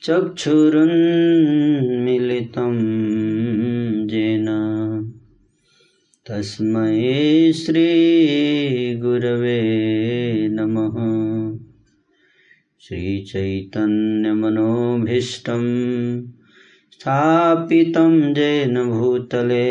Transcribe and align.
चक्षुरुन्मिलितं 0.03 2.77
येन 4.11 4.49
तस्मै 6.31 7.53
श्रीगुरवे 7.53 9.61
नमः। 10.49 10.99
श्रीचैतन्यमनोभीष्टं 12.81 15.65
स्थापितं 17.01 18.39
येन 18.39 18.91
भूतले। 18.91 19.71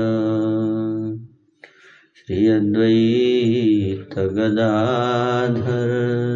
श्री 2.16 2.48
अद्वैत 2.48 4.20
गदाधर। 4.20 6.27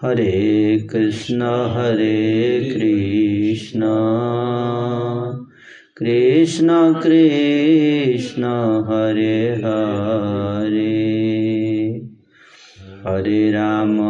हरे 0.02 0.88
कृष्ण 0.92 1.42
हरे 1.42 2.70
कृष्ण। 2.74 3.82
कृष्ण 5.98 6.94
कृष्ण, 6.94 8.44
हरे 8.84 9.56
हरे। 9.56 11.24
हरे 13.08 13.52
राम 13.52 14.02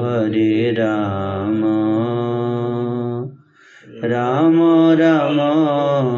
हरे 0.00 0.70
राम। 0.70 1.64
राम 4.04 4.92
राम। 4.92 6.17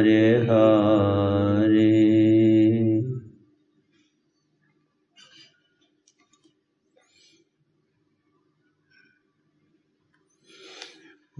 हरे 0.00 0.36
हरे। 0.36 2.00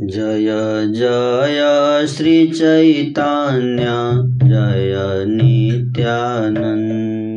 जय 0.00 0.92
जय 0.94 2.06
श्री 2.06 2.06
श्रीचैतन्य 2.06 3.86
जय 4.48 5.24
नित्यानन्द 5.28 7.29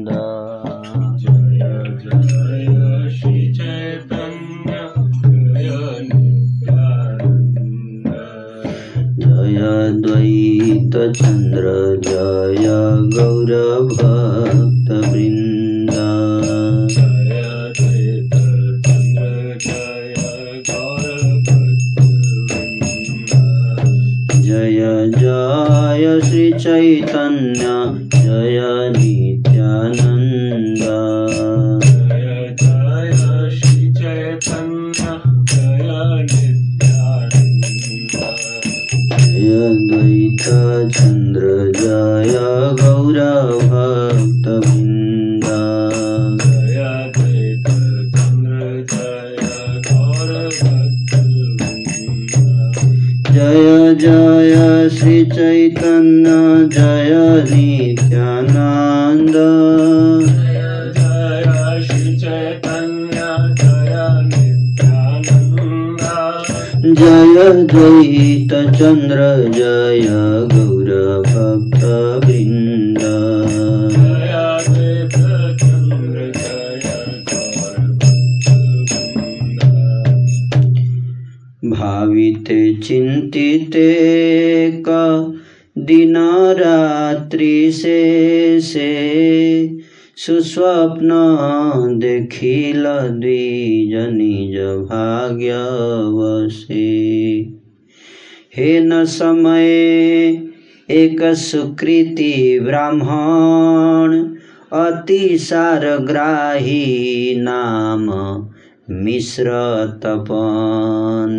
द्वैतचन्द्र 10.03 11.65
जय 12.05 12.67
गौरभक्तवृन्द 13.15 14.43
जय 24.45 24.79
जय 25.19 26.05
श्रीचैतन्य 26.25 27.65
जय 28.15 28.59
नित्यानन्द 28.97 30.12
द्वैता 39.53 40.89
चन्द्रजय 40.89 42.35
गौरभक्तं 42.81 44.67
जय 53.33 53.95
जय 54.01 54.89
श्रीचैतन्य 54.89 56.29
जय 56.75 57.11
नित्यानन्द। 57.51 59.35
जय 67.33 67.51
द्वैतचन्द्र 67.67 69.19
जय 69.53 70.07
गौरभक्तवृन्द 70.53 71.63
भाविते 81.73 82.61
चिन्तिते 82.81 83.89
क 84.87 84.89
दिन 85.77 86.17
रात्रि 86.59 87.71
से 87.73 88.59
से 88.61 88.89
सुस्वप्न 90.25 91.09
देखिल 91.99 92.87
द्विज 92.87 93.93
निज 93.93 94.59
भाग्य 94.59 95.53
वसे 96.09 97.47
हे 98.57 98.79
न 98.79 99.05
समय, 99.05 99.67
एक 100.89 101.23
सुकृति 101.23 102.59
ब्राह्मण 102.63 104.35
अति 104.79 105.37
सारग्राही 105.37 107.35
नाम 107.37 108.11
मिश्र 109.03 109.49
तपन। 110.03 111.33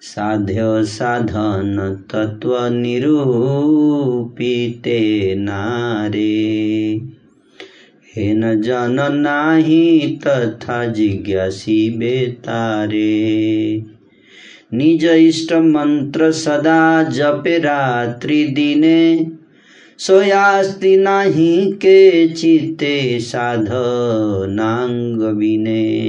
साध्य 0.00 0.84
साधन 0.84 2.04
तत्व 2.12 2.58
निरूपिते 2.62 5.34
नारे। 5.34 7.11
हे 8.16 8.34
न 8.34 8.60
जन 8.60 9.08
नाही 9.12 10.18
तथा 10.26 10.84
जिज्ञासी 10.84 11.90
बेतारे। 11.90 13.82
निज 14.74 15.04
इष्ट 15.04 15.52
मंत्र 15.52 16.30
सदा 16.30 17.02
जपे 17.02 17.58
रात्रि 17.58 18.44
दिने, 18.44 19.26
सोयास्ति 19.98 20.96
नाही 20.96 21.72
के 21.72 22.28
चिते 22.28 23.20
साधनांग 23.20 25.22
विने 25.22 26.02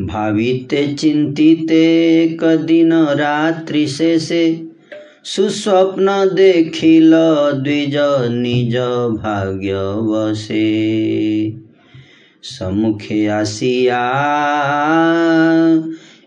भाविते 0.00 0.94
चिंतिते 0.94 2.36
कदिन 2.40 2.92
रात्रि 2.92 3.86
से 3.86 4.18
से 4.18 4.63
सुस्वप्न 5.26 6.30
देखिल 6.34 7.12
द्विज 7.54 7.94
निज 8.32 8.76
भाग्य 9.22 10.00
वसे 10.02 11.56
सम्मुखे 12.42 13.26
आसिया, 13.26 14.12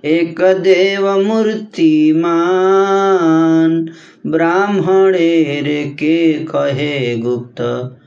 एक 0.05 0.41
देव 0.41 1.21
मूर्तिमान। 1.21 3.89
ब्राह्मणेर 4.27 5.87
के 5.87 6.33
कहे 6.33 7.17
गुप्त 7.17 7.97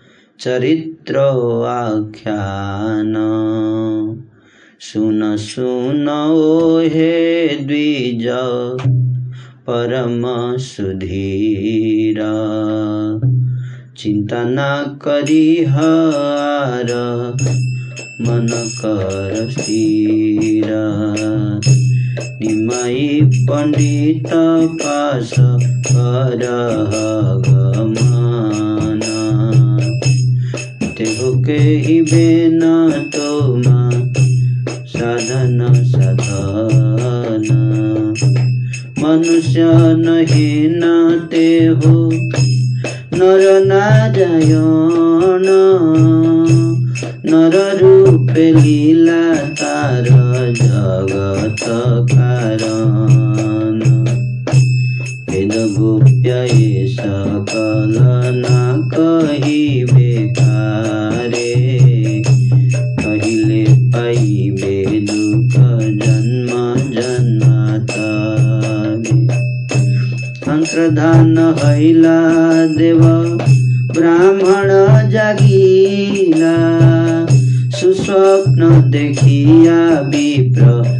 चरित्र 0.40 1.20
आख्यान। 1.66 3.14
सुन 4.80 5.36
सुन 5.36 6.88
हे 6.92 7.48
द्विज। 7.48 8.26
परम 9.70 10.22
सुधीर 10.58 12.18
चिंता 13.96 14.44
न 14.44 14.56
करी 15.02 15.64
हार, 15.64 16.86
मन 18.20 18.46
कर 18.78 19.48
स्थिर। 19.50 20.66
निमई 22.42 23.20
पंडित 23.24 24.30
पास 24.82 25.30
कर 25.86 26.46
गमन 27.48 29.00
तेहो 30.98 31.42
के 31.44 31.58
ही 31.58 32.02
बेन 32.02 32.59
मनुष्य 39.30 39.64
नहीं 39.96 40.68
न 40.70 41.28
ते 41.30 41.46
हो 41.66 41.92
नर 43.14 43.42
नारायण 43.66 45.46
नर 47.30 47.56
रूप 47.80 48.30
लीला 48.56 49.22
तार 49.60 50.08
जगत 50.60 51.64
कारण 52.12 53.78
वेद 55.30 55.54
गोप्य 55.78 56.44
ये 56.52 56.86
सकल 56.94 58.09
अंतर्धान 71.00 71.54
हैला 71.58 72.18
देव 72.76 73.00
ब्राह्मण 73.96 74.70
जागिला 75.10 76.56
सुस्वप्न 77.80 78.90
देखिया 78.90 79.78
विप्र। 80.08 80.99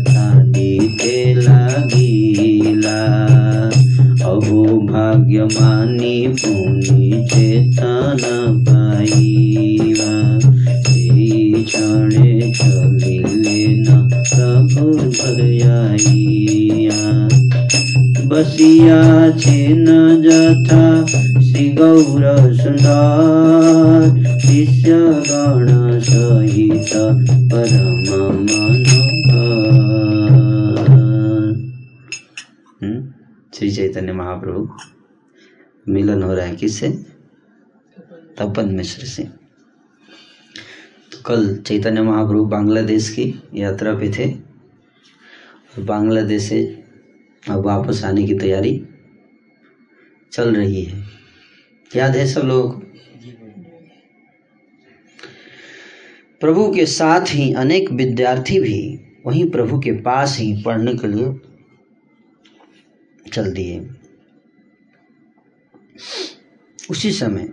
गौर 21.75 22.55
सुन्दर 22.55 24.41
शिष्य 24.41 24.93
गण 25.31 26.01
सहित 26.01 26.91
परम 27.53 27.93
मनोहर। 28.01 28.81
हम्म? 32.83 33.13
श्री 33.55 33.71
चैतन्य 33.71 34.13
महाप्रभु, 34.13 34.69
मिलन 35.89 36.23
हो 36.23 36.35
रहा 36.35 36.47
है 36.47 36.57
किससे? 36.57 36.89
तपन 38.39 38.69
मिश्र 38.69 39.07
से। 39.07 39.23
तो 41.13 41.23
कल 41.27 41.57
चैतन्य 41.57 42.03
महाप्रभु 42.03 42.45
बांग्लादेश 42.45 43.11
की 43.11 43.43
यात्रा 43.55 43.95
पे 43.95 44.11
थे। 44.11 44.31
और 45.79 45.85
बांग्लादेश 45.85 46.43
से 46.43 46.80
अब 47.49 47.67
वापस 47.67 48.05
आने 48.05 48.27
की 48.27 48.35
तैयारी 48.35 48.89
चल 50.33 50.55
रही 50.55 50.83
है। 50.85 51.05
याद 51.97 52.17
है 52.17 52.27
सब 52.27 52.41
लोगों? 52.41 52.81
प्रभु 56.41 56.75
के 56.75 56.87
साथ 56.87 57.21
ही 57.29 57.53
अनेक 57.53 57.91
विद्यार्थी 57.91 58.61
भी 58.61 59.01
वहीं 59.27 59.51
प्रभु 59.51 59.79
के 59.79 59.93
पास 59.93 60.39
ही 60.39 60.63
पढ़ने 60.63 60.95
के 60.95 61.07
लिए 61.07 61.41
चल 63.31 63.53
दिए। 63.53 63.89
उसी 66.91 67.13
समय 67.13 67.49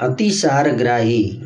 अतिसारग्राही 0.00 1.42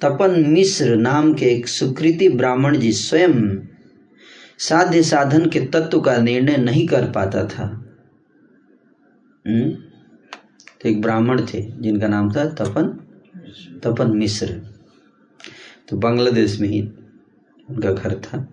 तपन 0.00 0.44
मिश्र 0.48 0.96
नाम 0.96 1.34
के 1.34 1.46
एक 1.46 1.68
सुकृति 1.68 2.28
ब्राह्मण 2.28 2.78
जी 2.78 2.92
स्वयं 2.92 3.34
साध्य 4.58 5.02
साधन 5.02 5.50
के 5.50 5.60
तत्व 5.60 6.00
का 6.00 6.16
निर्णय 6.16 6.56
नहीं 6.56 6.88
कर 6.88 7.10
पाता 7.10 7.44
था। 7.44 7.64
हम्म? 9.46 9.70
तो 10.82 10.88
एक 10.88 11.02
ब्राह्मण 11.02 11.46
थे, 11.54 11.72
जिनका 11.80 12.08
नाम 12.08 12.32
था 12.32 12.44
तपन 12.44 13.00
तपन 13.84 14.10
मिश्र। 14.10 14.46
तो 15.88 15.96
बांग्लादेश 15.96 16.60
में 16.60 16.68
ही 16.68 16.82
उनका 17.70 17.92
घर 17.92 18.14
था। 18.14 18.48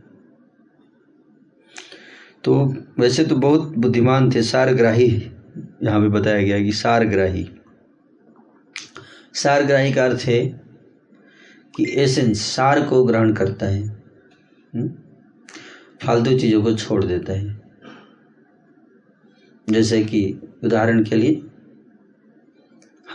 तो 2.43 2.75
वैसे 2.99 3.23
तो 3.23 3.35
बहुत 3.35 3.61
बुद्धिमान 3.77 4.31
थे, 4.35 4.41
सारग्राही, 4.41 5.31
यहाँ 5.83 6.01
पे 6.01 6.09
बताया 6.09 6.41
गया 6.41 6.59
कि 6.59 6.71
सारग्राही। 6.71 7.49
सारग्राही 9.33 9.93
का 9.93 10.05
अर्थ 10.05 10.21
है 10.21 10.61
कि 11.75 11.85
एसेंस 11.89 12.41
सार 12.41 12.85
को 12.85 13.05
ग्रहण 13.05 13.33
करता 13.33 13.65
है। 13.65 13.83
हम्म? 14.75 14.93
फालतू 16.05 16.37
चीज़ों 16.39 16.61
को 16.63 16.73
छोड़ 16.73 17.03
देता 17.05 17.33
है। 17.33 17.61
जैसे 19.69 20.03
कि 20.03 20.21
उदाहरण 20.63 21.03
के 21.03 21.15
लिए 21.15 21.33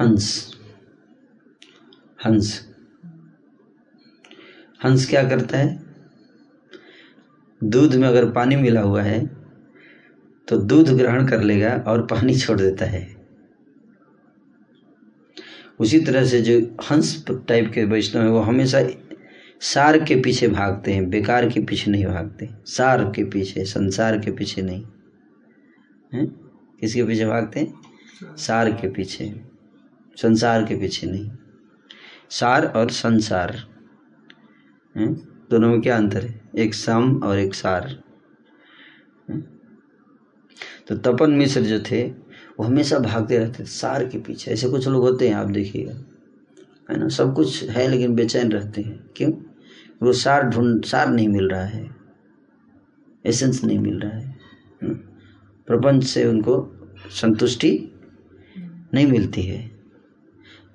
हंस। 0.00 0.54
हंस। 2.26 2.68
हंस 4.84 5.08
क्या 5.10 5.22
करता 5.28 5.58
है? 5.58 5.82
दूध 7.64 7.94
में 7.94 8.08
अगर 8.08 8.30
पानी 8.30 8.56
मिला 8.56 8.80
हुआ 8.80 9.02
है 9.02 9.26
तो 10.48 10.56
दूध 10.56 10.88
ग्रहण 10.88 11.26
कर 11.28 11.42
लेगा 11.42 11.84
और 11.86 12.02
पानी 12.06 12.38
छोड़ 12.38 12.58
देता 12.60 12.84
है। 12.84 13.16
उसी 15.80 16.00
तरह 16.00 16.24
से 16.24 16.40
जो 16.40 16.60
हंस 16.90 17.24
टाइप 17.30 17.70
के 17.74 17.84
वैष्णव 17.84 18.22
है, 18.22 18.28
वो 18.28 18.40
हमेशा 18.40 18.78
सार 19.60 20.04
के 20.04 20.16
पीछे 20.16 20.48
भागते 20.48 20.92
हैं, 20.92 21.10
बेकार 21.10 21.48
के 21.48 21.60
पीछे 21.60 21.90
नहीं 21.90 22.06
भागते। 22.06 22.48
सार 22.66 23.04
के 23.04 23.24
पीछे, 23.24 23.64
संसार 23.64 24.18
के 24.18 24.30
पीछे 24.30 24.62
नहीं। 24.62 24.84
हैं? 26.14 26.26
किसके 26.80 27.04
पीछे 27.04 27.26
भागते 27.26 27.60
हैं? 27.60 27.74
सार 28.36 28.72
के 28.72 28.88
पीछे। 28.88 29.40
संसार 30.16 30.64
के 30.64 30.74
पीछे 30.76 31.06
नहीं। 31.06 31.30
सार 32.30 32.66
और 32.66 32.90
संसार। 32.90 33.68
हैं? 34.96 35.14
दोनों 35.50 35.68
में 35.68 35.80
क्या 35.80 35.96
अंतर 35.96 36.26
है? 36.26 36.40
एक 36.58 36.74
सम 36.74 37.20
और 37.24 37.38
एक 37.38 37.54
सार। 37.54 38.02
तो 40.88 40.96
तपन 40.96 41.30
मिश्र 41.30 41.60
जो 41.60 41.80
थे, 41.80 42.08
वो 42.58 42.62
हमेशा 42.62 42.98
भागते 42.98 43.38
रहते 43.38 43.62
थे, 43.62 43.66
सार 43.66 44.08
के 44.08 44.18
पीछे। 44.18 44.50
ऐसे 44.50 44.68
कुछ 44.68 44.88
लोग 44.88 45.02
होते 45.02 45.28
हैं, 45.28 45.34
आप 45.34 45.46
देखिएगा। 45.46 46.04
है 46.90 46.98
ना? 46.98 47.08
सब 47.08 47.34
कुछ 47.34 47.64
है, 47.64 47.88
लेकिन 47.88 48.14
बेचैन 48.14 48.52
रहते 48.52 48.82
हैं। 48.82 49.10
क्यों? 49.16 49.45
वो 50.02 50.12
सार 50.12 50.42
ढूंढ, 50.42 50.84
सार 50.84 51.08
नहीं 51.08 51.28
मिल 51.28 51.48
रहा 51.48 51.64
है। 51.64 51.96
एसेंस 53.26 53.64
नहीं 53.64 53.78
मिल 53.78 54.00
रहा 54.00 54.12
है। 54.12 54.26
है 54.82 54.88
ना? 54.88 54.94
प्रपंच 55.66 56.04
से 56.04 56.24
उनको 56.24 56.72
संतुष्टि 57.10 57.92
नहीं 58.94 59.06
मिलती 59.06 59.42
है। 59.42 59.68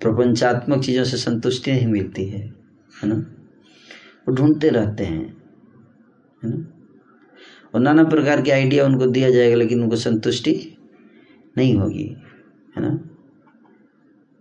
प्रपंचात्मक 0.01 0.83
चीज़ों 0.83 1.03
से 1.03 1.17
संतुष्टि 1.17 1.71
नहीं 1.71 1.87
मिलती 1.87 2.25
है 2.25 2.61
है 3.03 3.09
ना? 3.09 3.15
वो 4.27 4.33
ढूंढते 4.33 4.69
रहते 4.69 5.03
हैं, 5.03 5.37
है 6.43 6.49
ना? 6.49 6.67
और 7.75 7.81
नाना 7.81 8.03
प्रकार 8.03 8.41
के 8.41 8.51
आइडिया 8.51 8.85
उनको 8.85 9.05
दिया 9.05 9.29
जाएगा, 9.29 9.55
लेकिन 9.55 9.81
उनको 9.81 9.95
संतुष्टि 9.95 10.77
नहीं 11.57 11.75
होगी, 11.75 12.17
है 12.77 12.81
ना? 12.81 13.09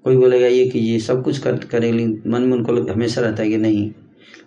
कोई 0.04 0.16
बोलेगा 0.16 0.46
ये 0.46 0.68
कीजिए 0.68 0.98
सब 0.98 1.24
कुछ 1.24 1.38
कर, 1.38 1.56
करें, 1.56 1.92
लेकिन 1.92 2.22
मन 2.26 2.42
में 2.42 2.52
उनको 2.52 2.92
हमेशा 2.92 3.20
रहता 3.20 3.42
है 3.42 3.48
कि 3.48 3.56
नहीं 3.56 3.92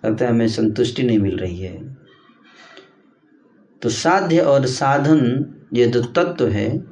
लगता 0.04 0.24
है 0.24 0.30
हमें 0.30 0.48
संतुष्टि 0.48 1.02
नहीं 1.02 1.18
मिल 1.18 1.36
रही 1.38 1.58
है। 1.58 1.96
तो 3.82 3.88
साध्य 3.88 4.38
और 4.40 4.66
साधन 4.66 5.20
ये 5.74 5.86
जो 5.86 6.02
तत्व 6.02 6.48
है, 6.48 6.84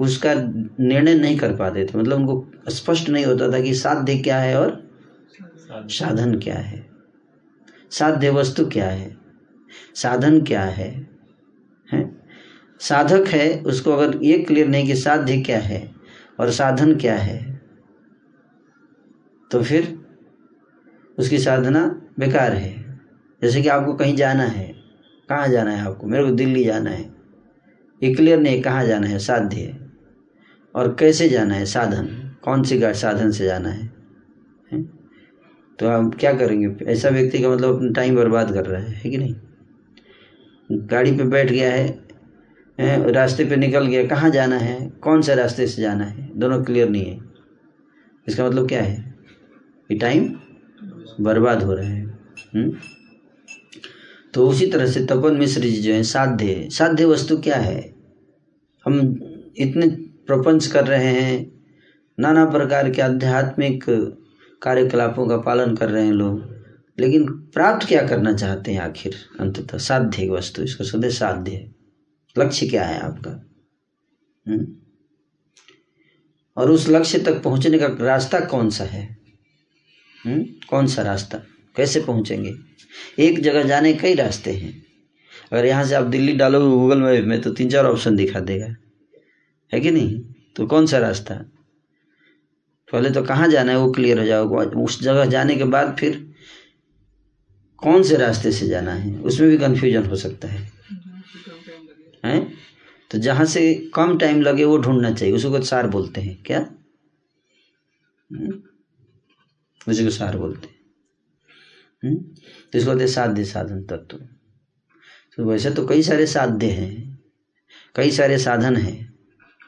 उसका 0.00 0.34
निर्णय 0.34 1.14
नहीं 1.14 1.38
कर 1.38 1.56
पाते 1.56 1.84
थे। 1.84 1.98
मतलब 1.98 2.16
उनको 2.16 2.70
स्पष्ट 2.70 3.08
नहीं 3.08 3.24
होता 3.24 3.52
था 3.52 3.60
कि 3.60 3.74
साध्य 3.74 4.16
क्या 4.18 4.38
है 4.38 4.58
और 4.60 4.80
साधन 5.72 6.38
क्या 6.38 6.54
है। 6.54 6.86
साध्य 7.90 8.30
वस्तु 8.30 8.66
क्या 8.66 8.88
है? 8.88 9.16
साधन 9.94 10.40
क्या 10.42 10.62
है? 10.62 10.90
हैं? 11.88 12.22
साधक 12.80 13.28
है, 13.28 13.60
उसको 13.60 13.92
अगर 13.92 14.18
ये 14.22 14.38
क्लियर 14.38 14.68
नहीं 14.68 14.86
कि 14.86 14.94
साध्य 14.94 15.40
क्या 15.40 15.58
है 15.58 15.94
और 16.40 16.50
साधन 16.50 16.94
क्या 16.96 17.16
है 17.16 17.40
तो 19.50 19.62
फिर 19.62 19.86
उसकी 21.18 21.38
साधना 21.38 22.02
बेकार 22.18 22.52
है। 22.52 23.00
जैसे 23.42 23.62
कि 23.62 23.68
आपको 23.68 23.94
कहीं 23.94 24.16
जाना 24.16 24.42
है 24.42 24.74
कहाँ 25.28 25.48
जाना 25.48 25.70
है 25.70 25.86
आपको? 25.86 26.06
मेरे 26.06 26.24
को 26.24 26.30
दिल्ली 26.30 26.64
जाना 26.64 26.90
है। 26.90 27.14
ये 28.02 28.14
क्लियर 28.14 28.40
नहीं 28.40 28.62
कहाँ 28.62 28.84
जाना 28.86 29.06
है 29.06 29.18
साध्य 29.18 29.56
है। 29.56 29.92
और 30.74 30.96
कैसे 30.98 31.28
जाना 31.28 31.54
है? 31.54 31.64
साधन। 31.66 32.36
कौन 32.42 32.62
सी 32.62 32.80
साधन 32.84 33.30
से 33.30 33.44
जाना 33.44 33.68
है, 33.68 33.92
हैं? 34.72 35.08
तो 35.78 35.88
आप 35.88 36.16
क्या 36.20 36.32
करेंगे? 36.32 36.84
ऐसा 36.84 37.08
व्यक्ति 37.08 37.38
का 37.38 37.48
मतलब 37.48 37.76
अपना 37.76 37.90
टाइम 37.90 38.16
बर्बाद 38.16 38.52
कर 38.52 38.66
रहा 38.66 38.82
है 38.82 38.88
है 38.88 39.10
कि 39.10 39.18
नहीं? 39.18 39.34
गाड़ी 40.72 41.12
पे 41.12 41.24
बैठ 41.24 41.50
गया 41.50 41.72
है 41.72 42.02
हैं, 42.80 43.06
रास्ते 43.06 43.44
पे 43.44 43.56
निकल 43.56 43.86
गया 43.86 44.06
कहाँ 44.06 44.30
जाना 44.30 44.56
है? 44.56 44.90
कौन 44.90 45.22
से 45.22 45.34
रास्ते 45.34 45.66
से 45.66 45.82
जाना 45.82 46.04
है? 46.04 46.38
दोनों 46.38 46.64
क्लियर 46.64 46.88
नहीं 46.88 47.04
है। 47.04 47.20
इसका 48.28 48.46
मतलब 48.46 48.68
क्या 48.68 48.82
है? 48.82 49.14
कि 49.88 49.94
टाइम 49.94 50.40
बर्बाद 51.20 51.62
हो 51.62 51.74
रहे 51.74 51.86
हैं। 51.86 52.18
हुँ? 52.56 52.72
तो 54.34 54.48
उसी 54.48 54.66
तरह 54.66 54.86
से 54.86 55.04
तपन 55.04 55.36
मिश्र 55.36 55.60
जी 55.60 55.82
जो 55.82 55.92
है, 55.92 56.02
साध्य 56.02 56.68
साध्य 56.70 57.04
वस्तु 57.04 57.36
क्या 57.36 57.56
है? 57.56 57.94
हम 58.86 59.00
इतने 59.56 59.88
प्रपंच 60.26 60.66
कर 60.66 60.86
रहे 60.86 61.06
हैं, 61.06 61.64
नाना 62.20 62.44
प्रकार 62.44 62.90
के 62.90 63.02
आध्यात्मिक 63.02 63.84
कार्यकलापों 64.62 65.28
का 65.28 65.36
पालन 65.36 65.76
कर 65.76 65.88
रहे 65.88 66.06
हैं 66.06 66.12
लोग, 66.12 66.52
लेकिन 67.00 67.26
प्राप्त 67.26 67.88
क्या 67.88 68.06
करना 68.06 68.32
चाहते 68.32 68.72
हैं 68.72 68.80
आखिर? 68.80 69.14
अंततः 69.40 69.78
साध्य 69.78 70.28
वस्तु, 70.28 70.62
इसको 70.62 70.84
सदैव 70.84 71.10
साध्य 71.10 71.70
लक्ष्य 72.38 72.66
क्या 72.66 72.84
है 72.84 73.00
आपका? 73.00 73.50
हुँ? 74.48 74.82
और 76.56 76.70
उस 76.70 76.88
लक्ष्य 76.88 77.18
तक 77.18 77.42
पहुँचने 77.42 77.78
का 77.78 77.86
रास्ता 78.00 78.40
कौन 78.40 78.70
सा 78.70 78.84
है? 78.84 79.21
हुँ? 80.26 80.44
कौन 80.68 80.86
सा 80.86 81.02
रास्ता? 81.02 81.38
कैसे 81.76 82.00
पहुँचेंगे? 82.00 82.54
एक 83.18 83.40
जगह 83.40 83.62
जाने 83.62 83.92
कई 83.92 84.14
रास्ते 84.14 84.52
हैं। 84.52 84.86
अगर 85.52 85.66
यहाँ 85.66 85.84
से 85.84 85.94
आप 85.94 86.04
दिल्ली 86.04 86.32
डालोगे, 86.32 86.66
गूगल 86.66 87.00
मैप 87.00 87.24
में 87.24 87.40
तो 87.40 87.50
तीन 87.50 87.70
चार 87.70 87.84
ऑप्शन 87.84 88.16
दिखा 88.16 88.40
देगा। 88.40 88.76
है 89.72 89.80
कि 89.80 89.90
नहीं? 89.90 90.20
तो 90.56 90.66
कौन 90.66 90.86
सा 90.86 90.98
रास्ता? 90.98 91.34
पहले 92.92 93.10
तो 93.10 93.22
कहाँ 93.22 93.48
जाना 93.48 93.72
है 93.72 93.78
वो 93.78 93.92
क्लियर 93.92 94.18
हो 94.18 94.24
जाओगे। 94.24 94.56
उस 94.56 95.02
जगह 95.02 95.24
जाने 95.24 95.56
के 95.56 95.64
बाद 95.64 95.96
फिर 96.00 96.32
कौन 97.76 98.02
से 98.02 98.16
रास्ते 98.16 98.52
से 98.52 98.68
जाना 98.68 98.92
है? 98.92 99.18
उसमें 99.18 99.50
भी 99.50 99.58
कंफ्यूजन 99.58 100.06
हो 100.06 100.16
सकता 100.16 100.48
है। 100.48 100.72
हैं? 102.24 102.54
तो 103.10 103.18
जहाँ 103.18 103.44
से 103.44 103.90
कम 103.94 104.18
टाइम 104.18 104.40
लगे 104.40 104.64
वो 104.64 104.78
ढूंढना 104.78 105.10
चाहिए। 105.10 105.34
उसको 105.34 105.60
सार 105.60 105.86
बोलते 105.86 106.20
हैं। 106.20 106.42
क्या? 106.46 106.58
हम्म? 108.32 108.62
उसी 109.88 110.04
को 110.04 110.10
सार 110.10 110.38
बोलते 110.38 110.66
हैं। 110.66 110.80
हम्म? 112.04 112.22
तो 112.72 112.78
इसको 112.78 112.90
बोलते 112.90 113.08
साध्य 113.08 113.44
साधन 113.44 113.82
तत्व। 113.82 114.16
तो 115.36 115.44
वैसे 115.44 115.70
तो 115.70 115.86
कई 115.86 116.02
सारे 116.02 116.26
साध्य 116.26 116.66
हैं 116.66 117.22
कई 117.96 118.10
सारे 118.10 118.38
साधन 118.38 118.76
हैं 118.76 119.14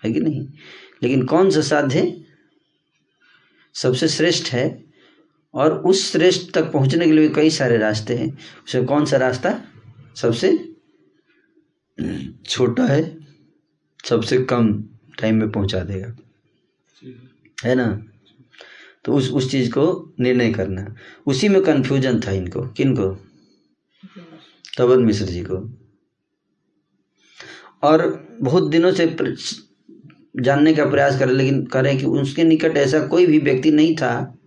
है 0.05 0.13
कि 0.13 0.21
नहीं? 0.21 0.49
लेकिन 1.03 1.27
कौन 1.27 1.51
सा 1.51 1.61
साध्य 1.61 2.25
सबसे 3.75 4.09
श्रेष्ठ 4.09 4.49
है? 4.49 4.85
और 5.55 5.79
उस 5.79 6.13
श्रेष्ठ 6.13 6.55
तक 6.55 6.73
पहुँचने 6.73 7.07
के 7.07 7.13
लिए 7.13 7.29
कई 7.29 7.51
सारे 7.51 7.77
रास्ते 7.77 8.15
हैं। 8.15 8.39
उसमें 8.67 8.87
कौन 8.87 9.05
सा 9.05 9.17
रास्ता 9.17 9.65
सबसे 10.17 10.75
छोटा 12.47 12.87
है 12.87 13.27
सबसे 14.05 14.43
कम 14.45 14.83
टाइम 15.21 15.37
में 15.37 15.51
पहुँचा 15.51 15.81
देगा? 15.81 16.17
है 17.65 17.75
ना? 17.75 18.03
तो 19.05 19.13
उस 19.13 19.31
उस 19.31 19.51
चीज़ 19.51 19.71
को 19.71 20.15
निर्णय 20.21 20.53
करना। 20.53 20.95
उसी 21.27 21.49
में 21.49 21.63
कंफ्यूजन 21.63 22.21
था 22.21 22.31
इनको। 22.31 22.63
किनको 22.69 23.09
तबन 24.79 25.03
मिश्र 25.05 25.25
जी 25.25 25.43
को। 25.43 25.57
और 27.83 28.29
बहुत 28.43 28.71
दिनों 28.71 28.93
से 28.93 29.07
जानने 30.37 30.75
का 30.75 30.85
प्रयास 30.91 31.19
करें, 31.19 31.33
लेकिन 31.33 31.65
करें 31.65 31.99
कि 31.99 32.07
उसके 32.07 32.45
निकट 32.45 32.77
ऐसा 32.77 33.07
कोई 33.07 33.27
भी 33.27 33.39
व्यक्ति 33.39 33.71
नहीं 33.71 33.95
था 33.97 34.39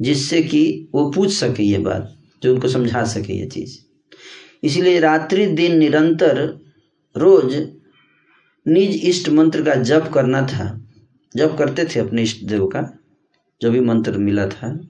जिससे 0.00 0.42
कि 0.42 0.88
वो 0.94 1.10
पूछ 1.10 1.32
सके 1.32 1.62
ये 1.62 1.78
बात, 1.78 2.16
जो 2.42 2.54
उनको 2.54 2.68
समझा 2.68 3.04
सके 3.04 3.32
ये 3.32 3.46
चीज़। 3.46 3.78
इसलिए 4.62 5.00
रात्रि 5.00 5.46
दिन 5.46 5.76
निरंतर 5.78 6.42
रोज 7.16 7.54
निज 8.68 9.00
इष्ट 9.04 9.28
मंत्र 9.28 9.62
का 9.62 9.74
जप 9.74 10.10
करना 10.14 10.42
था। 10.46 10.66
जप 11.36 11.56
करते 11.58 11.84
थे 11.84 12.00
अपने 12.00 12.22
इष्ट 12.22 12.44
देव 12.44 12.66
का। 12.66 12.82
जो 13.60 13.70
भी 13.70 13.80
मंत्र 13.80 14.18
मिला 14.18 14.48
था। 14.48 14.80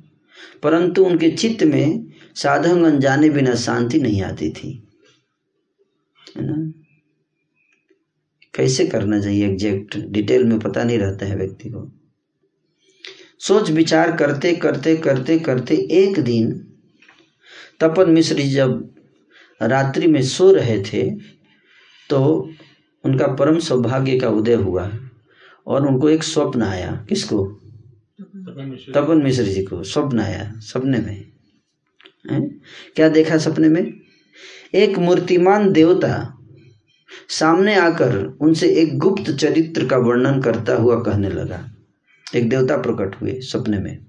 परंतु 0.62 1.04
उनके 1.04 1.30
चित्त 1.30 1.62
में 1.62 2.06
साधन 2.34 3.00
जाने 3.00 3.30
बिना 3.30 3.54
शांति 3.54 4.00
नहीं 4.00 4.22
आती 4.22 4.50
थी। 4.50 4.88
है 6.36 6.46
ना? 6.46 6.82
कैसे 8.54 8.86
करना 8.86 9.20
चाहिए 9.20 9.46
एग्जैक्ट 9.46 9.98
डिटेल 9.98 10.44
में 10.44 10.58
पता 10.58 10.84
नहीं 10.84 10.98
रहता 10.98 11.26
है 11.26 11.36
व्यक्ति 11.36 11.68
को। 11.68 11.92
सोच 13.38 13.70
विचार 13.70 14.16
करते 14.16 14.56
करते 14.56 14.96
करते 14.96 15.38
करते 15.38 15.74
एक 15.76 16.20
दिन 16.20 16.72
तपन 17.80 18.10
मिश्र 18.10 18.36
जब 18.42 18.94
रात्रि 19.62 20.06
में 20.06 20.22
सो 20.22 20.52
रहे 20.52 20.82
थे 20.82 21.10
तो 22.10 22.50
उनका 23.04 23.26
परम 23.26 23.58
सौभाग्य 23.58 24.18
का 24.18 24.28
उदय 24.28 24.54
हुआ 24.54 24.92
और 25.66 25.86
उनको 25.86 26.10
एक 26.10 26.22
स्वप्न 26.22 26.62
आया। 26.62 27.06
किसको? 27.08 27.55
तपन 28.48 29.20
मिश्र 29.24 29.42
जी। 29.42 29.62
को 29.62 29.84
स्वप्न 29.84 30.20
आया 30.20 30.52
सपने 30.56 30.98
में। 30.98 31.32
हैं? 32.30 32.60
क्या 32.96 33.08
देखा 33.08 33.38
सपने 33.38 33.68
में? 33.68 34.00
एक 34.74 34.98
मूर्तिमान 34.98 35.72
देवता 35.72 36.38
सामने 37.28 37.74
आकर 37.74 38.38
उनसे 38.40 38.68
एक 38.68 38.98
गुप्त 38.98 39.30
चरित्र 39.30 39.86
का 39.86 39.96
वर्णन 39.96 40.42
करता 40.42 40.74
हुआ 40.74 41.02
कहने 41.02 41.28
लगा। 41.28 41.70
एक 42.34 42.48
देवता 42.48 42.76
प्रकट 42.76 43.22
हुए 43.22 43.40
सपने 43.40 43.78
में। 43.78 44.06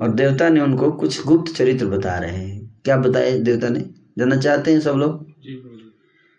और 0.00 0.14
देवता 0.14 0.48
ने 0.48 0.60
उनको 0.60 0.92
कुछ 0.92 1.26
गुप्त 1.26 1.56
चरित्र 1.56 1.86
बता 1.86 2.18
रहे 2.18 2.36
हैं। 2.36 2.80
क्या 2.84 2.96
बताए 2.96 3.38
देवता 3.38 3.68
ने? 3.68 3.80
जानना 4.18 4.36
चाहते 4.36 4.72
हैं 4.72 4.80
सब 4.80 4.94
लोग? 4.94 5.30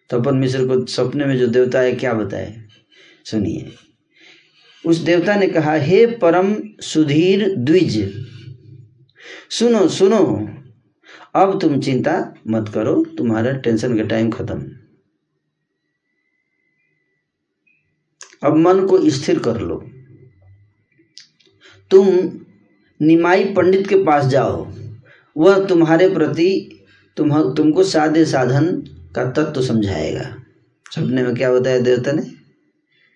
तपन 0.10 0.38
मिश्र 0.38 0.68
को 0.68 0.86
सपने 0.86 1.26
में 1.26 1.38
जो 1.38 1.48
देवता 1.48 1.80
है 1.80 1.96
क्या 1.96 2.14
बताए? 2.14 2.64
सुनिए। 3.26 3.72
उस 4.88 4.98
देवता 4.98 5.36
ने 5.36 5.48
कहा, 5.48 5.74
हे 5.74 6.06
परम 6.18 6.56
सुधीर 6.82 7.56
द्विज, 7.56 7.98
सुनो 9.50 9.88
सुनो, 9.88 10.24
अब 11.36 11.60
तुम 11.62 11.80
चिंता 11.82 12.14
मत 12.48 12.70
करो, 12.70 13.04
तुम्हारा 13.18 13.52
टेंशन 13.52 13.98
का 13.98 14.04
टाइम 14.04 14.32
खत्म। 14.32 14.72
अब 18.44 18.58
मन 18.58 18.86
को 18.86 19.10
स्थिर 19.10 19.40
कर 19.40 19.62
लो। 19.62 19.84
तुम 21.92 22.08
निमाई 23.02 23.46
पंडित 23.54 23.88
के 23.88 24.04
पास 24.04 24.26
जाओ, 24.26 24.68
वह 25.36 25.66
तुम्हारे 25.66 26.10
प्रति 26.10 26.50
तुम, 27.18 27.54
तुमको 27.54 27.84
साधे 27.84 28.26
साधन 28.26 28.66
का 29.16 29.32
तत्व 29.32 29.62
समझाएगा। 29.62 30.24
सपने 30.92 31.24
में 31.24 31.36
क्या 31.36 31.52
बताया 31.54 31.80
देवता 31.80 32.12
ने? 32.12 32.24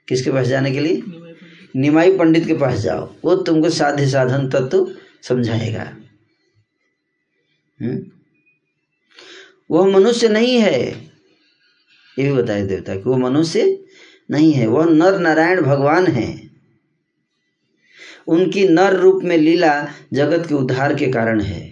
किसके 0.07 0.31
पास 0.31 0.47
जाने 0.47 0.71
के 0.71 0.79
लिए? 0.79 1.01
निमाई 1.75 2.17
पंडित 2.17 2.45
के 2.45 2.53
पास 2.53 2.79
जाओ, 2.79 3.13
वो 3.25 3.35
तुमको 3.35 3.69
साधे 3.69 4.07
साधन 4.07 4.49
तत्व 4.49 4.95
समझाएगा। 5.21 5.97
हम्म? 7.81 8.05
वह 9.71 9.85
मनुष्य 9.85 10.29
नहीं 10.29 10.57
है, 10.57 10.91
ये 12.19 12.23
भी 12.23 12.33
बताया 12.33 12.65
देवता 12.65 12.95
कि 12.95 13.01
वो 13.01 13.17
मनुष्य 13.17 13.85
नहीं 14.31 14.53
है 14.53 14.67
वह 14.67 14.85
नर 14.85 15.19
नारायण 15.19 15.61
भगवान 15.61 16.07
है। 16.07 16.49
उनकी 18.27 18.67
नर 18.67 18.93
रूप 18.93 19.23
में 19.23 19.37
लीला 19.37 19.87
जगत 20.13 20.47
के 20.47 20.55
उद्धार 20.55 20.95
के 20.95 21.07
कारण 21.11 21.41
है। 21.41 21.71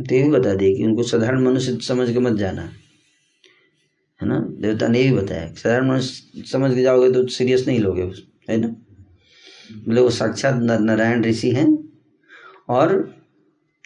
तो 0.00 0.14
ये 0.14 0.22
भी 0.22 0.30
बता 0.30 0.54
दिए 0.54 0.74
कि 0.74 0.84
उनको 0.84 1.02
साधारण 1.02 1.44
मनुष्य 1.44 1.78
समझ 1.80 2.12
के 2.12 2.18
मत 2.18 2.38
जाना। 2.38 2.72
है 4.20 4.28
ना? 4.28 4.38
देवता 4.60 4.88
ने 4.88 5.02
भी 5.02 5.12
बताया। 5.12 5.46
साधारण 5.46 5.88
मनुष्य 5.88 6.42
समझ 6.42 6.74
के 6.74 6.82
जाओगे 6.82 7.10
तो 7.12 7.26
सीरियस 7.26 7.66
नहीं 7.66 7.78
लोगे 7.80 8.02
उस, 8.02 8.26
है 8.50 8.56
ना? 8.56 8.68
बोले, 9.78 10.00
वो 10.00 10.10
साक्षात 10.10 10.54
नारायण 10.80 11.24
ऋषि 11.24 11.50
हैं 11.50 11.68
और 12.68 13.14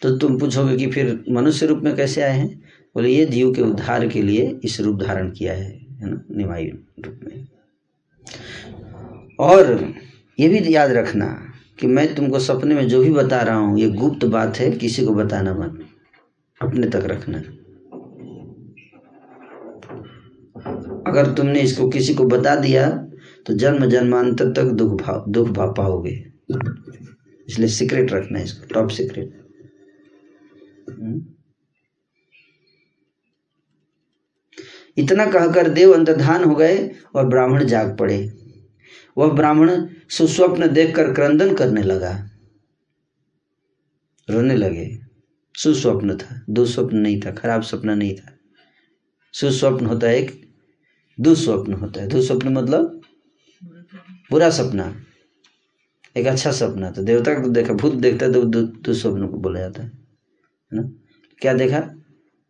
तो 0.03 0.17
तुम 0.17 0.39
पूछोगे 0.39 0.77
कि 0.77 0.87
फिर 0.87 1.25
मनुष्य 1.31 1.67
रूप 1.67 1.79
में 1.79 1.95
कैसे 1.97 2.23
आए 2.23 2.39
हैं? 2.39 2.49
बोले, 2.95 3.09
ये 3.09 3.25
जीव 3.27 3.53
के 3.53 3.63
उद्धार 3.63 4.09
के 4.09 4.23
लिए 4.23 4.61
इस 4.65 4.81
रूप 4.81 5.01
धारण 5.03 5.31
किया 5.31 5.53
है 5.53 5.73
है 5.95 6.11
ना? 6.11 6.25
निवायु 6.31 6.77
रूप 7.05 7.21
में। 7.25 7.47
और 9.41 9.95
ये 10.41 10.49
भी 10.49 10.75
याद 10.75 10.91
रखना 10.91 11.27
कि 11.81 11.87
मैं 11.87 12.15
तुमको 12.15 12.39
सपने 12.39 12.75
में 12.75 12.89
जो 12.89 13.03
भी 13.05 13.11
बता 13.11 13.41
रहा 13.41 13.57
हूँ, 13.57 13.79
ये 13.79 13.89
गुप्त 13.91 14.25
बात 14.25 14.57
है, 14.57 14.71
किसी 14.71 15.05
को 15.07 15.15
बताना 15.15 15.55
मत, 15.55 15.79
अपने 16.61 16.87
तक 16.87 17.05
रखना। 17.05 17.43
अगर 21.15 21.33
तुमने 21.35 21.61
इसको 21.61 21.89
किसी 21.89 22.15
को 22.15 22.25
बता 22.27 22.55
दिया 22.57 22.89
तो 23.47 23.55
जन्म 23.55 23.87
जन्मांतर 23.87 24.53
तक 24.53 24.71
दुख 24.73 25.01
भाव 25.01 25.25
दुख 25.29 25.49
भाव 25.49 25.73
पाओगे। 25.75 26.15
इसलिए 27.49 27.69
सीक्रेट 27.69 28.13
रखना 28.13 28.39
है 28.39 28.45
इसको 28.45 28.75
टॉप 28.75 28.91
सीक्रेट 28.91 29.43
इतना 34.97 35.27
कहकर 35.27 35.69
देव 35.69 35.93
अंतर्धान 35.95 36.45
हो 36.45 36.55
गए 36.55 36.77
और 37.15 37.27
ब्राह्मण 37.27 37.65
जाग 37.65 37.97
पड़े। 37.99 38.19
वह 39.17 39.33
ब्राह्मण 39.33 39.87
सुस्वप्न 40.09 40.73
देखकर 40.73 41.13
क्रंदन 41.15 41.55
करने 41.55 41.83
लगा। 41.83 42.13
रोने 44.29 44.57
लगे। 44.57 44.87
सुस्वप्न 45.55 46.17
था, 46.17 46.41
दुस्वप्न 46.51 46.97
नहीं 46.97 47.21
था, 47.21 47.31
खराब 47.33 47.63
सपना 47.63 47.95
नहीं 47.95 48.15
था। 48.15 48.33
सुस्वप्न 49.35 49.87
होता 49.87 50.07
है 50.07 50.19
एक 50.19 50.44
दुस्वप्न 51.19 51.73
होता 51.75 52.01
है। 52.01 52.09
दुस्वप्न 52.09 52.53
मतलब 52.53 53.01
बुरा 54.31 54.51
सपना। 54.51 54.95
एक 56.17 56.27
अच्छा 56.27 56.51
सपना 56.53 56.91
तो 56.91 57.03
देवता 57.03 57.35
को 57.35 57.49
देखा, 57.49 57.73
भूत 57.75 57.95
देखता 57.95 58.27
है 58.27 58.33
तो 58.33 58.43
दुस्वप्न 58.43 59.27
को 59.27 59.39
बोला 59.39 59.61
जाता 59.61 59.83
है 59.83 59.91
ना? 60.73 60.83
क्या 61.43 61.53
देखा? 61.55 61.81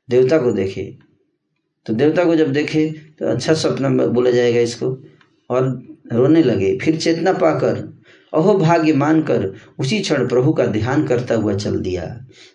देवता 0.09 0.39
को 0.39 0.53
देखे। 0.53 0.83
तो 1.87 1.95
देवता 1.95 2.25
को 2.25 2.35
जब 2.37 2.53
देखे 2.53 2.87
तो 3.19 3.27
अच्छा 3.27 3.55
सपना 3.55 3.89
बोला 4.09 4.31
जाएगा 4.31 4.61
इसको। 4.61 4.97
और 5.51 5.67
रोने 6.13 6.43
लगे, 6.43 6.77
फिर 6.79 6.97
चेतना 6.97 7.33
पाकर, 7.35 7.77
अहो 8.33 8.55
भाग्य 8.59 8.93
मानकर 8.95 9.47
उसी 9.79 9.99
क्षण 10.01 10.27
प्रभु 10.29 10.53
का 10.53 10.67
ध्यान 10.69 11.07
करता 11.07 11.35
हुआ 11.35 11.55
चल 11.55 11.79
दिया, 11.79 12.05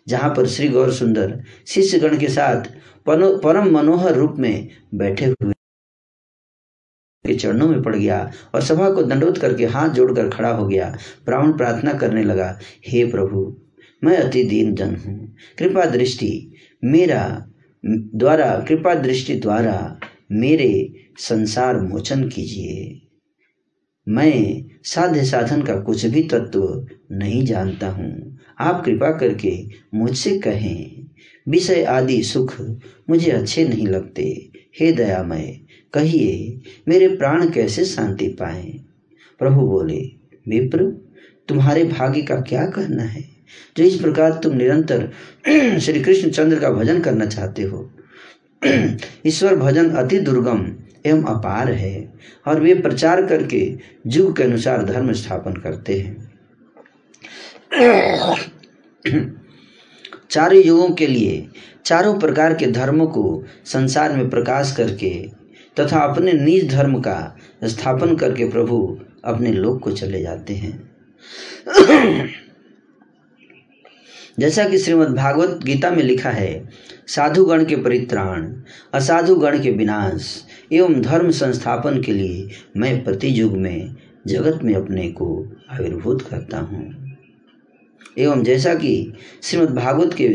जहाँ 0.08 0.34
पर 0.36 0.48
श्री 0.48 0.68
गौर 0.68 0.92
सुंदर 0.94 1.40
शिष्यगण 1.68 2.18
के 2.20 2.28
साथ 2.30 2.72
परम 3.08 3.72
मनोहर 3.72 4.16
रूप 4.16 4.36
में 4.40 4.68
बैठे 4.96 5.26
हुए 5.26 5.54
के 7.30 7.36
चरणों 7.36 7.68
में 7.68 7.82
पड़ 7.82 7.96
गया 7.96 8.20
और 8.56 8.62
सभा 8.62 8.90
को 8.90 9.04
दंडोत 9.04 9.38
करके 9.38 9.66
हाथ 9.66 9.90
जोड़कर 9.90 10.30
खड़ा 10.30 10.50
हो 10.50 10.68
गया। 10.68 10.98
ब्राह्मण 11.26 11.58
प्रार्थना 11.58 11.94
करने 11.94 12.24
लगा, 12.24 12.60
हे 12.88 13.06
प्रभु, 13.06 13.58
मैं 14.04 14.18
अति 14.18 14.44
दीन 14.44 14.76
जन 14.76 14.96
हूँ। 14.96 15.36
कृपा 15.58 15.86
दृष्टि 15.86 16.32
मेरा, 16.84 17.46
द्वारा, 18.16 18.66
कृपा 18.68 18.94
दृष्टि 18.96 19.36
द्वारा 19.36 20.00
मेरे 20.32 20.94
संसार 21.18 21.80
मोचन 21.82 22.28
कीजिए। 22.30 23.02
मैं 24.08 24.64
साध्य 24.84 25.24
साधन 25.24 25.62
का 25.62 25.76
कुछ 25.80 26.06
भी 26.06 26.24
तत्व 26.24 26.88
नहीं 27.12 27.44
जानता 27.46 27.90
हूँ। 27.90 28.38
आप 28.60 28.84
कृपा 28.86 29.12
करके 29.18 29.54
मुझसे 29.94 30.38
कहें। 30.40 31.06
विषय 31.50 31.84
आदि 31.84 32.22
सुख 32.24 32.62
मुझे 33.10 33.32
अच्छे 33.32 33.68
नहीं 33.68 33.88
लगते। 33.88 34.24
हे 34.80 34.92
दयामय 34.92 35.60
कहिए, 35.94 36.62
मेरे 36.88 37.08
प्राण 37.08 37.50
कैसे 37.50 37.86
शांति 37.86 38.28
पाए? 38.28 38.80
प्रभु 39.40 39.62
बोले, 39.62 40.12
विप्र, 40.48 40.84
तुम्हारे 41.48 41.84
भाग्य 41.84 42.22
का 42.22 42.42
क्या 42.42 42.66
कहना 42.66 43.04
है? 43.04 43.40
जो 43.78 43.84
इस 43.84 43.96
प्रकार 43.96 44.40
तुम 44.44 44.56
निरंतर 44.56 45.10
श्री 45.80 46.02
कृष्ण 46.02 46.30
चंद्र 46.30 46.60
का 46.60 46.70
भजन 46.70 47.02
करना 47.02 47.26
चाहते 47.26 47.64
हो, 47.64 47.92
ईश्वर 49.26 49.56
भजन 49.56 49.90
अति 49.90 50.20
दुर्गम 50.20 50.76
एवं 51.06 51.24
अपार 51.24 51.72
है, 51.72 52.14
और 52.48 52.60
वे 52.60 52.74
प्रचार 52.74 53.26
करके 53.26 53.78
युग 54.08 54.38
के 54.38 54.44
अनुसार 54.44 54.86
धर्म 54.86 55.12
स्थापन 55.14 55.54
करते 55.54 56.00
हैं। 56.00 56.30
चारों 60.30 60.62
युगों 60.64 60.90
के 60.90 61.08
लिए, 61.08 61.48
चारों 61.86 62.20
प्रकार 62.20 62.54
के 62.54 62.68
धर्मों 62.68 63.08
को 63.08 63.44
संसार 63.66 64.16
में 64.16 64.30
प्रकाश 64.30 64.74
करके 64.78 65.39
तथा 65.80 66.00
अपने 66.00 66.34
निज 66.34 66.72
धर्म 66.72 67.00
का 67.00 67.38
स्थापन 67.64 68.16
करके 68.16 68.50
प्रभु 68.50 69.00
अपने 69.26 69.52
लोक 69.54 69.82
को 69.84 69.92
चले 69.92 70.22
जाते 70.22 70.54
हैं। 70.54 70.90
जैसा 74.40 74.70
कि 74.70 74.78
श्रीमद् 74.78 75.16
भागवत 75.16 75.60
गीता 75.64 75.90
में 75.92 76.04
लिखा 76.04 76.30
है, 76.30 76.70
साधुगण 77.08 77.66
के 77.66 77.76
परित्राण, 77.76 78.54
असाधुगण 78.94 79.62
के 79.62 79.72
विनाश 79.72 80.46
एवं 80.72 81.02
धर्म 81.02 81.32
संस्थापन 81.32 82.02
के 82.02 82.14
लिए 82.14 82.48
मैं 82.78 83.04
प्रति 83.04 83.42
युग 83.42 83.58
में 83.58 83.96
जगत 84.28 84.64
में 84.64 84.74
अपने 84.74 85.08
को 85.12 85.48
आविर्भूत 85.72 86.22
करता 86.22 86.60
हूँ। 86.60 87.16
एवं 88.18 88.44
जैसा 88.44 88.74
कि 88.76 89.14
श्रीमद् 89.44 89.76
भागवत 89.76 90.14
के 90.14 90.28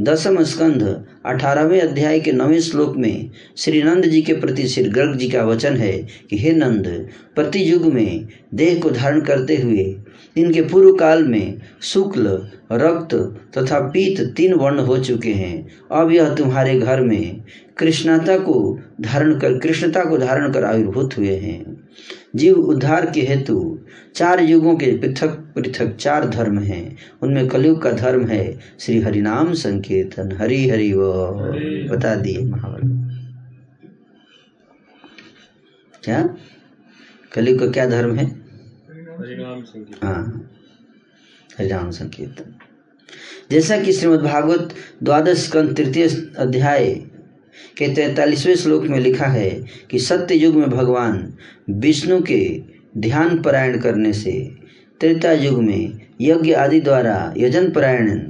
दसम 0.00 0.42
स्कंध 0.42 0.82
अठारहवें 1.26 1.80
अध्याय 1.80 2.20
के 2.20 2.32
नवें 2.32 2.60
श्लोक 2.60 2.96
में 2.96 3.30
श्री 3.56 3.82
नंद 3.82 4.04
जी 4.04 4.22
के 4.22 4.32
प्रति 4.32 4.68
श्री 4.68 4.84
गर्ग 4.84 5.16
जी 5.16 5.28
का 5.28 5.44
वचन 5.44 5.76
है 5.76 6.06
कि, 6.30 6.38
हे 6.38 6.52
नंद 6.52 7.08
प्रति 7.34 7.72
युग 7.72 7.82
में 7.82 8.26
देह 8.54 8.80
को 8.80 8.90
धारण 8.90 9.20
करते 9.20 9.56
हुए 9.56 9.96
इनके 10.36 10.62
पूर्व 10.62 10.92
काल 10.92 11.24
में 11.24 11.58
शुक्ल, 11.82 12.26
रक्त 12.72 13.14
तथा 13.58 13.80
पीत 13.80 14.20
तीन 14.36 14.54
वर्ण 14.54 14.78
हो 14.78 14.98
चुके 14.98 15.32
हैं। 15.32 15.68
अब 15.92 16.10
यह 16.10 16.34
तुम्हारे 16.34 16.78
घर 16.80 17.00
में 17.00 17.42
कृष्णता 17.78 18.38
को 18.38 18.78
धारण 19.00 19.38
कर, 19.38 19.58
कृष्णता 19.58 20.04
को 20.04 20.18
धारण 20.18 20.52
कर 20.52 20.64
आविर्भूत 20.64 21.18
हुए 21.18 21.36
हैं। 21.36 21.79
जीव 22.36 22.54
उद्धार 22.54 23.10
के 23.10 23.20
हेतु 23.20 23.80
चार 24.14 24.40
युगों 24.40 24.76
के 24.76 24.98
पृथक 24.98 25.28
पृथक 25.28 25.96
चार 25.96 26.28
धर्म 26.28 26.58
हैं। 26.58 26.96
उनमें 27.22 27.48
कलयुग 27.48 27.82
का 27.82 27.92
धर्म 27.92 28.26
है 28.26 28.58
श्री 28.80 29.00
हरिनाम 29.00 29.54
संकीर्तन। 29.54 30.32
हरि 30.32 30.68
हरि 30.68 30.92
वो। 30.92 31.12
बता 31.96 32.14
दिए 32.14 32.38
महाभारत। 32.38 33.06
क्या? 36.04 36.36
कलयुग 37.32 37.60
का 37.60 37.66
क्या 37.66 37.86
धर्म 37.86 38.16
है? 38.16 38.26
हाँ। 40.02 40.50
हरिनाम 41.58 41.90
संकीर्तन। 41.90 42.54
जैसा 43.50 43.80
कि 43.80 43.92
श्रीमद् 43.92 44.22
भागवत 44.22 44.74
द्वादश 45.02 45.46
स्कंद 45.46 45.76
तृतीय 45.76 46.32
अध्याय 46.38 47.09
के 47.78 47.94
तैतालीसवें 47.94 48.54
श्लोक 48.54 48.84
में 48.84 48.98
लिखा 48.98 49.26
है 49.26 49.50
कि 49.90 49.98
सत्य 49.98 50.34
युग 50.34 50.54
में 50.54 50.70
भगवान 50.70 51.34
विष्णु 51.70 52.20
के 52.22 52.62
ध्यान 52.98 53.42
परायण 53.42 53.78
करने 53.78 54.12
से 54.12 54.50
त्रेता 55.00 55.32
युग 55.32 55.62
में 55.62 55.98
यज्ञ 56.20 56.52
आदि 56.52 56.80
द्वारा 56.80 57.34
यजन 57.36 57.70
परायण 57.70 58.20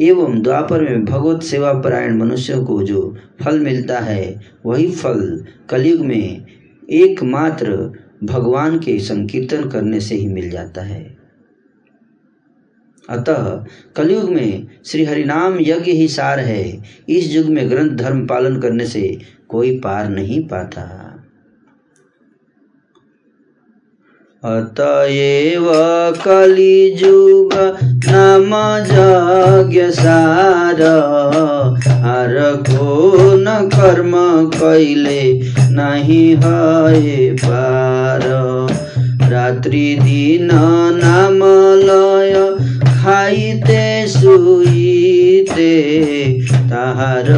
एवं 0.00 0.42
द्वापर 0.42 0.80
में 0.80 1.04
भगवत 1.04 1.42
सेवा 1.42 1.72
परायण 1.72 2.18
मनुष्यों 2.18 2.64
को 2.64 2.82
जो 2.82 3.16
फल 3.42 3.60
मिलता 3.60 3.98
है, 4.00 4.40
वही 4.66 4.90
फल 4.90 5.44
कलयुग 5.70 6.00
में 6.00 6.46
एकमात्र 6.90 7.92
भगवान 8.24 8.78
के 8.78 8.98
संकीर्तन 8.98 9.68
करने 9.68 10.00
से 10.00 10.14
ही 10.14 10.26
मिल 10.26 10.50
जाता 10.50 10.82
है। 10.82 11.16
अतः 13.10 13.64
कलयुग 13.96 14.30
में 14.30 14.66
श्री 14.86 15.04
हरिनाम 15.04 15.58
यज्ञ 15.60 15.92
ही 15.92 16.08
सार 16.08 16.40
है। 16.40 16.82
इस 17.08 17.36
युग 17.36 17.46
में 17.46 17.70
ग्रंथ 17.70 17.90
धर्म 17.90 18.26
पालन 18.26 18.60
करने 18.60 18.86
से 18.86 19.18
कोई 19.48 19.78
पार 19.78 20.08
नहीं 20.08 20.40
पाता। 20.40 21.10
अतएव 24.44 25.72
कलिजुग 26.24 27.50
नाम 28.08 28.54
यज्ञ 28.82 29.90
सार। 29.90 30.82
हर 31.88 32.56
को 32.56 33.12
न 33.36 33.70
कर्म 33.74 34.12
कैले 34.50 35.40
नहीं 35.70 36.36
है 36.36 37.36
पार। 37.36 38.20
रात्रि 39.30 39.98
दिन 40.02 40.48
नाम 41.04 41.40
लय 41.78 42.64
खाइते 43.04 44.06
सुइते 44.08 45.72
ताहार 46.70 47.28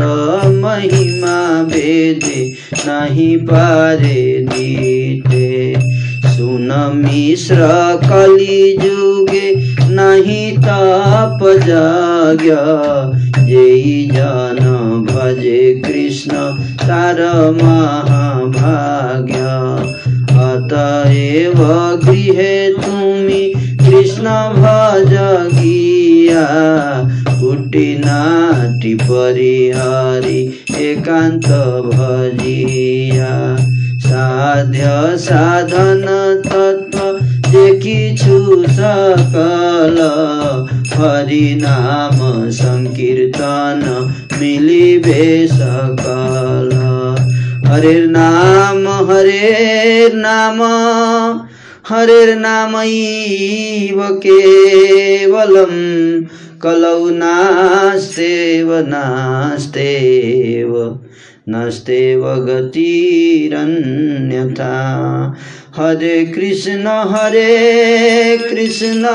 महिमा 0.54 1.38
वेदे 1.62 2.42
नहीं 2.86 3.36
पारे 3.38 4.46
दीते 4.50 5.74
सुन 6.26 6.70
मिश्र 6.96 7.56
कली 8.04 8.76
जुगे 8.76 9.48
नहीं 9.90 10.58
ताप 10.58 11.38
जाग्य। 11.66 12.50
जय 13.46 14.08
जन 14.12 14.62
भजे 15.10 15.82
कृष्ण 15.86 16.32
तार 16.86 17.20
महाभाग्य। 17.62 19.42
अतएव 20.46 21.58
गृहे 22.04 22.54
तुमी 22.70 23.15
कृष्ण 24.25 24.29
भज 24.53 25.11
गिया 25.55 26.45
कुटी 27.39 27.89
नाटी 27.97 28.93
परिहरि 29.01 30.39
एकांत 30.85 31.45
भजिया 31.85 33.33
साध्य 34.05 34.87
साधन 35.25 36.01
तत्व 36.47 37.19
देखिछु 37.51 38.39
सकल 38.79 40.01
हरि 40.95 41.45
नाम 41.61 42.17
संकीर्तन 42.61 43.85
मिलिबे 44.39 45.47
सकल 45.53 46.75
हरे 47.69 47.95
नाम 48.17 48.87
हरे 49.11 50.09
नाम 50.15 50.59
हरे 51.88 52.34
नामैव 52.34 54.16
केवलं 54.16 56.22
कलौ 56.62 57.10
नास्तेव 57.10 58.78
नास्तेव 58.78 60.98
नास्तेव 61.48 62.34
गतिरन्यथा। 62.34 64.72
हरे 65.76 66.24
कृष्ण 66.24 66.86
हरे 66.86 68.36
कृष्ण 68.36 69.06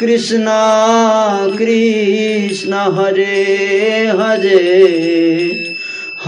कृष्ण 0.00 0.46
कृष्ण, 1.58 2.72
हरे 2.72 4.06
हरे। 4.06 5.67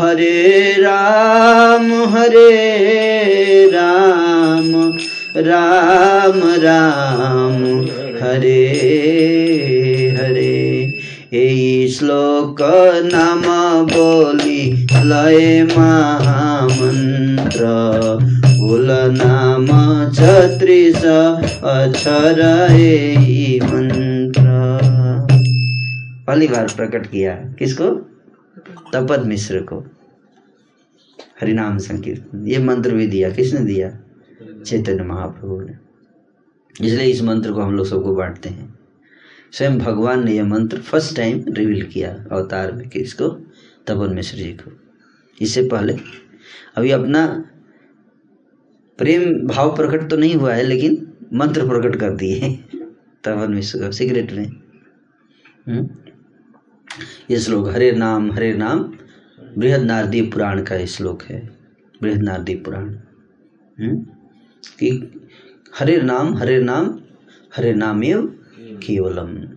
हरे 0.01 0.77
राम 0.79 1.93
हरे 1.93 3.71
राम 3.71 4.99
राम 5.37 6.43
राम, 6.45 7.89
हरे 8.23 10.17
हरे। 10.21 10.95
यही 11.33 11.89
श्लोक 11.89 12.57
नाम 13.13 13.87
बोली, 13.87 14.83
लय 14.83 15.65
महामन्त्र। 15.65 17.61
भुल 18.59 18.89
नाम 18.91 20.13
छत्रिस 20.13 21.05
अक्षर 21.65 22.69
मंत्र 23.63 24.41
पहली 26.27 26.47
बार 26.47 26.67
प्रकट 26.77 27.07
किया। 27.07 27.33
किसको? 27.33 28.10
तपत 28.95 29.23
मिश्र 29.27 29.63
को 29.63 29.81
हरिनाम 31.41 31.79
संकीर्तन। 31.79 32.47
ये 32.47 32.59
मंत्र 32.59 32.95
भी 32.95 33.07
दिया, 33.07 33.31
किसने 33.31 33.61
दिया? 33.61 34.01
चैतन्य 34.63 35.03
महाप्रभु 35.03 35.61
ने। 35.61 35.91
इसलिए 36.87 37.07
इस 37.07 37.23
मंत्र 37.23 37.53
को 37.53 37.61
हम 37.61 37.75
लोग 37.75 37.87
सबको 37.87 38.15
बांटते 38.15 38.49
हैं। 38.49 38.79
स्वयं 39.53 39.79
भगवान 39.79 40.25
ने 40.25 40.33
यह 40.33 40.45
मंत्र 40.45 40.79
फ़र्स्ट 40.79 41.17
टाइम 41.17 41.45
रिवील 41.49 41.83
किया, 41.83 42.27
अवतार 42.33 42.73
में 42.73 42.89
किसको 42.89 43.29
तपन 43.87 44.15
मिश्र 44.15 44.37
जी 44.37 44.53
को। 44.53 44.73
इससे 45.41 45.63
पहले, 45.63 45.97
अभी 46.77 46.91
अपना 46.91 47.51
प्रेम 48.99 49.47
भाव 49.47 49.77
प्रकट 49.77 50.11
तो 50.11 50.17
नहीं 50.17 50.35
हुआ 50.35 50.55
है, 50.55 50.63
लेकिन 50.63 51.13
मंत्र 51.35 51.69
प्रकट 51.69 51.97
कर 51.97 52.11
दिए 52.11 52.65
तपन 53.25 53.53
मिश्र 53.53 53.79
को 53.79 53.93
सीक्रेट 53.93 54.33
में। 54.33 54.47
हम्म? 55.69 55.89
ये 57.31 57.41
श्लोक 57.41 57.69
हरे 57.69 57.93
नाम 57.93 58.33
हरे 58.33 58.55
नाम 58.55 58.79
बृहद 59.59 59.81
नारदी 59.81 60.23
पुराण 60.23 60.63
का 60.63 60.87
श्लोक 60.87 61.23
है 61.23 61.51
बृहद 62.03 62.23
नारदी 62.23 62.55
पुराण। 62.55 62.89
हम्म? 63.81 63.97
कि 64.79 65.21
हरे 65.79 66.03
नाम 66.03 66.35
हरे 66.35 66.63
नाम 66.63 67.01
हरे 67.57 67.75
नामेव 67.75 68.43
केवलम। 68.61 69.49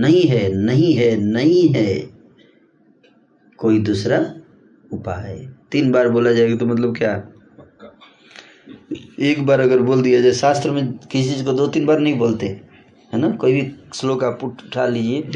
नहीं 0.00 0.22
है 0.22 0.52
नहीं 0.54 0.94
है 0.94 1.16
नहीं 1.16 1.68
है 1.68 2.10
कोई 3.56 3.78
दूसरा 3.78 4.34
उपाय। 4.92 5.48
तीन 5.72 5.92
बार 5.92 6.08
बोला 6.08 6.32
जाएगा 6.32 6.56
तो 6.56 6.66
मतलब 6.66 6.96
क्या? 6.96 7.28
एक 9.20 9.46
बार 9.46 9.60
अगर 9.60 9.78
बोल 9.78 10.02
दिया 10.02 10.20
जाए 10.20 10.32
शास्त्र 10.32 10.70
में 10.70 10.92
किसी 10.92 11.34
चीज़ 11.34 11.44
को 11.44 11.52
दो 11.52 11.66
तीन 11.66 11.86
बार 11.86 12.00
नहीं 12.00 12.18
बोलते। 12.18 12.69
है 13.12 13.20
ना? 13.20 13.30
कोई 13.30 13.52
भी 13.52 13.76
श्लोक 13.94 14.24
आप 14.24 14.44
उठा 14.44 14.86
लीजिए, 14.86 15.30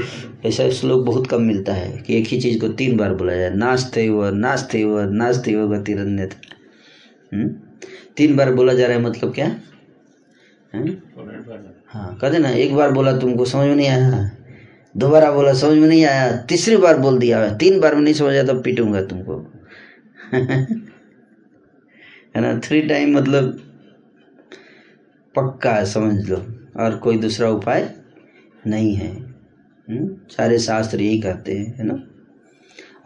ऐसा 0.49 0.71
श्लोक 0.71 1.07
बहुत 1.07 1.27
कम 1.27 1.43
मिलता 1.43 1.73
है 1.73 1.99
कि 1.99 2.19
एक 2.19 2.27
ही 2.27 2.41
चीज़ 2.41 2.61
को 2.61 2.69
तीन 2.69 2.97
बार 2.97 3.15
बोला 3.15 3.35
जाए। 3.35 3.51
नाचते 3.51 4.09
व 4.09 4.25
नाचते 4.25 4.85
व 4.85 5.01
नाचते 5.01 5.57
व 5.57 5.69
गतिरन्य 5.69 6.31
तीन 8.17 8.37
बार 8.37 8.53
बोला 8.53 8.75
जा 8.75 8.87
रहा 8.87 8.97
है 8.97 9.03
मतलब 9.03 9.35
क्या? 9.35 9.57
है 10.75 10.89
हाँ 11.87 12.19
कहते 12.21 12.39
ना 12.39 12.51
एक 12.51 12.75
बार 12.75 12.93
बोला 12.93 13.19
तुमको 13.19 13.45
समझ 13.45 13.67
में 13.67 13.77
नहीं 13.77 13.89
आया। 13.89 14.31
दोबारा 14.97 15.33
बोला, 15.33 15.53
समझ 15.53 15.79
में 15.79 15.89
नहीं 15.89 16.05
आया। 16.05 16.37
तीसरी 16.37 16.77
बार 16.77 16.99
बोल 16.99 17.19
दिया। 17.19 17.55
तीन 17.55 17.81
बार 17.81 17.95
में 17.95 18.03
नहीं 18.03 18.15
समझ 18.15 18.31
आया 18.31 18.43
तब 18.43 18.63
पीटूँगा 18.63 19.03
तुमको। 19.03 19.53
है 22.37 22.41
ना? 22.41 22.61
थ्री 22.65 22.83
टाइम 22.83 23.17
मतलब 23.17 23.61
पक्का 25.37 25.85
समझ 25.85 26.31
लो। 26.31 26.54
और 26.77 26.97
कोई 26.97 27.17
दूसरा 27.17 27.49
उपाय 27.49 27.95
नहीं 28.67 28.95
है। 28.95 29.35
सारे 30.31 30.59
शास्त्र 30.59 31.01
यही 31.01 31.21
कहते 31.21 31.53
हैं, 31.53 31.79
है 31.79 31.85
ना? 31.85 32.03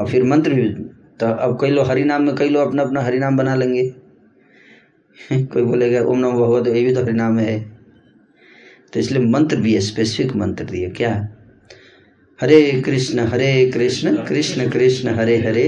और 0.01 0.09
फिर 0.09 0.25
मंत्र 0.25 0.55
भी 0.55 0.69
तो 1.21 1.27
अब 1.27 1.59
कई 1.61 1.71
लोग 1.71 1.87
हरि 1.87 2.05
नाम 2.05 2.23
में, 2.23 2.35
कई 2.35 2.49
लोग 2.49 2.69
अपना 2.69 2.83
अपना 2.83 3.01
हरि 3.01 3.19
नाम 3.19 3.37
बना 3.37 3.55
लेंगे। 3.55 3.95
कोई 5.33 5.63
बोलेगा, 5.63 6.01
ओम 6.01 6.19
नमो 6.19 6.33
भगवत 6.33 6.69
ये 6.69 6.85
भी 6.85 6.95
तो 6.95 7.03
हरि 7.03 7.13
नाम 7.13 7.39
है। 7.39 7.79
तो 8.93 9.01
इसलिए 9.01 9.23
मंत्र 9.23 9.57
भी 9.57 9.75
है 9.75 9.81
स्पेसिफिक 9.81 10.37
मंत्र 10.37 10.65
दिए 10.65 10.91
क्या? 10.91 11.29
हरे 12.41 12.83
कृष्ण 12.87 13.19
हरे 13.19 13.71
कृष्ण 13.75 14.17
कृष्ण 14.27 14.71
कृष्ण, 14.71 15.09
हरे 15.09 15.37
हरे 15.37 15.67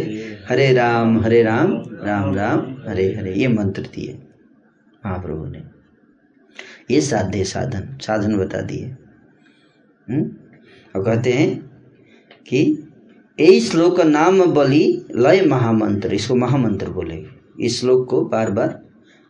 हरे 0.48 0.72
राम 0.72 1.20
हरे 1.20 1.42
राम 1.42 1.72
राम 1.88 2.34
राम, 2.34 2.76
हरे 2.88 3.14
हरे, 3.14 3.34
ये 3.34 3.48
मंत्र 3.48 3.82
दिए 3.82 4.18
महाप्रभु 5.06 5.46
ने। 5.46 5.79
ये 6.90 7.00
साध्य 7.00 7.44
साधन। 7.44 7.98
साधन 8.02 8.36
बता 8.36 8.60
दिए। 8.60 8.84
हम्म? 10.10 10.30
और 10.96 11.04
कहते 11.04 11.32
हैं 11.32 11.70
कि 12.48 12.88
यही 13.40 13.60
श्लोक 13.60 14.00
नाम 14.00 14.44
बलि 14.44 15.06
लय 15.16 15.44
महामंत्र, 15.46 16.14
इसको 16.14 16.34
महामंत्र 16.34 16.90
बोले। 16.90 17.26
इस 17.60 17.80
श्लोक 17.80 18.08
को 18.08 18.24
बार 18.24 18.50
बार 18.50 18.82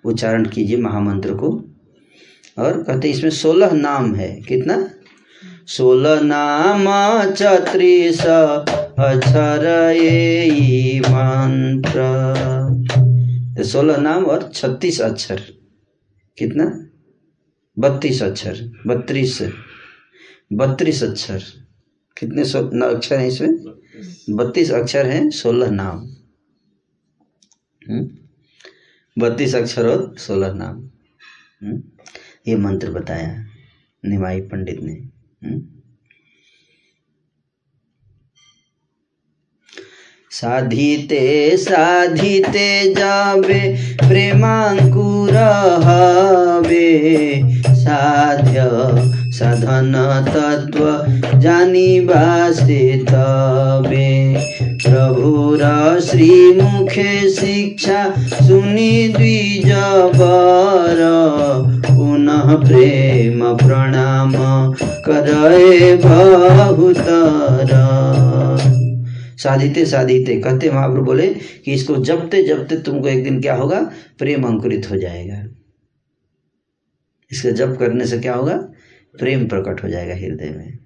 उच्चारण 0.05 0.45
कीजिए 0.45 0.77
महामंत्र 0.77 1.35
को। 1.35 1.65
और 2.59 2.83
कहते 2.83 3.11
इसमें 3.11 3.31
सोलह 3.31 3.73
नाम 3.73 4.15
है। 4.15 4.41
कितना? 4.41 4.91
सोलह 5.67 6.21
नाम 6.21 6.85
चत्रीस 7.31 8.21
अक्षर 8.21 9.95
ये 9.97 11.01
मंत्र। 11.01 12.01
तो 13.57 13.65
सोलह 13.65 13.97
नाम 13.97 14.25
और 14.25 14.51
छत्तीस 14.55 15.01
अक्षर। 15.01 15.41
कितना? 16.39 16.90
बत्तीस 17.79 18.23
अक्षर, 18.23 18.83
बत्तीस 18.87 19.43
बत्तीस 20.53 21.05
अक्षर। 21.05 21.43
कितने 22.19 22.45
अक्षर 22.87 23.19
हैं 23.19 23.29
इसमें? 23.29 23.55
बत्तीस 24.31 24.71
अक्षर 24.71 25.07
हैं, 25.07 25.31
सोलह 25.31 25.71
नाम। 25.71 25.99
हम्म? 27.91 28.11
बत्तीस 29.19 29.55
अक्षर 29.55 29.87
और 29.87 30.19
सोलह 30.19 30.53
नाम। 30.53 30.91
हम्म? 31.63 31.83
ये 32.49 32.57
मंत्र 32.57 32.91
बताया 32.91 33.47
निमाई 34.05 34.41
पंडित 34.41 34.81
ने। 34.81 35.09
साधिते 40.33 41.57
साधिते 41.57 42.69
जाबे 42.95 43.59
प्रेमांकुर 43.99 45.37
हवे 45.85 46.91
साध्य 47.81 48.67
साधन 49.39 49.93
तत्व 50.29 51.41
जानिबा 51.41 52.23
से 52.53 52.81
तबे 53.11 54.13
प्रभुर 54.85 55.65
श्री 56.11 56.31
मुखे 56.61 57.15
शिक्षा 57.31 58.05
सुनि 58.47 59.13
द्विज 59.17 59.73
बर 60.17 61.01
पुनः 61.87 62.55
प्रेम 62.67 63.43
प्रणाम 63.65 64.35
करे 65.09 65.95
बहुतर। 66.05 67.79
साधिते 69.43 69.87
साधिते। 69.87 70.41
कहते 70.41 70.71
महाप्रभु 70.71 71.05
बोले 71.05 71.35
कि 71.35 71.73
इसको 71.73 71.97
जपते 71.97 72.43
जपते 72.43 72.83
तुमको 72.83 73.09
एक 73.09 73.25
दिन 73.25 73.41
क्या 73.41 73.55
होगा? 73.55 73.93
प्रेम 74.19 74.45
अंकुरित 74.45 74.91
हो 74.91 74.97
जाएगा। 74.97 75.45
इसका 77.33 77.51
जप 77.51 77.77
करने 77.79 78.07
से 78.07 78.19
क्या 78.19 78.35
होगा? 78.35 78.57
प्रेम 79.19 79.49
प्रकट 79.49 79.85
हो 79.85 79.89
जाएगा 79.89 80.15
हृदय 80.15 80.51
में। 80.51 80.79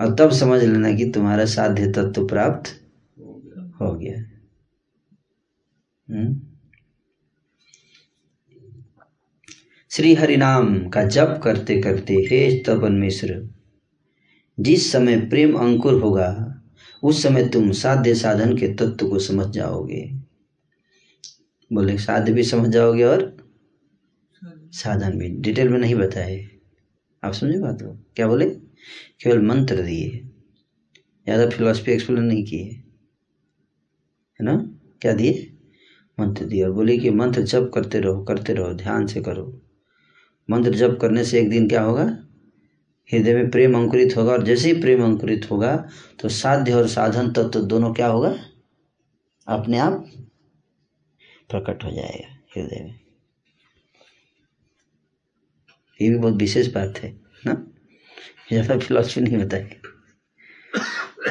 और 0.00 0.14
तब 0.14 0.30
समझ 0.30 0.62
लेना 0.62 0.92
कि 0.92 1.10
तुम्हारा 1.10 1.44
साध्य 1.44 1.92
तत्व 1.92 2.26
प्राप्त 2.26 2.82
हो 3.80 3.94
गया। 3.94 4.18
हम्म? 6.10 6.40
श्री 9.90 10.14
हरिनाम 10.14 10.88
का 10.88 11.04
जप 11.04 11.40
करते 11.44 11.82
करते 11.82 12.14
हे 12.14 12.58
तपन 12.58 12.92
मिश्र, 12.92 13.48
जिस 14.60 14.92
समय 14.92 15.20
प्रेम 15.20 15.54
अंकुर 15.54 15.94
होगा 15.94 16.55
उस 17.02 17.22
समय 17.22 17.48
तुम 17.48 17.72
साध्य 17.72 18.14
साधन 18.14 18.56
के 18.56 18.68
तत्व 18.74 19.08
को 19.08 19.18
समझ 19.18 19.46
जाओगे। 19.46 20.20
बोले, 21.72 21.98
साध्य 21.98 22.32
भी 22.32 22.42
समझ 22.42 22.68
जाओगे 22.68 23.04
और 23.04 23.36
साधन 24.72 25.18
भी। 25.18 25.28
डिटेल 25.28 25.68
में 25.68 25.78
नहीं 25.78 25.94
बताए। 25.94 26.48
आप 27.24 27.32
समझे 27.32 27.58
बात 27.58 27.82
को? 27.82 27.98
क्या 28.16 28.28
बोले? 28.28 28.46
केवल 29.22 29.42
मंत्र 29.42 29.82
दिए। 29.82 30.10
ज़्यादा 31.26 31.48
फिलोसफी 31.50 31.92
एक्सप्लेन 31.92 32.24
नहीं 32.24 32.44
किए। 32.44 32.64
है 34.40 34.44
ना? 34.44 34.56
क्या 35.02 35.12
दिए? 35.12 35.56
मंत्र 36.20 36.44
दिए। 36.44 36.64
और 36.64 36.72
बोले 36.72 36.98
कि 36.98 37.10
मंत्र 37.10 37.42
जप 37.42 37.70
करते 37.74 38.00
रहो 38.00 38.24
करते 38.24 38.52
रहो, 38.52 38.74
ध्यान 38.74 39.06
से 39.06 39.20
करो। 39.20 39.62
मंत्र 40.50 40.70
जप 40.70 40.98
करने 41.00 41.24
से 41.24 41.40
एक 41.40 41.50
दिन 41.50 41.68
क्या 41.68 41.82
होगा? 41.82 42.25
हृदय 43.10 43.34
में 43.34 43.50
प्रेम 43.50 43.76
अंकुरित 43.76 44.16
होगा 44.16 44.32
और 44.32 44.42
जैसे 44.42 44.72
ही 44.72 44.80
प्रेम 44.80 45.02
अंकुरित 45.04 45.50
होगा 45.50 45.76
तो 46.20 46.28
साध्य 46.28 46.72
और 46.72 46.86
साधन 46.88 47.30
तत्व 47.30 47.48
तो 47.50 47.60
दोनों 47.62 47.92
क्या 47.94 48.06
होगा? 48.06 48.34
अपने 49.46 49.78
आप 49.78 50.04
प्रकट 51.50 51.84
हो 51.84 51.90
जाएगा 51.90 52.28
हृदय 52.56 52.82
में। 52.84 52.94
ये 56.00 56.08
भी 56.10 56.16
बहुत 56.16 56.34
विशेष 56.34 56.72
बात 56.72 56.98
है, 56.98 57.12
ना? 57.46 57.54
ज़्यादा 58.48 58.78
फिलोसफी 58.78 59.20
नहीं 59.20 59.38
बताई 59.38 59.62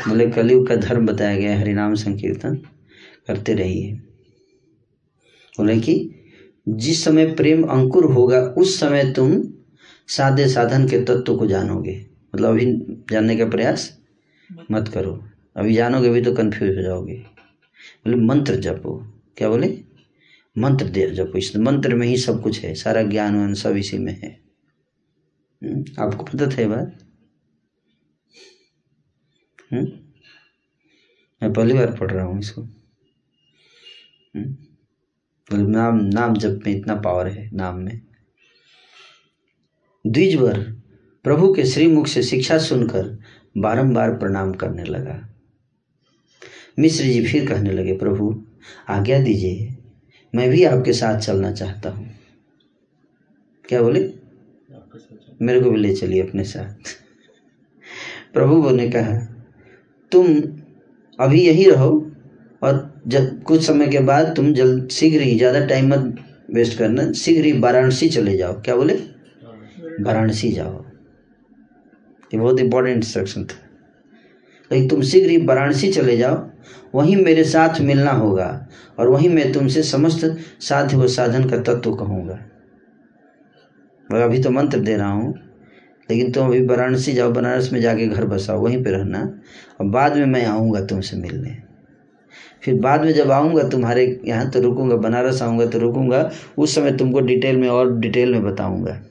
बोले 0.08 0.30
कलयुग 0.30 0.68
का 0.68 0.76
धर्म 0.76 1.06
बताया 1.06 1.36
गया 1.38 1.58
हरिनाम 1.60 1.94
संकीर्तन 1.96 2.56
करते 3.28 3.54
रहिए। 3.54 3.94
बोले 5.54 5.78
कि 5.80 5.94
जिस 6.68 7.04
समय 7.04 7.34
प्रेम 7.34 7.64
अंकुर 7.64 8.06
होगा, 8.06 8.40
उस 8.40 8.80
समय 8.80 9.12
तुम 9.14 9.32
साधे 10.08 10.48
साधन 10.48 10.88
के 10.88 11.02
तत्व 11.06 11.38
को 11.38 11.48
जानोगे। 11.48 12.06
मतलब 12.36 12.50
अभी 12.50 12.65
जानने 13.12 13.38
का 13.38 13.46
प्रयास 13.46 14.00
मत 14.72 14.88
करो। 14.88 15.28
अभी 15.56 15.74
जानोगे 15.74 16.10
भी 16.10 16.22
तो 16.22 16.34
कंफ्यूज 16.34 16.78
हो 16.78 16.82
जाओगे। 16.82 17.15
बोले 18.06 18.15
मंत्र 18.15 18.56
जपो। 18.56 19.22
क्या 19.38 19.50
बोले? 19.50 19.84
मंत्र 20.58 20.86
दे 20.86 21.12
जपो। 21.12 21.38
इस 21.38 21.58
मंत्र 21.58 21.96
में 21.96 22.08
ही 22.08 22.18
सब 22.18 22.41
कुछ 22.41 22.60
है। 22.60 22.76
सारा 22.76 23.02
ज्ञान 23.02 23.36
वान 23.36 23.54
सब 23.54 23.76
इसी 23.76 23.98
में 23.98 24.22
है। 24.22 24.41
हम्म, 25.63 25.86
आपको 26.00 26.24
पता 26.24 26.48
था 26.48 26.62
ये 26.62 26.68
बात? 26.68 27.00
हम्म? 29.74 29.88
मैं 31.44 31.54
पहली 31.54 31.74
बार 31.74 31.98
पढ़ 31.98 32.12
रहा 32.12 32.26
हूँ 32.26 32.39
इसको। 32.39 32.62
हम्म? 32.62 34.46
बोले 35.52 35.63
नाम 35.63 35.96
नाम 35.96 36.34
जप 36.34 36.60
में 36.68 36.76
इतना 36.76 36.96
पावर 36.96 37.28
है 37.28 37.50
नाम 37.54 37.76
में। 37.76 38.05
द्विजवर 40.08 40.60
प्रभु 41.26 41.54
के 41.54 41.65
श्रीमुख 41.65 42.08
से 42.08 42.24
शिक्षा 42.24 42.58
सुनकर 42.58 43.18
बारंबार 43.58 44.12
प्रणाम 44.12 44.54
करने 44.54 44.84
लगा। 44.84 45.30
मिश्र 46.80 47.04
जी 47.04 47.26
फिर 47.26 47.48
कहने 47.48 47.72
लगे, 47.72 47.94
प्रभु, 47.94 48.44
आज्ञा 48.89 49.20
दीजिए, 49.20 49.76
मैं 50.34 50.50
भी 50.50 50.63
आपके 50.63 50.94
साथ 50.94 51.20
चलना 51.20 51.52
चाहता 51.52 51.89
हूँ। 51.89 52.10
क्या 53.65 53.82
बोले? 53.82 54.00
मेरे 55.41 55.62
को 55.62 55.70
भी 55.70 55.78
ले 55.78 55.94
चलिए 55.96 56.22
अपने 56.22 56.44
साथ। 56.44 56.94
प्रभु 58.34 58.70
ने 58.70 58.89
कहा, 58.89 59.18
तुम 60.12 60.28
अभी 61.20 61.41
यही 61.41 61.70
रहो 61.70 61.89
और 62.62 63.02
जब 63.08 63.41
कुछ 63.44 63.65
समय 63.65 63.88
के 63.88 64.00
बाद 64.00 64.36
तुम 64.36 64.54
जल्द 64.54 64.89
शीघ्र 64.89 65.22
ही, 65.22 65.36
ज़्यादा 65.38 65.65
टाइम 65.65 65.94
मत 65.94 66.15
वेस्ट 66.52 66.78
करना, 66.78 67.12
शीघ्र 67.12 67.46
ही 67.46 67.52
वाराणसी 67.60 68.10
चले 68.10 68.38
जाओ। 68.38 68.62
क्या 68.62 68.76
बोले? 68.76 69.14
वाराणसी 70.02 70.52
जाओ। 70.52 70.84
ये 72.34 72.38
बहुत 72.38 72.60
इंपॉर्टेंट 72.60 72.96
इंस्ट्रक्शन 72.98 73.44
था। 73.44 73.62
लेकिन 74.72 74.88
तुम 74.90 75.02
शीघ्र 75.02 75.30
ही 75.30 75.38
वाराणसी 75.38 75.92
चले 75.92 76.18
जाओ। 76.18 76.44
वहीं 76.96 77.16
मेरे 77.16 77.44
साथ 77.44 77.80
मिलना 77.82 78.12
होगा 78.12 78.68
और 79.00 79.08
वहीं 79.08 79.30
मैं 79.30 79.52
तुमसे 79.54 79.84
समस्त 79.84 80.26
साध्य 80.62 80.98
व 80.98 81.08
साधन 81.08 81.50
का 81.50 81.58
तत्व 81.58 81.94
कहूँगा। 81.96 82.40
मैं 84.10 84.24
अभी 84.24 84.42
तो 84.44 84.50
मंत्र 84.50 84.80
दे 84.80 84.96
रहा 84.98 85.12
हूँ, 85.12 85.34
लेकिन 86.10 86.32
तुम 86.32 86.48
अभी 86.48 86.66
वाराणसी 86.66 87.14
जाओ, 87.14 87.32
बनारस 87.32 87.72
में 87.74 87.80
जाके 87.82 88.08
घर 88.08 88.26
बसाओ, 88.26 88.62
वहीं 88.62 88.84
पे 88.84 88.92
रहना 88.92 89.22
और 89.82 89.88
बाद 89.88 90.16
में 90.18 90.26
मैं 90.26 90.46
आऊँगा 90.46 90.86
तुमसे 90.86 91.18
मिलने। 91.18 91.58
फिर 92.64 92.76
बाद 92.76 93.02
में 93.02 93.14
जब 93.14 93.32
आऊँगा, 93.32 93.64
तुम्हारे 93.64 94.22
यहाँ 94.26 94.50
तो 94.50 94.60
रुकूँगा, 94.60 94.96
बनारस 94.96 95.42
आऊँगा 95.42 95.66
तो 95.66 95.80
रुकूँगा, 95.80 96.30
उस 96.58 96.76
समय 96.76 96.98
तुमको 96.98 97.20
डिटेल 97.20 97.58
में 97.58 97.68
और 97.70 97.98
डिटेल 98.00 98.32
में 98.32 98.44
बताऊँगा? 98.44 99.02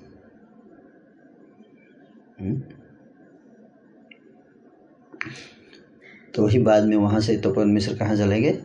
तो 6.35 6.47
वही 6.47 6.59
बाद 6.59 6.85
में 6.85 6.97
वहाँ 6.97 7.21
से 7.21 7.37
तपोवन 7.37 7.69
मिश्र 7.69 7.97
कहाँ 7.97 8.17
चले 8.17 8.41
गए? 8.41 8.63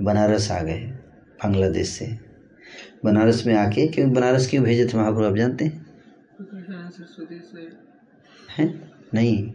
बनारस 0.00 0.50
आ 0.50 0.62
गए, 0.62 0.80
बांग्लादेश 0.80 1.88
से। 1.88 2.18
बनारस 3.04 3.46
में 3.46 3.54
आके, 3.54 3.88
क्यों 3.88 4.12
बनारस 4.12 4.50
क्यों 4.50 4.64
भेजे 4.64 4.86
थे 4.86 4.96
महाप्रभु, 4.96 5.24
आप 5.24 5.36
जानते 5.36 5.64
हैं? 5.64 5.86
हैं? 8.58 8.92
नहीं। 9.14 9.52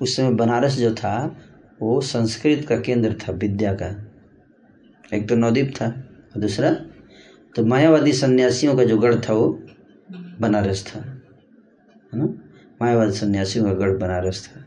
उस 0.00 0.16
समय 0.16 0.30
बनारस 0.30 0.72
जो 0.76 0.94
था, 0.94 1.36
वो 1.80 2.00
संस्कृत 2.00 2.66
का 2.68 2.80
केंद्र 2.80 3.12
था, 3.12 3.32
विद्या 3.32 3.74
का। 3.74 4.12
एक 5.16 5.28
तो 5.28 5.36
नवदीप 5.36 5.72
था, 5.80 5.86
और 6.34 6.40
दूसरा 6.40 6.70
तो 7.56 7.64
मायावादी 7.66 8.12
सन्यासियों 8.12 8.76
का 8.76 8.84
जो 8.84 8.98
गढ़ 8.98 9.14
था, 9.14 9.32
वो 9.32 9.62
बनारस 10.40 10.92
था। 10.96 11.00
है 11.00 11.16
ना? 12.14 12.45
मायावादी 12.80 13.12
सन्यासियों 13.12 13.64
का 13.64 13.72
गढ़ 13.74 13.96
बनारस 13.98 14.46
था। 14.46 14.60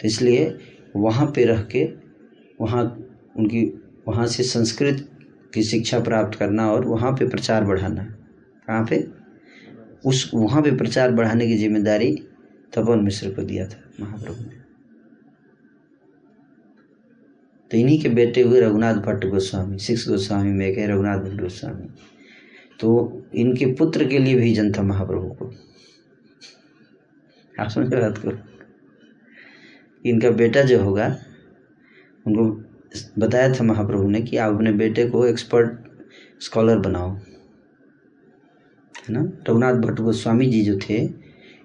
तो 0.00 0.06
इसलिए 0.06 0.58
वहाँ 0.96 1.26
पे 1.26 1.44
रह 1.44 1.62
के, 1.64 1.84
वहाँ 2.60 2.84
उनकी, 3.36 3.62
वहाँ 4.08 4.26
से 4.26 4.42
संस्कृत 4.42 5.06
की 5.54 5.62
शिक्षा 5.62 6.00
प्राप्त 6.00 6.38
करना 6.38 6.70
और 6.72 6.84
वहाँ 6.86 7.12
पे 7.12 7.28
प्रचार 7.28 7.64
बढ़ाना। 7.64 8.04
कहाँ 8.66 8.84
पे? 8.84 9.04
उस, 10.04 10.30
वहाँ 10.34 10.62
पे 10.62 10.70
प्रचार 10.76 11.12
बढ़ाने 11.12 11.46
की 11.46 11.56
ज़िम्मेदारी 11.56 12.14
तपन 12.72 13.04
मिश्र 13.04 13.30
को 13.30 13.42
दिया 13.42 13.66
था, 13.66 13.82
महाप्रभु 14.00 14.42
ने। 14.42 14.58
तो 17.70 17.76
इन्हीं 17.76 18.00
के 18.02 18.08
बेटे 18.08 18.42
हुए 18.42 18.60
रघुनाथ 18.60 18.94
भट्ट 18.96 19.24
गोस्वामी 19.26 19.78
सिक्स 19.78 20.08
गोस्वामी, 20.08 20.52
में 20.52 20.66
एक 20.66 20.78
है, 20.78 20.86
रघुनाथ 20.86 21.18
भट्ट 21.18 21.40
गोस्वामी। 21.40 21.88
तो 22.80 23.22
इनके 23.34 23.66
पुत्र 23.74 24.06
के 24.08 24.18
लिए 24.18 24.34
भी 24.34 24.54
जन 24.54 24.72
था 24.72 24.82
महाप्रभु 24.82 25.28
को। 25.30 25.50
आप 27.60 27.68
समझ 27.68 27.94
बात 27.94 28.18
को 28.18 28.32
इनका 30.06 30.30
बेटा 30.30 30.62
जो 30.62 30.82
होगा, 30.82 31.18
उनको 32.26 32.44
बताया 33.18 33.52
था 33.52 33.64
महाप्रभु 33.64 34.08
ने 34.08 34.20
कि 34.20 34.36
आप 34.36 34.54
अपने 34.54 34.72
बेटे 34.72 35.08
को 35.08 35.26
एक्सपर्ट 35.26 35.72
स्कॉलर 36.40 36.78
बनाओ। 36.78 37.16
है 39.08 39.14
ना? 39.14 39.20
रघुनाथ 39.20 39.74
भट्ट 39.74 40.00
गोस्वामी 40.00 40.46
जी 40.46 40.62
जो 40.62 40.78
थे, 40.78 41.10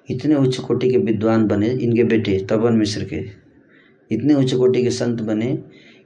इतने 0.10 0.36
उच्च 0.36 0.58
कोटि 0.58 0.90
के 0.90 0.98
विद्वान 0.98 1.48
बने, 1.48 1.70
इनके 1.70 2.04
बेटे, 2.04 2.48
तपन 2.52 2.74
मिश्र 2.74 3.06
के, 3.06 3.30
इतने 4.12 4.34
उच्च 4.34 4.54
कोटि 4.54 4.84
के 4.84 4.90
संत 4.90 5.22
बने, 5.22 5.64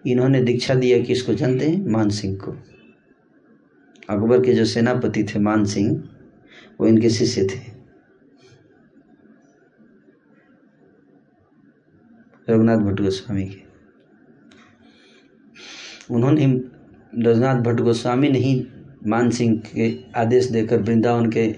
इन्होंने 0.07 0.43
दीक्षा 0.43 0.75
दिया 0.75 0.99
कि 0.99 1.13
इसको 1.13 1.33
जानते 1.33 1.69
हैं 1.69 1.85
मान 1.87 2.09
सिंह 2.09 2.37
को। 2.37 2.51
अकबर 4.09 4.45
के 4.45 4.53
जो 4.53 4.65
सेनापति 4.65 5.23
थे 5.23 5.39
मान 5.39 5.65
सिंह, 5.65 6.09
वो 6.81 6.87
इनके 6.87 7.09
शिष्य 7.09 7.43
थे। 7.43 7.68
रघुनाथ 12.49 12.77
भट्ट 12.77 13.01
गोस्वामी 13.01 13.45
के। 13.45 13.61
उन्होंने 16.13 16.45
रघुनाथ 17.29 17.55
भट्ट 17.55 17.81
गोस्वामी 17.81 18.29
ने 18.29 18.39
ही 18.39 18.67
मान 19.07 19.29
सिंह 19.29 19.61
के 19.75 20.03
आदेश 20.15 20.45
देकर 20.45 20.81
वृंदावन 20.81 21.31
के 21.31 21.55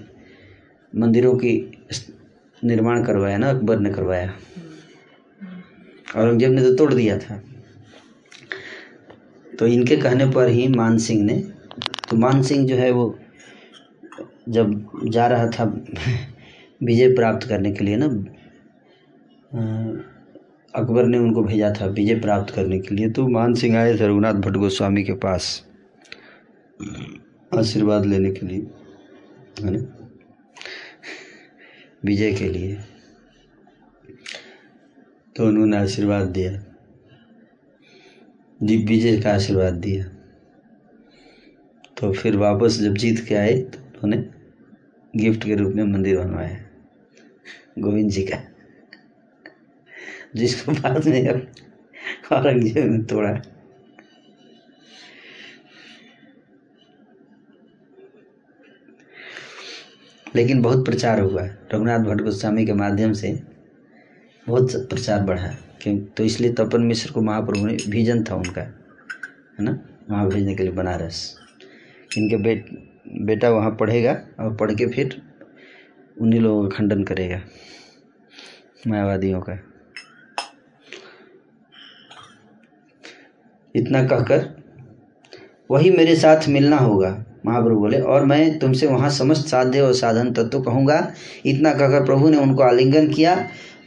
मंदिरों 0.96 1.36
की 1.36 1.72
निर्माण 2.64 3.04
करवाया 3.04 3.38
ना, 3.38 3.50
अकबर 3.50 3.78
ने 3.78 3.90
करवाया। 3.90 4.32
औरंगज़ेब 6.16 6.52
ने 6.52 6.62
तो 6.62 6.74
तोड़ 6.74 6.94
दिया 6.94 7.18
था। 7.18 7.42
तो 9.58 9.66
इनके 9.66 9.96
कहने 9.96 10.26
पर 10.26 10.48
ही 10.48 10.68
मान 10.68 10.98
सिंह 10.98 11.22
ने 11.22 11.38
तो 12.10 12.16
मान 12.16 12.42
सिंह 12.42 12.66
जो 12.66 12.76
है 12.76 12.90
वो 12.90 13.18
जब 14.48 14.90
जा 15.04 15.26
रहा 15.26 15.46
था 15.46 15.64
विजय 16.82 17.14
प्राप्त 17.14 17.48
करने 17.48 17.72
के 17.72 17.84
लिए 17.84 17.96
ना 17.96 18.06
अकबर 20.74 21.06
ने 21.06 21.18
उनको 21.18 21.42
भेजा 21.42 21.72
था 21.80 21.86
विजय 21.86 22.20
प्राप्त 22.20 22.54
करने 22.54 22.78
के 22.78 22.94
लिए। 22.94 23.10
तो 23.10 23.26
मान 23.28 23.54
सिंह 23.54 23.76
आए 23.78 23.92
थे 23.94 24.06
रघुनाथ 24.08 24.34
भट्ट 24.34 24.56
गोस्वामी 24.56 25.02
के 25.04 25.12
पास, 25.14 25.66
आशीर्वाद 27.54 28.06
लेने 28.06 28.30
के 28.30 28.46
लिए, 28.46 28.66
है 29.60 29.70
ना? 29.70 29.80
विजय 32.04 32.32
के 32.32 32.48
लिए। 32.48 32.78
तो 35.36 35.46
उन्होंने 35.46 35.76
आशीर्वाद 35.76 36.28
दिया। 36.28 36.52
विजय 38.60 39.20
का 39.20 39.32
आशीर्वाद 39.32 39.74
दिया। 39.74 40.04
तो 41.96 42.12
फिर 42.12 42.36
वापस 42.36 42.78
जब 42.80 42.94
जीत 42.94 43.24
के 43.28 43.34
आए 43.34 43.52
तो 43.54 43.78
उन्होंने 44.04 44.28
गिफ्ट 45.16 45.44
के 45.44 45.54
रूप 45.54 45.74
में 45.74 45.84
मंदिर 45.84 46.18
बनवाया। 46.18 46.58
गोविंद 47.78 48.10
जी 48.10 48.22
का। 48.22 48.51
जिसको 50.36 50.72
बाद 50.72 51.06
में 51.08 51.28
औरंगज़ेब 52.32 52.90
ने 52.92 53.02
तोड़ा। 53.02 53.32
लेकिन 60.36 60.62
बहुत 60.62 60.84
प्रचार 60.84 61.20
हुआ। 61.20 61.42
रघुनाथ 61.74 61.98
भट्ट 61.98 62.20
गोस्वामी 62.20 62.66
के 62.66 62.72
माध्यम 62.72 63.12
से 63.12 63.32
बहुत 64.46 64.72
प्रचार 64.90 65.22
बढ़ा। 65.22 65.48
क्यों? 65.82 65.98
तो 65.98 66.24
इसलिए 66.24 66.52
तपन 66.52 66.82
मिश्र 66.82 67.12
को 67.12 67.22
महाप्रभु 67.22 67.66
ने 67.66 67.76
विजन 67.88 68.22
था 68.24 68.34
उनका, 68.34 68.60
है 68.60 69.64
ना? 69.64 69.78
वहाँ 70.10 70.28
भेजने 70.28 70.54
के 70.54 70.62
लिए 70.62 70.72
बनारस। 70.72 71.38
इनके 72.18 72.36
बेट 72.36 72.70
बेटा 73.22 73.50
वहाँ 73.50 73.70
पढ़ेगा 73.70 74.12
और 74.40 74.56
पढ़ 74.56 74.72
के 74.72 74.86
फिर 74.86 75.20
उन्हीं 76.20 76.40
लोगों 76.40 76.68
का 76.68 76.76
खंडन 76.76 77.02
करेगा। 77.04 77.40
मायावादियों 78.86 79.40
का। 79.40 79.58
इतना 83.74 84.02
कहकर, 84.02 84.44
वही 85.70 85.90
मेरे 85.90 86.14
साथ 86.16 86.48
मिलना 86.48 86.76
होगा। 86.76 87.24
महाप्रभु 87.46 87.78
बोले, 87.80 87.98
और 87.98 88.24
मैं 88.24 88.58
तुमसे 88.58 88.86
वहाँ 88.86 89.10
समस्त 89.10 89.46
साध्य 89.46 89.80
और 89.80 89.92
साधन 89.92 90.32
तत्व 90.32 90.60
कहूँगा। 90.60 91.12
इतना 91.46 91.72
कहकर 91.72 92.04
प्रभु 92.04 92.28
ने 92.28 92.36
उनको 92.36 92.62
आलिंगन 92.62 93.08
किया। 93.08 93.34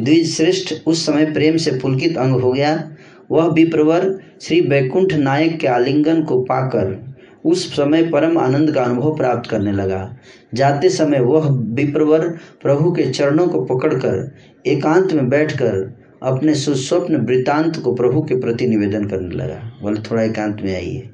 द्विज 0.02 0.36
श्रेष्ठ 0.36 0.74
उस 0.88 1.06
समय 1.06 1.26
प्रेम 1.26 1.58
से 1.58 1.72
पुलकित 1.72 2.18
अंग 2.18 2.40
हो 2.42 2.52
गया। 2.52 2.92
वह 3.32 3.46
विप्रवर 3.46 4.20
श्री 4.42 4.60
वैकुंठ 4.62 5.14
नायक 5.14 5.60
के 5.60 5.68
आलिंगन 5.68 6.22
को 6.24 6.42
पाकर 6.42 7.16
उस 7.46 7.66
समय 7.76 8.04
परम 8.04 8.38
आनंद 8.38 8.74
का 8.74 8.84
अनुभव 8.84 9.16
प्राप्त 9.16 9.50
करने 9.50 9.72
लगा। 9.72 10.18
जाते 10.54 10.90
समय 10.90 11.20
वह 11.20 11.48
विप्रवर 11.76 12.28
प्रभु 12.62 12.92
के 12.92 13.04
चरणों 13.04 13.48
को 13.48 13.64
पकड़कर 13.66 14.36
एकांत 14.68 15.14
में 15.14 15.30
बैठकर 15.30 15.78
अपने 16.24 16.56
सुस्वप्न 16.56 17.16
वृतांत 17.16 17.78
को 17.78 17.96
प्रभु 17.96 18.22
के 18.22 18.36
प्रति 18.36 18.68
निवेदन 18.68 19.10
करने 19.10 19.36
लगा। 19.36 19.80
बोले, 19.82 20.02
थोड़ा 20.02 20.24
एकांत 20.24 20.62
में 20.62 20.76
आइए। 20.76 21.10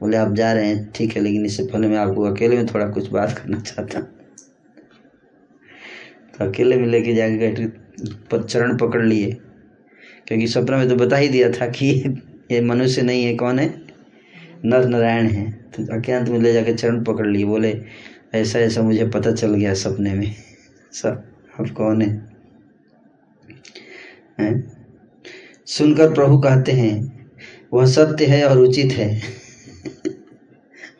बोले, 0.00 0.16
आप 0.16 0.34
जा 0.34 0.52
रहे 0.52 0.66
हैं, 0.66 0.92
ठीक 0.94 1.16
है, 1.16 1.22
लेकिन 1.22 1.46
इससे 1.46 1.64
पहले 1.64 1.88
मैं 1.88 1.96
आपको 1.96 2.22
अकेले 2.22 2.56
में 2.56 2.66
थोड़ा 2.66 2.88
कुछ 2.88 3.10
बात 3.10 3.38
करना 3.38 3.60
चाहता 3.60 3.98
हूँ। 3.98 4.08
तो 6.38 6.48
अकेले 6.48 6.76
में 6.76 6.86
लेके 6.86 7.14
जाके 7.14 7.66
चरण 8.42 8.76
पकड़ 8.76 9.04
लिए। 9.04 9.36
क्योंकि 10.26 10.46
सपना 10.46 10.76
में 10.76 10.88
तो 10.88 10.96
बता 10.96 11.16
ही 11.16 11.28
दिया 11.28 11.50
था 11.50 11.66
कि 11.66 11.86
ये 12.50 12.60
मनुष्य 12.60 13.02
नहीं 13.02 13.24
है, 13.24 13.36
कौन 13.36 13.58
है? 13.58 13.82
नर 14.64 14.88
नारायण 14.88 15.26
है। 15.26 15.50
तो 15.50 15.94
अज्ञात 15.94 16.28
में 16.28 16.40
ले 16.40 16.52
जाके 16.52 16.74
चरण 16.74 17.04
पकड़ 17.04 17.26
लिए। 17.26 17.44
बोले, 17.44 17.84
ऐसा 18.34 18.58
ऐसा 18.58 18.82
मुझे 18.82 19.08
पता 19.08 19.32
चल 19.32 19.54
गया 19.54 19.74
सपने 19.74 20.14
में। 20.14 20.34
सब 20.92 21.24
अब 21.60 21.70
कौन 21.70 22.02
है? 22.02 22.33
हैं। 24.40 24.84
सुनकर 25.66 26.12
प्रभु 26.12 26.38
कहते 26.38 26.72
हैं, 26.72 27.26
वह 27.72 27.86
सत्य 27.86 28.26
है 28.26 28.48
और 28.48 28.58
उचित 28.58 28.92
है। 28.92 29.20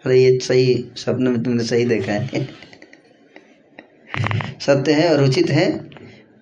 अरे, 0.07 0.25
ये 0.25 0.38
सही 0.38 0.85
सपने 0.97 1.31
में 1.31 1.42
तुमने 1.42 1.64
सही 1.64 1.85
देखा 1.85 2.12
है। 2.12 2.49
सत्य 4.61 4.92
है 4.92 5.16
और 5.16 5.25
उचित 5.25 5.51
है, 5.51 5.90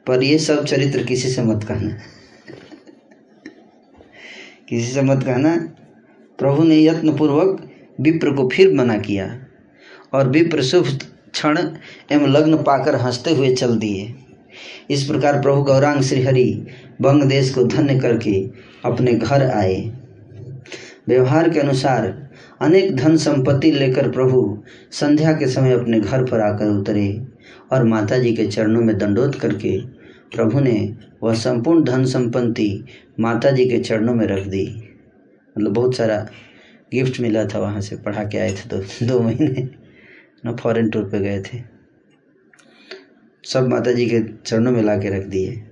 पर 0.07 0.23
ये 0.23 0.39
सब 0.39 0.65
चरित्र 0.65 1.05
किसी 1.05 1.29
से 1.29 1.43
मत 1.43 1.65
कहना। 1.65 1.99
किसी 4.69 4.93
से 4.93 5.03
मत 5.03 5.23
कहना, 5.23 5.57
प्रभु 6.39 6.65
ने 6.65 6.85
यत्न 6.85 7.17
पूर्वक 7.17 7.71
विप्र 8.01 8.31
को 8.31 8.49
फिर 8.49 8.75
मना 8.75 8.99
किया 8.99 9.45
और 10.13 10.29
विप्र 10.29 10.63
शुभ 10.63 10.87
क्षण 11.33 11.59
एवं 12.13 12.29
लग्न 12.29 12.57
पाकर 12.57 12.95
हँसते 12.95 13.35
हुए 13.35 13.55
चल 13.55 13.79
दिए। 13.79 14.15
इस 14.91 15.05
प्रकार 15.05 15.41
प्रभु 15.43 15.63
गौरांग 15.63 16.01
श्रीहरि 16.03 16.67
बंग 17.01 17.23
देश 17.23 17.55
को 17.55 17.65
धन्य 17.65 17.99
करके 17.99 18.35
अपने 18.85 19.13
घर 19.13 19.51
आए। 19.51 19.81
व्यवहार 21.09 21.51
के 21.51 21.61
अनुसार 21.61 22.07
अनेक 22.61 22.97
धन 22.97 23.17
संपत्ति 23.17 23.71
लेकर 23.71 24.11
प्रभु 24.11 24.63
संध्या 24.93 25.33
के 25.33 25.47
समय 25.47 25.73
अपने 25.73 26.01
घर 26.01 26.25
पर 26.25 26.41
आकर 26.41 26.69
उतरे 26.69 27.27
और 27.73 27.85
माता 27.85 28.19
जी 28.19 28.33
के 28.37 28.47
चरणों 28.47 28.81
में 28.81 28.97
दंडोत 28.99 29.35
करके 29.35 29.79
प्रभु 30.37 30.61
ने 30.61 30.95
वह 31.23 31.35
संपूर्ण 31.35 31.85
धन 31.85 32.05
संपत्ति 32.05 32.85
माता 33.21 33.51
जी 33.51 33.67
के 33.67 33.79
चरणों 33.79 34.15
में 34.15 34.27
रख 34.27 34.47
दी। 34.47 34.67
मतलब 35.59 35.73
बहुत 35.73 35.97
सारा 35.97 36.17
गिफ्ट 36.95 37.21
मिला 37.21 37.45
था 37.45 37.59
वहाँ 37.59 37.81
से, 37.81 37.97
पढ़ा 37.97 38.25
के 38.25 38.39
आए 38.39 38.53
थे 38.53 38.69
दो 38.69 39.07
दो 39.07 39.21
महीने। 39.21 39.69
ना 40.45 40.53
फॉरेन 40.53 40.91
टूर 40.91 41.05
पे 41.05 41.21
गए 41.21 41.43
थे। 41.43 41.72
सब 43.45 43.69
माता 43.69 43.93
जी 43.93 44.07
के 44.07 44.21
चरणों 44.47 44.73
में 44.73 44.83
ला 44.83 44.97
के 44.97 45.11
रख 45.11 45.27
दिए 45.27 45.63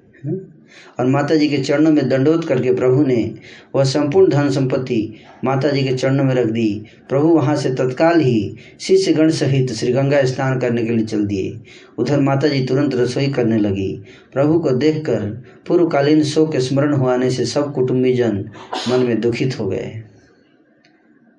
और 0.98 1.06
माता 1.06 1.34
जी 1.34 1.48
के 1.48 1.58
चरणों 1.58 1.90
में 1.92 2.08
दंडोत 2.08 2.44
करके 2.44 2.72
प्रभु 2.74 3.02
ने 3.02 3.34
वह 3.74 3.84
संपूर्ण 3.84 4.30
धन 4.30 4.50
संपत्ति 4.50 5.14
माता 5.44 5.70
जी 5.70 5.82
के 5.82 5.94
चरणों 5.96 6.24
में 6.24 6.34
रख 6.34 6.46
दी। 6.46 6.84
प्रभु 7.08 7.28
वहाँ 7.28 7.56
से 7.56 7.70
तत्काल 7.74 8.20
ही 8.20 8.56
शिष्यगण 8.80 9.30
सहित 9.30 9.72
श्री 9.72 9.92
गंगा 9.92 10.22
स्नान 10.24 10.58
करने 10.60 10.84
के 10.84 10.92
लिए 10.92 11.06
चल 11.06 11.24
दिए। 11.26 11.60
उधर 11.98 12.20
माता 12.20 12.48
जी 12.48 12.64
तुरंत 12.66 12.94
रसोई 12.94 13.32
करने 13.32 13.58
लगी। 13.58 13.92
प्रभु 14.32 14.58
को 14.58 14.70
देखकर 14.70 15.26
पूर्वकालीन 15.68 16.22
शोक 16.24 16.56
स्मरण 16.58 16.94
हुआने 16.94 17.30
से 17.30 17.44
सब 17.46 17.72
कुटुम्बीजन 17.74 18.44
मन 18.88 19.00
में 19.00 19.20
दुखित 19.20 19.58
हो 19.60 19.68
गए, 19.68 19.84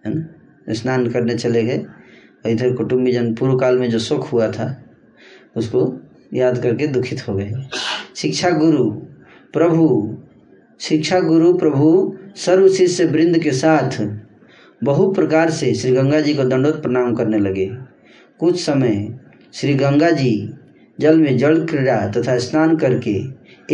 है 0.06 0.14
ना? 0.16 0.26
स्नान 0.70 1.08
करने 1.08 1.36
चले 1.36 1.64
गए। 1.64 1.86
इधर 2.48 2.74
कुटुम्बीजन 2.74 3.34
पूर्व 3.36 3.58
काल 3.58 3.78
में 3.78 3.90
जो 3.90 4.00
शोक 4.00 4.28
हुआ 4.28 4.52
था, 4.52 4.76
उसको 5.58 5.86
याद 6.34 6.58
करके 6.58 6.88
दुखित 6.88 7.28
हो 7.28 7.34
गए। 7.34 7.54
शिक्षा 8.16 8.50
गुरु, 8.50 8.92
प्रभु, 9.54 10.18
शिक्षा 10.80 11.20
गुरु, 11.20 11.54
प्रभु, 11.58 12.18
सर्व 12.36 12.70
शिष्य 12.70 13.06
वृंद 13.06 13.40
के 13.40 13.52
साथ 13.52 14.18
बहु 14.84 15.14
प्रकार 15.14 15.50
से 15.50 15.74
श्री 15.74 15.92
गंगा 15.92 16.20
जी 16.22 16.34
को 16.34 16.44
दंडोत 16.44 16.82
प्रणाम 16.82 17.16
करने 17.16 17.40
लगे। 17.40 17.72
कुछ 18.40 18.66
समय 18.66 19.20
श्री 19.54 19.74
गंगा 19.74 20.12
जी 20.12 20.54
जल 21.00 21.18
में 21.18 21.38
जल 21.38 21.66
क्रीड़ा 21.66 22.08
तथा 22.08 22.38
स्नान 22.38 22.78
करके 22.78 23.22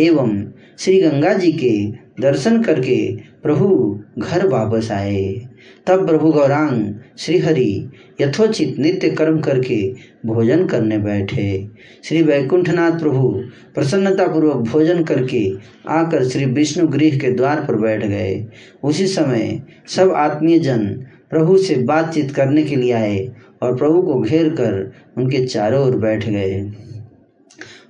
एवं 0.02 0.44
श्री 0.78 1.00
गंगा 1.00 1.32
जी 1.32 1.52
के 1.52 2.07
दर्शन 2.20 2.62
करके 2.62 2.96
प्रभु 3.42 3.68
घर 4.18 4.46
वापस 4.46 4.90
आए। 4.92 5.24
तब 5.86 6.06
प्रभु 6.06 6.30
गौरांग 6.32 6.94
श्रीहरि 7.18 7.90
यथोचित 8.20 8.78
नित्य 8.78 9.10
कर्म 9.10 9.40
करके 9.40 9.76
भोजन 10.26 10.66
करने 10.66 10.98
बैठे। 10.98 11.68
श्री 12.04 12.22
वैकुंठनाथ 12.22 12.98
प्रभु 12.98 13.28
प्रसन्नतापूर्वक 13.74 14.56
भोजन 14.56 15.02
करके 15.04 15.42
आकर 15.88 16.28
श्री 16.28 16.44
विष्णु 16.44 16.86
गृह 16.88 17.18
के 17.18 17.30
द्वार 17.30 17.64
पर 17.64 17.76
बैठ 17.76 18.04
गए। 18.04 18.46
उसी 18.84 19.06
समय 19.06 19.62
सब 19.88 20.12
आत्मीय 20.12 20.58
जन 20.58 20.86
प्रभु 21.30 21.56
से 21.58 21.74
बातचीत 21.84 22.30
करने 22.30 22.62
के 22.62 22.76
लिए 22.76 22.92
आए 22.92 23.26
और 23.62 23.76
प्रभु 23.76 24.02
को 24.02 24.20
घेर 24.20 24.48
कर 24.50 24.92
उनके 25.16 25.44
चारों 25.46 25.86
ओर 25.86 25.96
बैठ 25.96 26.28
गए। 26.28 26.60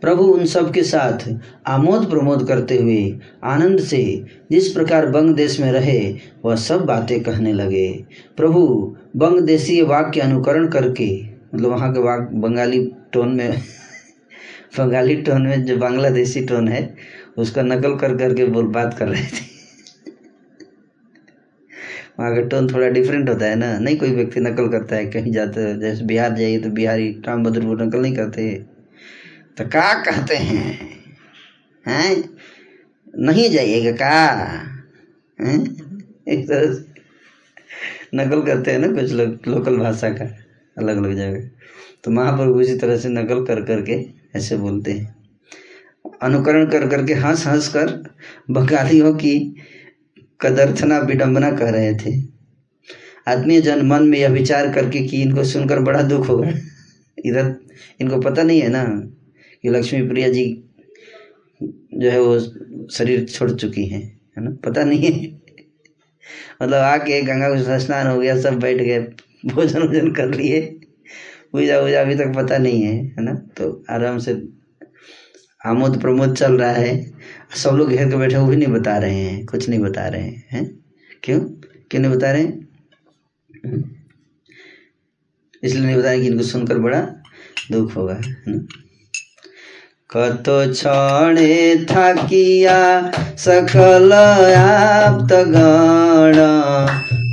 प्रभु 0.01 0.23
उन 0.23 0.47
सब 0.47 0.73
के 0.73 0.83
साथ 0.83 1.39
आमोद 1.67 2.11
प्रमोद 2.11 2.49
करते 2.49 2.77
हुए 2.77 3.19
आनंद 3.45 3.81
से 3.81 4.25
जिस 4.53 4.69
प्रकार 4.69 5.07
बंग 5.07 5.35
देश 5.35 5.61
में 5.61 5.73
रहे, 5.73 6.17
वह 6.45 6.57
सब 6.57 6.81
बातें 6.81 7.23
कहने 7.23 7.53
लगे। 7.53 8.05
प्रभु, 8.37 8.97
बंग 9.17 9.41
देशीय 9.41 9.83
वाक्य 9.83 10.21
अनुकरण 10.21 10.69
करके 10.69 11.39
मतलब 11.55 11.71
वहाँ 11.71 11.93
के 11.93 12.01
वाक, 12.01 12.21
बंगाली 12.21 12.93
टोन 13.13 13.29
में, 13.29 13.51
बंगाली 14.79 15.17
टोन 15.17 15.43
में 15.43 15.65
जो 15.65 15.77
बांग्लादेशी 15.77 16.41
टोन 16.41 16.69
है, 16.69 16.95
उसका 17.39 17.63
नकल 17.63 17.97
कर 17.97 18.17
करके 18.17 18.45
बोल, 18.45 18.67
बात 18.67 18.99
कर 18.99 19.09
रहे 19.09 19.23
थे। 19.23 19.27
वहाँ 22.21 22.37
का 22.37 22.43
टोन 22.43 22.75
थोड़ा 22.75 22.89
डिफरेंट 22.89 23.29
होता 23.29 23.47
है 23.47 23.57
ना? 23.57 23.79
नहीं 23.79 23.99
कोई 23.99 24.11
व्यक्ति 24.11 24.41
नकल 24.41 24.69
करता 24.69 24.97
है, 24.97 25.07
कहीं 25.07 25.33
जाते 25.33 25.81
जैसे 25.81 26.05
बिहार 26.05 26.35
जाइए 26.35 26.59
तो 26.59 26.71
बिहारी 26.71 27.23
राम 27.27 27.41
नकल 27.41 28.01
नहीं 28.01 28.17
करते। 28.17 28.78
तो 29.59 29.65
का 29.65 30.03
कहते 30.03 30.37
हैं? 30.37 30.81
हैं? 31.89 32.25
नहीं 33.19 33.51
जाइएगा 33.51 33.93
का? 33.93 34.35
हैं? 35.41 35.65
तरह 36.47 36.75
से 36.75 36.85
नकल 38.15 38.43
करते 38.43 38.71
हैं 38.71 38.79
ना 38.79 38.89
कुछ 38.89 39.13
लोग, 39.13 39.39
लोकल 39.49 39.77
भाषा 39.77 40.09
का, 40.11 40.37
अलग 40.79 40.97
अलग 40.97 41.15
जगह। 41.15 41.51
तो 42.05 42.11
महाप्रभु 42.11 42.61
इसी 42.61 42.77
तरह 42.77 42.97
से 42.97 43.09
नकल 43.09 43.45
कर 43.45 43.65
करके 43.65 44.07
ऐसे 44.37 44.57
बोलते 44.57 44.93
हैं। 44.93 45.17
अनुकरण 46.23 46.67
कर 46.67 46.89
करके 46.89 47.15
हंस 47.15 47.47
हंस 47.47 47.69
कर 47.69 48.15
बंगालियों 48.51 49.15
की 49.15 49.57
कदर्थना, 50.41 50.99
विडंबना 50.99 51.51
कह 51.51 51.71
रहे 51.71 51.95
थे। 51.95 52.23
आत्मीय 53.29 53.61
जन 53.61 53.87
मन 53.87 54.03
में 54.03 54.19
यह 54.19 54.29
विचार 54.29 54.73
करके 54.73 55.01
कि 55.01 55.23
इनको 55.23 55.45
सुनकर 55.45 55.81
बड़ा 55.81 56.03
दुख 56.03 56.29
होगा। 56.29 56.51
इधर 57.25 57.57
इनको 58.01 58.21
पता 58.21 58.43
नहीं 58.43 58.61
है 58.61 58.69
ना। 58.69 59.15
कि 59.63 59.69
लक्ष्मी 59.69 60.09
प्रिया 60.09 60.29
जी 60.29 60.45
जो 61.63 62.11
है 62.11 62.21
वो 62.21 62.39
शरीर 62.91 63.25
छोड़ 63.25 63.51
चुकी 63.51 63.87
हैं, 63.87 64.03
है 64.39 64.45
ना? 64.45 64.51
पता 64.65 64.85
नहीं 64.85 65.03
है। 65.03 65.27
मतलब 66.63 66.75
आके 66.75 67.21
गंगा 67.23 67.49
को 67.49 67.79
स्नान 67.79 68.07
हो 68.07 68.19
गया, 68.19 68.41
सब 68.41 68.59
बैठ 68.61 68.77
गए, 68.77 69.01
भोजन 69.47 69.83
वोजन 69.83 70.13
कर 70.13 70.35
लिए। 70.35 70.61
पूजा 71.53 71.81
वूजा 71.81 72.01
अभी 72.01 72.15
तक 72.15 72.33
पता 72.37 72.59
नहीं 72.59 72.83
है 72.83 72.95
है 72.95 73.23
ना? 73.23 73.35
तो 73.35 73.85
आराम 73.91 74.19
से 74.19 74.33
आमोद 75.67 76.01
प्रमोद 76.01 76.37
चल 76.37 76.59
रहा 76.59 76.71
है। 76.71 77.13
सब 77.57 77.71
लोग 77.71 77.89
घेर 77.89 78.09
के 78.11 78.17
बैठे 78.17 78.37
वो 78.37 78.47
भी 78.47 78.57
नहीं 78.57 78.69
बता 78.69 78.97
रहे 78.99 79.15
हैं, 79.15 79.47
कुछ 79.47 79.69
नहीं 79.69 79.81
बता 79.81 80.09
रहे 80.09 80.23
हैं 80.23 80.47
हैं? 80.53 80.65
क्यों? 81.23 81.41
क्यों 81.91 82.01
नहीं 82.03 82.13
बता 82.13 82.33
रहे 82.33 82.43
हैं? 82.43 82.69
इसलिए 85.65 85.85
नहीं 85.87 85.97
बता 85.97 86.11
रहे 86.11 86.21
कि 86.21 86.27
इनको 86.27 86.43
सुनकर 86.43 86.79
बड़ा 86.79 87.01
दुख 87.71 87.97
होगा, 87.97 88.15
है 88.15 88.45
ना? 88.49 88.67
कत 90.10 90.50
क्षणे 90.50 91.54
থাকিয়া 91.90 92.80
सकल 93.38 94.12
आप्त 94.14 95.32
गण 95.54 96.38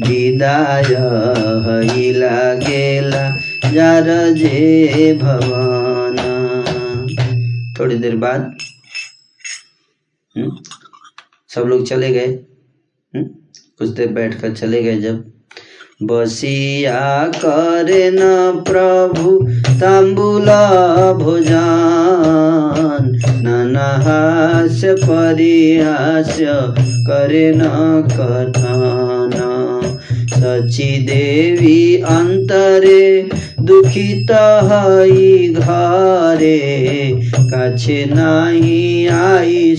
विदाय 0.06 0.94
हइला 1.66 2.38
गेला 2.62 3.24
जार 3.74 4.08
जे 4.38 5.12
भवन 5.22 6.16
थोड़ी 7.78 7.96
देर 7.96 8.16
बाद 8.24 8.50
हम्म, 10.36 10.50
सब 11.50 11.66
लोग 11.66 11.86
चले 11.86 12.10
गए 12.12 12.26
हम्म, 12.26 13.24
कुछ 13.78 13.88
देर 13.90 14.08
बैठकर 14.18 14.54
चले 14.54 14.82
गए 14.82 14.96
जब 15.00 15.22
बसिया 16.03 17.01
करे 17.35 18.09
न 18.13 18.19
प्रभु 18.67 19.29
तांबुल 19.79 20.49
भोजन 21.21 23.05
नाना 23.43 23.85
हास्य 24.05 24.93
परिहास्य 25.03 26.45
करे 27.07 27.51
न 27.55 27.69
कथन 28.11 29.31
सची 30.33 30.91
देवी 31.07 31.79
अंतरे 32.17 33.29
दुखित 33.61 34.31
हई 34.71 35.47
घरे 35.53 36.59
काछे 37.51 38.03
नाही 38.13 39.07
आई 39.07 39.75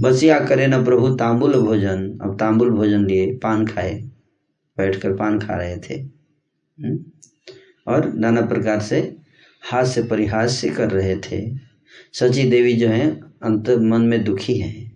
से 0.00 0.04
गोचरे 0.04 0.16
बसिया 0.16 0.40
करे 0.40 0.66
न 0.66 0.84
प्रभु, 0.84 1.08
तांबुल 1.08 1.52
भोजन। 1.52 2.18
अब 2.18 2.36
तांबुल 2.40 2.70
भोजन 2.70 3.06
लिए 3.06 3.36
पान 3.36 3.66
खाए, 3.66 4.10
बैठकर 4.78 5.16
पान 5.16 5.38
खा 5.38 5.54
रहे 5.54 5.78
थे। 5.78 5.94
हम्म? 5.94 6.98
और 7.88 8.12
नाना 8.12 8.40
प्रकार 8.40 8.80
से 8.80 9.16
हास्य 9.72 10.02
परिहास्य 10.02 10.68
कर 10.68 10.90
रहे 10.90 11.16
थे। 11.16 11.54
सची 12.12 12.50
देवी 12.50 12.72
जो 12.72 12.88
है, 12.88 13.20
अंत 13.42 13.70
मन 13.70 14.00
में 14.00 14.24
दुखी 14.24 14.58
है। 14.58 14.92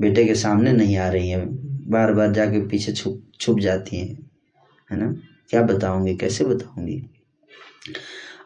बेटे 0.00 0.24
के 0.24 0.34
सामने 0.34 0.72
नहीं 0.72 0.96
आ 0.96 1.08
रही 1.08 1.28
है। 1.28 1.44
बार 1.88 2.12
बार 2.12 2.32
जाके 2.32 2.66
पीछे 2.66 2.92
छुप 2.92 3.22
छुप 3.40 3.58
जाती 3.58 3.96
हैं। 3.96 4.30
है 4.92 4.98
ना? 4.98 5.16
क्या 5.50 5.62
बताऊँगी? 5.62 6.16
कैसे 6.16 6.44
बताऊँगी? 6.44 7.06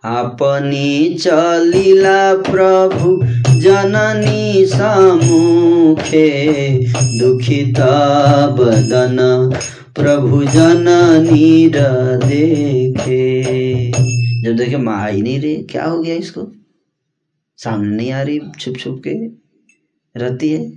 अपनी 0.05 1.15
चलिला 1.15 2.35
प्रभु 2.35 3.23
जननी 3.61 4.67
सम्मुखे 4.67 6.29
दुखित 7.19 7.81
बदन 8.59 9.17
प्रभु 9.95 10.45
जननी 10.45 11.69
देखे 11.69 13.23
जब 14.45 14.57
देखे 14.57 14.77
माँ 14.77 15.03
आई 15.03 15.23
नहीं 15.23 15.41
रही 15.41 15.57
क्या 15.57 15.85
हो 15.85 16.03
गया 16.03 16.15
इसको? 16.15 16.53
सामने 17.57 17.97
नहीं 17.97 18.13
आ 18.13 18.23
रही 18.23 18.41
छुप 18.59 18.77
छुप 18.77 19.03
के 19.07 19.27
रहती 20.21 20.49
है। 20.49 20.73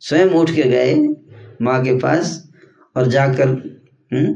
स्वयं 0.00 0.26
उठ 0.26 0.50
के 0.50 0.62
गए 0.62 0.94
माँ 1.62 1.84
के 1.84 1.98
पास 1.98 2.52
और 2.96 3.06
जाकर 3.06 3.48
हम्म, 3.48 4.32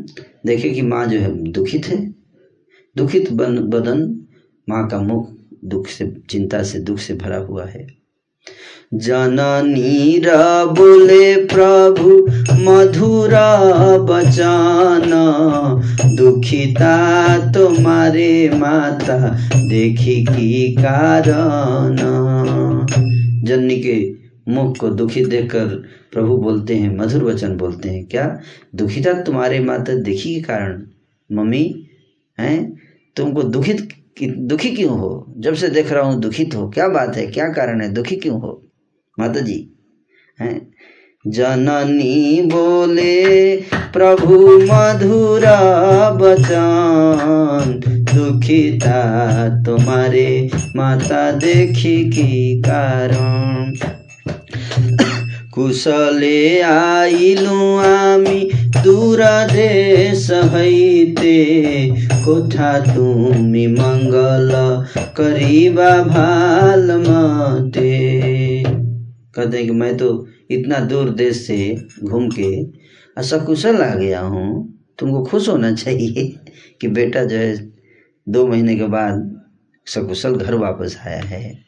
देखे 0.46 0.70
कि 0.70 0.82
माँ 0.82 1.06
जो 1.06 1.18
है 1.18 1.52
दुखित 1.52 1.86
है। 1.86 2.15
दुखित 2.96 3.32
बन, 3.32 3.58
बदन 3.58 4.26
माँ 4.68 4.88
का 4.88 4.98
मुख 4.98 5.30
दुख 5.64 5.86
से, 5.86 6.16
चिंता 6.30 6.62
से, 6.62 6.78
दुख 6.78 6.98
से 6.98 7.14
भरा 7.14 7.36
हुआ 7.36 7.64
है। 7.64 7.86
जननी 8.94 10.22
र 10.24 10.30
बोले 10.66 11.36
प्रभु, 11.36 12.26
मधुर 12.52 13.30
बचन। 13.98 15.10
दुखिता 16.16 17.38
तुम्हारे 17.52 18.50
माता, 18.54 19.48
देखी 19.68 20.24
की 20.24 20.74
कारण 20.74 21.96
जननी 23.46 23.76
के 23.76 24.14
मुख 24.48 24.76
को 24.78 24.88
दुखी 24.88 25.24
देखकर 25.24 25.66
प्रभु 26.12 26.36
बोलते 26.36 26.74
हैं, 26.74 26.96
मधुर 26.96 27.24
वचन 27.24 27.56
बोलते 27.56 27.88
हैं, 27.88 28.06
क्या 28.06 28.40
दुखिता 28.74 29.12
तुम्हारे 29.12 29.60
माता 29.60 29.94
देखी 29.94 30.34
के 30.34 30.40
कारण? 30.40 30.82
मम्मी, 31.32 31.86
हैं? 32.40 32.85
तुमको 33.16 33.42
दुखित 33.42 33.88
दुखी 34.38 34.70
क्यों 34.70 34.98
हो? 34.98 35.34
जब 35.38 35.54
से 35.54 35.68
देख 35.68 35.92
रहा 35.92 36.02
हूँ 36.02 36.20
दुखित 36.20 36.54
हो 36.54 36.68
क्या 36.68 36.88
बात 36.88 37.16
है? 37.16 37.26
क्या 37.26 37.48
कारण 37.48 37.80
है? 37.80 37.92
दुखी 37.92 38.16
क्यों 38.16 38.40
हो? 38.40 38.62
माता 39.18 39.40
जी 39.40 39.70
हैं? 40.40 40.70
जननी 41.26 42.42
बोले, 42.42 43.56
प्रभु 43.92 44.58
मधुर 44.62 45.42
बचन, 46.16 47.80
दुखिता 47.86 48.98
तुम्हारे 49.62 50.50
माता 50.76 51.32
देखी 51.32 52.10
की 52.10 52.62
कारण? 52.62 53.72
कुशले 55.56 56.60
आइलु 56.60 57.60
आमी 57.78 58.40
दूर 58.84 59.20
देश 59.52 60.26
हईते 60.54 61.36
कोठा 62.24 62.72
तुमी 62.86 63.66
मंगल 63.66 64.50
करीबा 65.16 65.90
भाल 66.02 66.90
मते। 66.98 67.94
कहते 68.64 69.56
हैं 69.56 69.66
कि 69.66 69.72
मैं 69.72 69.96
तो 69.96 70.26
इतना 70.50 70.78
दूर 70.84 71.10
देश 71.14 71.46
से 71.46 71.58
घूम 72.04 72.28
के 72.30 72.52
असकुशल 73.16 73.82
आ 73.82 73.94
गया 73.94 74.20
हूँ, 74.20 74.50
तुमको 74.98 75.24
खुश 75.24 75.48
होना 75.48 75.72
चाहिए 75.74 76.28
कि 76.80 76.88
बेटा 76.88 77.24
जो 77.24 77.36
है, 77.36 77.56
दो 78.26 78.46
महीने 78.46 78.76
के 78.76 78.86
बाद 78.86 79.42
सकुशल 79.86 80.36
घर 80.36 80.54
वापस 80.54 80.98
आया 81.06 81.22
है। 81.22 81.58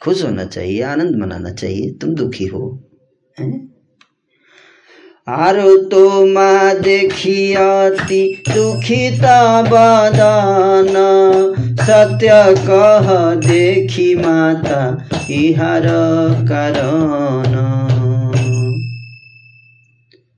खुश 0.00 0.24
होना 0.24 0.44
चाहिए, 0.44 0.82
आनंद 0.82 1.16
मनाना 1.16 1.50
चाहिए, 1.50 1.90
तुम 1.92 2.14
दुखी 2.14 2.46
हो। 2.46 2.89
माँ 6.26 6.80
देखी 6.80 7.54
अति 7.54 8.42
दुखित 8.48 9.20
बदन। 9.66 10.94
सत्य 11.80 12.28
कह 12.58 13.34
देखी 13.34 14.14
माता, 14.14 15.08
इहार 15.30 15.82
कारण 16.42 17.70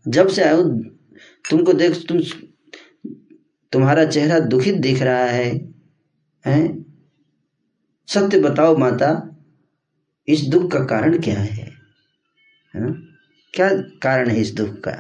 जब 0.09 0.29
से 0.29 0.43
आयो, 0.43 0.63
तुमको 1.51 1.73
देख, 1.73 2.05
तुम, 2.09 2.21
तुम्हारा 3.73 4.05
चेहरा 4.05 4.39
दुखित 4.39 4.75
दिख 4.75 5.03
रहा 5.03 5.25
है, 5.25 5.75
हैं? 6.47 6.95
सत्य 8.07 8.39
बताओ 8.39 8.77
माता, 8.77 9.37
इस 10.29 10.41
दुख 10.41 10.73
का 10.73 10.79
कारण 10.79 11.19
क्या 11.19 11.41
है? 11.41 11.72
है 12.75 12.81
ना? 12.81 12.93
क्या 13.55 13.69
कारण 14.03 14.29
है 14.31 14.41
इस 14.41 14.55
दुख 14.55 14.75
का? 14.85 14.93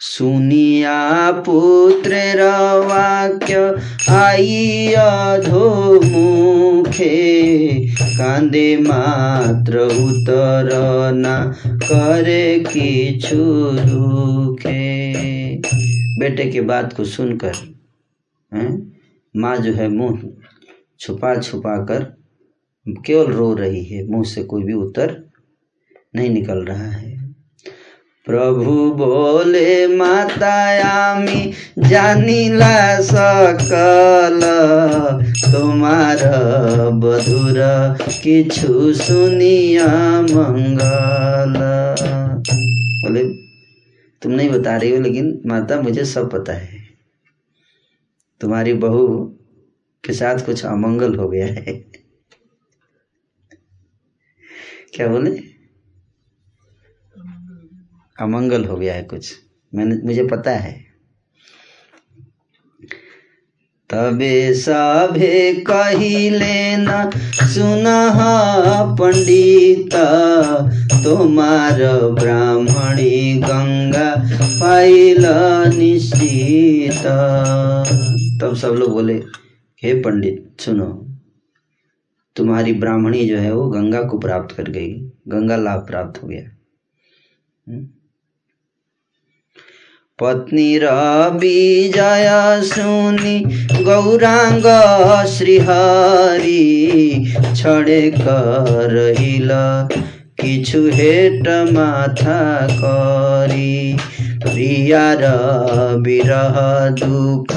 सुनिया 0.00 1.30
पुत्र 1.46 2.44
वाक्य 2.86 3.56
आई 4.10 4.92
अधो 4.98 6.00
मुखे 6.02 7.08
कांदे 7.92 8.76
मात्र 8.76 9.78
उतर 9.78 10.70
ना 11.14 11.36
करे 11.82 12.58
किछु 12.68 13.36
दुखे। 13.80 14.78
बेटे 16.20 16.50
के 16.50 16.60
बात 16.60 16.92
को 16.92 17.04
सुनकर 17.04 17.52
माँ 19.34 19.56
जो 19.56 19.72
है 19.72 19.88
मुँह 19.88 20.22
छुपा 21.00 21.34
छुपा 21.40 21.76
कर 21.84 22.04
केवल 23.06 23.32
रो 23.32 23.52
रही 23.54 23.84
है, 23.84 24.06
मुँह 24.08 24.24
से 24.24 24.42
कोई 24.44 24.62
भी 24.62 24.72
उत्तर 24.74 25.29
नहीं 26.15 26.29
निकल 26.29 26.63
रहा 26.65 26.89
है 26.89 27.13
प्रभु 28.27 28.73
बोले 28.97 29.71
माता 29.87 30.53
आमी 30.85 31.41
जानिला 31.89 32.75
सकल 33.09 34.41
তোমার 35.45 36.21
বধুর 37.01 37.57
কিছু 38.23 38.71
सुनिया 38.99 39.89
मंगल 40.29 41.53
बोले 43.01 43.23
तुम 44.21 44.31
नहीं 44.31 44.49
बता 44.49 44.75
रही 44.77 44.91
हो 44.91 44.99
लेकिन 45.01 45.27
माता 45.47 45.79
मुझे 45.81 46.05
सब 46.05 46.29
पता 46.31 46.53
है 46.63 46.79
तुम्हारी 48.41 48.73
बहू 48.83 49.05
के 50.03 50.13
साथ 50.13 50.45
कुछ 50.45 50.65
अमंगल 50.67 51.15
हो 51.15 51.27
गया 51.29 51.47
है 51.57 51.73
क्या 54.95 55.07
बोले 55.07 55.31
अमंगल 58.20 58.64
हो 58.64 58.76
गया 58.76 58.94
है 58.94 59.02
कुछ। 59.02 59.36
मैंने, 59.74 59.96
मुझे 60.04 60.26
पता 60.26 60.50
है। 60.50 60.90
तबे 63.90 64.54
सभे 64.54 65.54
कहिले 65.54 66.76
न 66.76 67.10
सुनह 67.34 68.18
पंडित, 68.94 69.90
तुम्हार 71.04 71.78
ब्राह्मणी 72.10 73.34
गंगा 73.34 74.14
पाइल 74.60 75.26
निश्चित। 75.78 77.02
तब 78.40 78.56
सब 78.56 78.68
लोग 78.68 78.90
बोले, 78.90 79.14
हे 79.82 79.94
पंडित, 79.94 80.56
सुनो, 80.60 81.08
तुम्हारी 82.36 82.72
ब्राह्मणी 82.72 83.24
जो 83.24 83.38
है 83.38 83.54
वो 83.54 83.68
गंगा 83.68 84.02
को 84.02 84.18
प्राप्त 84.18 84.56
कर 84.56 84.62
गई, 84.62 84.94
गंगा 85.28 85.56
लाभ 85.56 85.86
प्राप्त 85.86 86.22
हो 86.22 86.28
गया। 86.28 86.56
हम्म? 87.68 87.88
पत्नी 90.20 90.78
र 90.82 90.88
विजय 91.34 92.28
सुनि 92.64 93.38
गौराङ्ग 93.82 94.66
श्रीहरि 95.26 96.62
छडेक 97.56 98.20
रहिल 98.92 99.48
किछु 100.40 100.82
हेट 100.92 101.48
माथा 101.48 102.42
करी। 102.72 103.96
प्रिया 104.42 105.02
र 105.20 105.32
विरह 106.06 106.56
दुःख 107.00 107.56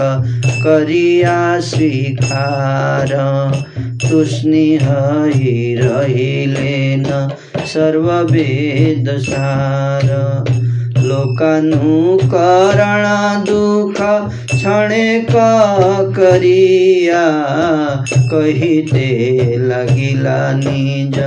करिया 0.64 1.60
स्वीकार 1.60 3.14
तुष्णि 4.10 4.68
हई 4.82 5.76
रहिलेन, 5.80 7.06
सर्ववेद 7.74 9.10
सार। 9.18 10.63
लोकानुकरण 11.04 13.04
दुख 13.44 13.96
क्षणेक 14.52 15.32
करिया। 16.16 17.26
कहिते 18.32 19.08
लगिला 19.60 20.54
निज 20.54 21.20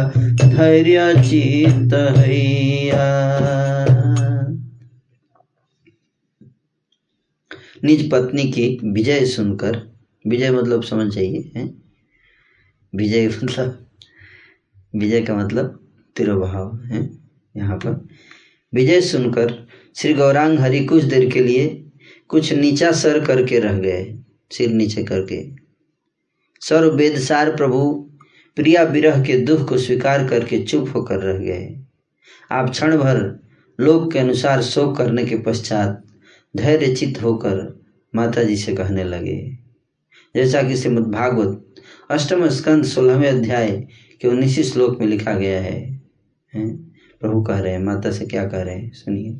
धैर्य 0.42 1.22
चित्त 1.22 1.94
हैया। 2.18 3.06
निज 7.84 8.10
पत्नी 8.10 8.44
की 8.44 8.80
विजय 8.84 9.26
सुनकर, 9.26 9.94
विजय 10.24 10.50
मतलब 10.50 10.82
समझ 10.82 11.14
जाइए 11.14 11.70
विजय 12.92 13.28
मतलब 13.28 13.86
विजय 14.94 15.20
का 15.20 15.36
मतलब 15.36 15.78
तिरुभाव, 16.16 16.84
है? 16.84 17.10
यहाँ 17.56 17.76
पर 17.76 18.08
विजय 18.74 19.00
सुनकर 19.00 19.65
श्री 19.98 20.14
गौरांग 20.14 20.58
हरि 20.58 20.84
कुछ 20.84 21.04
देर 21.04 21.30
के 21.30 21.40
लिए 21.40 21.90
कुछ 22.28 22.52
नीचा 22.52 22.92
सर 22.92 23.24
करके 23.24 23.58
रह 23.58 23.72
गए 23.72 24.18
सिर 24.50 24.70
नीचे 24.70 25.04
करके। 25.04 25.50
सर्व 26.60 26.96
वेदसार 26.96 27.56
प्रभु 27.56 28.10
प्रिया 28.56 28.82
विरह 28.82 29.22
के 29.22 29.38
दुख 29.38 29.68
को 29.68 29.78
स्वीकार 29.78 30.28
करके 30.28 30.58
चुप 30.58 30.92
होकर 30.94 31.18
रह 31.18 31.38
गए। 31.38 31.76
आप 32.50 32.70
क्षण 32.70 32.96
भर 32.96 33.46
लोक 33.80 34.12
के 34.12 34.18
अनुसार 34.18 34.62
शोक 34.62 34.96
करने 34.96 35.24
के 35.24 35.36
पश्चात 35.36 36.04
धैर्य 36.56 36.94
चित्त 36.94 37.22
होकर 37.22 37.84
माता 38.14 38.42
जी 38.42 38.56
से 38.56 38.74
कहने 38.74 39.04
लगे। 39.04 39.58
जैसा 40.36 40.62
कि 40.62 40.76
श्रीमद 40.76 41.02
भागवत 41.02 41.74
अष्टम 42.10 42.48
स्कंद 42.48 42.84
सोलहवें 42.84 43.28
अध्याय 43.28 43.86
के 44.20 44.28
उन्नीस 44.28 44.72
श्लोक 44.72 45.00
में 45.00 45.06
लिखा 45.06 45.34
गया 45.34 45.60
है, 45.60 46.02
है? 46.54 46.76
प्रभु 47.20 47.42
कह 47.42 47.58
रहे 47.58 47.72
हैं 47.72 47.82
माता 47.82 48.10
से 48.10 48.26
क्या 48.26 48.48
कह 48.48 48.62
रहे 48.62 48.74
हैं? 48.74 48.92
सुनिए। 48.92 49.38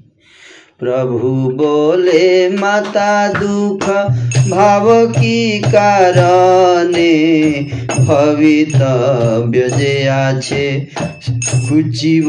प्रभु 0.78 1.50
बोले, 1.50 2.50
माता 2.50 3.32
दुख 3.32 3.84
भाव 4.50 5.06
की 5.06 5.60
कारणे, 5.60 7.62
भवितव्य 8.04 9.68
जे 9.68 10.06
आछे 10.06 10.88
कुचिब 11.54 12.26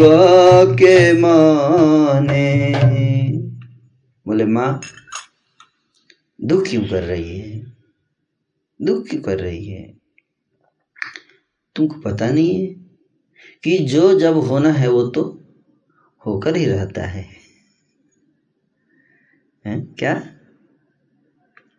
के 0.74 1.14
माने। 1.14 2.76
बोले, 4.28 4.46
माँ, 4.46 4.82
दुख 6.44 6.68
क्यों 6.68 6.84
कर 6.84 7.04
रही 7.04 7.40
है? 7.40 7.74
दुख 8.82 9.08
क्यों 9.08 9.22
कर 9.22 9.40
रही 9.40 9.66
है? 9.66 9.94
तुमको 11.76 12.02
पता 12.02 12.30
नहीं 12.30 12.62
है 12.62 12.76
कि 13.64 13.78
जो 13.78 14.20
जब 14.20 14.38
होना 14.38 14.72
है 14.72 14.90
वो 14.90 15.04
तो 15.04 15.42
होकर 16.26 16.56
ही 16.56 16.66
रहता 16.66 17.06
है। 17.06 17.37
हैं? 19.68 19.96
क्या? 20.00 20.24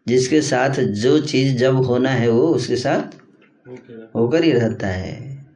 जिसके 0.08 0.42
साथ 0.42 0.70
जो 0.70 1.20
चीज़ 1.20 1.56
जब 1.56 1.76
होना 1.76 2.10
है 2.10 2.30
वो 2.30 2.42
उसके 2.42 2.76
साथ 2.76 3.02
होकर 4.16 4.44
ही 4.44 4.52
रहता 4.52 4.86
है। 4.86 5.46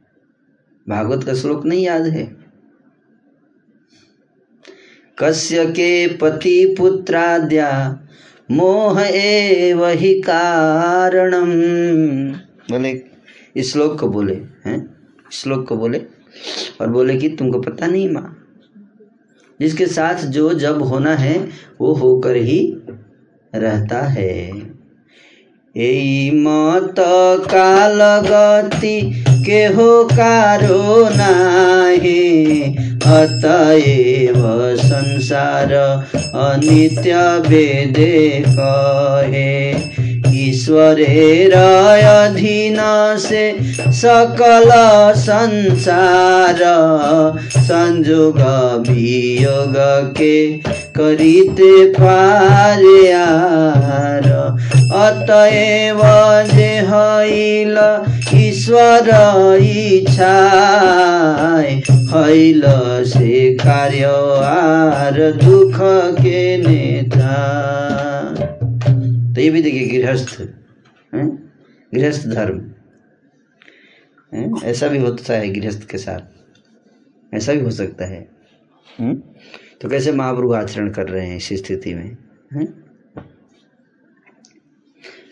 भागवत 0.88 1.24
का 1.24 1.34
श्लोक 1.34 1.64
नहीं 1.64 1.84
याद 1.84 2.02
है? 2.02 2.36
कस्य 5.18 5.66
के 5.66 6.08
पति 6.08 6.74
पुत्राद्या 6.78 8.00
मोह 8.50 9.02
एव 9.02 9.86
ही 9.86 10.20
कारणम। 10.20 11.52
बोले, 12.70 13.04
इस 13.56 13.72
श्लोक 13.72 14.00
को 14.00 14.08
बोले, 14.08 14.34
हैं? 14.34 15.08
श्लोक 15.32 15.68
को 15.68 15.76
बोले 15.76 16.06
और 16.80 16.90
बोले 16.90 17.16
कि 17.16 17.28
तुमको 17.28 17.60
पता 17.60 17.86
नहीं 17.86 18.10
माँ। 18.10 18.41
जिसके 19.62 19.86
साथ 19.86 20.14
जो 20.14 20.52
जब 20.54 20.82
होना 20.82 21.14
है, 21.14 21.48
वो 21.80 21.92
होकर 21.92 22.36
ही 22.36 22.76
रहता 23.54 24.00
है। 24.00 24.50
यही 25.76 26.30
मत 26.30 26.94
काल 27.50 27.98
गति 28.00 29.24
के 29.46 29.64
हो 29.64 30.04
कारो 30.04 31.02
अतएव 33.12 34.42
संसार 34.76 35.72
अनित्य 36.34 37.14
वेदे 37.48 38.44
कहे। 38.48 39.72
ईश्वरेर 40.52 41.52
अधीन 41.54 42.76
से 43.18 43.44
सकल 44.00 44.70
संसार 45.18 46.58
संजोग 47.56 48.38
वियोग 48.88 49.76
के 50.18 50.36
करीते 50.98 51.72
पार 51.94 52.82
अतएव 55.02 56.02
हईल 56.92 57.78
ईश्वर 58.42 59.08
इच्छा 59.62 60.36
हईल 62.12 62.62
से 63.06 63.52
कार्य 63.62 64.06
आर 64.44 65.20
दुख 65.42 65.78
के 66.20 66.56
नेता। 66.58 67.36
तो 69.34 69.40
ये 69.40 69.50
भी 69.50 69.62
देखिए 69.62 70.02
गृहस्थ 70.02 70.42
गृहस्थ 71.94 72.28
धर्म। 72.28 72.72
हैं? 74.34 74.62
ऐसा 74.62 74.88
भी 74.88 74.98
होता 74.98 75.32
है 75.32 75.48
गृहस्थ 75.48 75.90
के 75.90 75.98
साथ। 75.98 76.20
ऐसा 77.34 77.52
भी 77.52 77.60
हो 77.60 77.70
सकता 77.70 78.04
है। 78.04 78.28
हम्म? 79.00 79.22
तो 79.80 79.88
कैसे 79.88 80.12
महाप्रभु 80.12 80.52
आचरण 80.52 80.90
कर 80.90 81.08
रहे 81.08 81.26
हैं 81.26 81.36
इस 81.36 81.48
स्थिति 81.48 81.94
में? 81.94 82.16
हैं? 82.52 82.84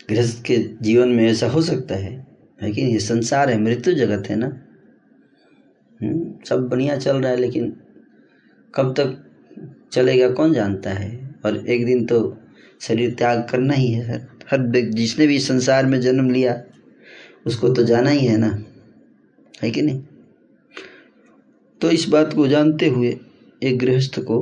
गृहस्थ 0.09 0.45
के 0.45 0.57
जीवन 0.81 1.09
में 1.09 1.29
ऐसा 1.29 1.47
हो 1.47 1.61
सकता 1.61 1.95
है। 1.95 2.27
लेकिन 2.63 2.87
ये 2.87 2.99
संसार 2.99 3.49
है 3.49 3.59
मृत्यु 3.59 3.93
जगत 3.93 4.29
है 4.29 4.35
ना? 4.35 4.61
हम्म, 6.01 6.33
सब 6.49 6.69
बढ़िया 6.69 6.97
चल 6.97 7.17
रहा 7.17 7.31
है 7.31 7.37
लेकिन 7.37 7.81
कब 8.75 8.93
तक 8.99 9.25
चलेगा 9.91 10.31
कौन 10.31 10.53
जानता 10.53 10.89
है? 10.89 11.35
और 11.45 11.67
एक 11.67 11.85
दिन 11.85 12.05
तो 12.05 12.40
शरीर 12.81 13.13
त्याग 13.13 13.47
करना 13.49 13.73
ही 13.73 13.91
है 13.91 14.27
हर 14.51 14.89
जिसने 14.91 15.27
भी 15.27 15.39
संसार 15.39 15.85
में 15.85 15.99
जन्म 16.01 16.29
लिया, 16.29 16.61
उसको 17.45 17.69
तो 17.69 17.83
जाना 17.83 18.09
ही 18.09 18.25
है 18.25 18.37
ना? 18.37 18.63
है 19.63 19.71
कि 19.71 19.81
नहीं? 19.81 20.03
तो 21.81 21.89
इस 21.91 22.07
बात 22.09 22.33
को 22.33 22.47
जानते 22.47 22.87
हुए 22.87 23.17
एक 23.63 23.77
गृहस्थ 23.79 24.19
को 24.19 24.39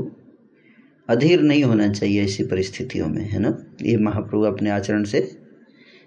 अधीर 1.10 1.42
नहीं 1.42 1.64
होना 1.64 1.88
चाहिए 1.88 2.24
ऐसी 2.24 2.44
परिस्थितियों 2.44 3.08
में, 3.08 3.30
है 3.30 3.40
ना? 3.40 3.58
ये 3.82 3.98
महाप्रभु 3.98 4.44
अपने 4.44 4.70
आचरण 4.70 5.04
से 5.04 5.38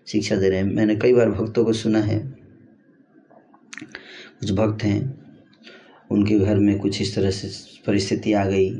शिक्षा 0.06 0.36
दे 0.36 0.48
रहे 0.48 0.58
हैं। 0.58 0.66
मैंने 0.66 0.96
कई 0.96 1.12
बार 1.12 1.30
भक्तों 1.30 1.64
को 1.64 1.72
सुना 1.72 2.00
है, 2.00 2.18
कुछ 4.40 4.52
भक्त 4.52 4.84
हैं, 4.84 5.00
उनके 6.10 6.38
घर 6.38 6.56
में 6.56 6.78
कुछ 6.78 7.00
इस 7.02 7.14
तरह 7.14 7.30
से 7.30 7.48
परिस्थिति 7.86 8.32
आ 8.32 8.44
गई। 8.44 8.70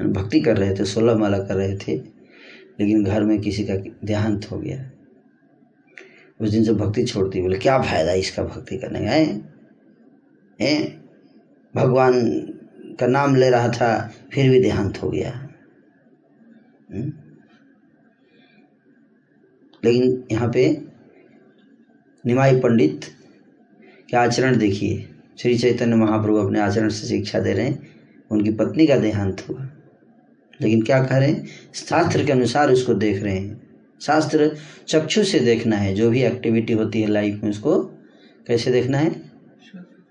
भक्ति 0.00 0.40
कर 0.40 0.56
रहे 0.56 0.74
थे, 0.74 0.84
सोलह 0.84 1.14
माला 1.14 1.38
कर 1.38 1.54
रहे 1.54 1.76
थे। 1.76 2.15
लेकिन 2.80 3.04
घर 3.04 3.24
में 3.24 3.40
किसी 3.40 3.64
का 3.64 3.74
देहांत 4.04 4.46
हो 4.50 4.58
गया। 4.58 4.90
उस 6.40 6.50
दिन 6.50 6.64
से 6.64 6.72
भक्ति 6.72 7.04
छोड़ 7.04 7.28
दी। 7.28 7.42
बोले, 7.42 7.58
क्या 7.58 7.82
फ़ायदा 7.82 8.12
इसका 8.12 8.42
भक्ति 8.42 8.78
करने 8.78 9.00
का, 9.00 9.10
है? 9.10 9.40
हैं? 10.60 11.04
भगवान 11.76 12.40
का 13.00 13.06
नाम 13.06 13.36
ले 13.36 13.50
रहा 13.50 13.68
था, 13.68 14.12
फिर 14.32 14.50
भी 14.50 14.60
देहांत 14.60 15.02
हो 15.02 15.10
गया। 15.10 15.48
हम्म? 16.92 17.12
लेकिन 19.84 20.24
यहाँ 20.32 20.52
पे 20.52 20.82
निमाई 22.26 22.60
पंडित 22.60 23.00
के 24.10 24.16
आचरण 24.16 24.58
देखिए। 24.58 25.08
श्री 25.38 25.58
चैतन्य 25.58 25.96
महाप्रभु 25.96 26.36
अपने 26.36 26.60
आचरण 26.60 26.88
से 26.88 27.06
शिक्षा 27.06 27.40
दे 27.40 27.52
रहे 27.52 27.66
हैं। 27.66 27.88
उनकी 28.30 28.50
पत्नी 28.50 28.86
का 28.86 28.96
देहांत 28.96 29.46
हुआ। 29.48 29.70
लेकिन 30.60 30.82
क्या 30.82 31.04
कह 31.04 31.18
रहे 31.18 31.30
हैं? 31.30 31.46
शास्त्र 31.74 32.24
के 32.24 32.32
अनुसार 32.32 32.70
उसको 32.70 32.94
देख 32.94 33.22
रहे 33.22 33.38
हैं। 33.38 33.66
शास्त्र 34.00 34.56
चक्षु 34.88 35.24
से 35.24 35.38
देखना 35.38 35.76
है, 35.76 35.94
जो 35.94 36.10
भी 36.10 36.22
एक्टिविटी 36.22 36.72
होती 36.72 37.00
है 37.00 37.08
लाइफ 37.08 37.42
में 37.42 37.50
उसको 37.50 37.84
कैसे 38.46 38.72
देखना 38.72 38.98
है? 38.98 39.32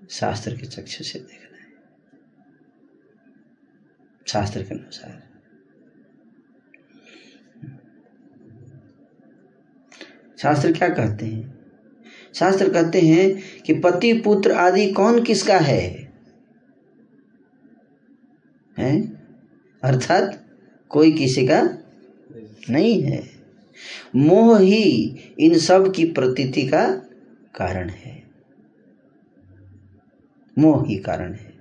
शास्त्र 0.09 0.57
के 0.57 0.65
चक्षु 0.65 1.03
से 1.03 1.19
देखना 1.19 1.57
है। 1.57 1.73
शास्त्र 4.27 4.63
के 4.63 4.75
अनुसार। 4.75 5.25
शास्त्र 10.37 10.71
क्या 10.71 10.89
कहते 10.89 11.25
हैं? 11.25 11.65
शास्त्र 12.35 12.73
कहते 12.73 13.01
हैं 13.01 13.41
कि 13.65 13.73
पति, 13.73 14.13
पुत्र 14.13 14.51
आदि 14.51 14.91
कौन 14.91 15.23
किसका 15.23 15.57
है? 15.57 16.13
हैं? 18.79 19.14
अर्थात 19.85 20.45
कोई 20.89 21.11
किसी 21.11 21.47
का 21.47 21.77
नहीं 22.69 23.03
है। 23.03 23.23
मोह 24.15 24.59
ही 24.59 25.15
इन 25.39 25.57
सब 25.57 25.93
की 25.93 26.05
प्रतीति 26.05 26.67
का 26.67 26.91
कारण 27.55 27.89
है। 27.89 28.23
मोह 30.57 30.87
ही 30.87 30.97
कारण 30.97 31.33
है। 31.33 31.53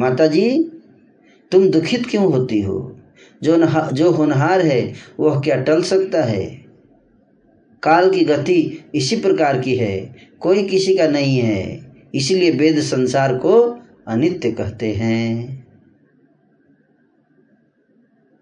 माता 0.00 0.26
जी 0.26 0.64
तुम 1.52 1.68
दुखित 1.68 2.06
क्यों 2.06 2.32
होती 2.32 2.60
हो? 2.60 3.00
जो 3.42 3.56
नहा, 3.56 3.90
जो 3.92 4.10
होनहार 4.10 4.60
है 4.60 4.94
वह 5.20 5.40
क्या 5.40 5.56
टल 5.56 5.82
सकता 5.82 6.24
है? 6.24 6.64
काल 7.82 8.10
की 8.10 8.24
गति 8.24 8.84
इसी 8.94 9.16
प्रकार 9.16 9.60
की 9.60 9.76
है। 9.76 10.16
कोई 10.40 10.68
किसी 10.68 10.96
का 10.96 11.08
नहीं 11.08 11.38
है 11.38 11.92
इसलिए 12.14 12.50
वेद 12.50 12.80
संसार 12.80 13.34
को 13.34 13.71
अनित्य 14.08 14.52
कहते 14.52 14.92
हैं। 14.92 15.66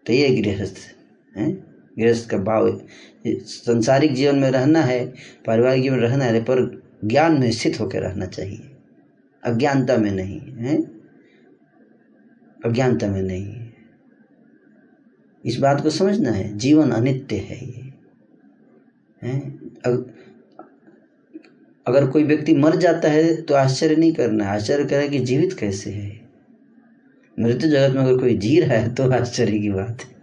तो 0.07 0.13
ये 0.13 0.43
गृहस्थ 0.43 0.97
है। 1.37 1.53
गृहस्थ 1.99 2.31
का 2.31 2.39
भाव 2.39 2.83
संसारिक 3.27 4.15
जीवन 4.15 4.39
में 4.39 4.51
रहना 4.51 4.81
है, 4.81 5.15
पारिवारिक 5.47 5.83
जीवन 5.83 5.97
में 5.97 6.03
रहना 6.03 6.25
है, 6.25 6.41
पर 6.41 6.83
ज्ञान 7.05 7.41
में 7.41 7.51
स्थित 7.51 7.81
होकर 7.81 8.01
रहना 8.01 8.27
चाहिए। 8.27 8.77
अज्ञानता 9.45 9.97
में 9.97 10.11
नहीं 10.11 10.41
है। 10.41 10.83
अज्ञानता 12.67 13.09
में 13.09 13.23
नहीं 13.23 13.71
इस 15.45 15.57
बात 15.57 15.83
को 15.83 15.91
समझना 15.91 16.31
है। 16.31 16.59
जीवन 16.59 16.91
अनित्य 16.91 17.37
है 17.37 17.67
ये। 17.69 17.93
है। 19.23 19.51
अगर 21.91 22.07
कोई 22.07 22.25
व्यक्ति 22.25 22.55
मर 22.57 22.77
जाता 22.77 23.09
है 23.11 23.35
तो 23.43 23.55
आश्चर्य 23.57 23.97
नहीं 23.97 24.13
करना 24.13 24.49
आश्चर्य 24.49 24.85
करे 24.85 25.09
कि 25.09 25.19
जीवित 25.21 25.53
कैसे 25.53 25.91
है। 25.91 26.09
मृत्यु 27.39 27.71
जगत 27.71 27.95
में 27.97 28.03
अगर 28.03 28.19
कोई 28.19 28.37
जी 28.37 28.59
रहा 28.61 28.75
है 28.75 28.95
तो 28.95 29.11
आश्चर्य 29.13 29.59
की 29.59 29.71
बात 29.71 30.03
है। 30.03 30.19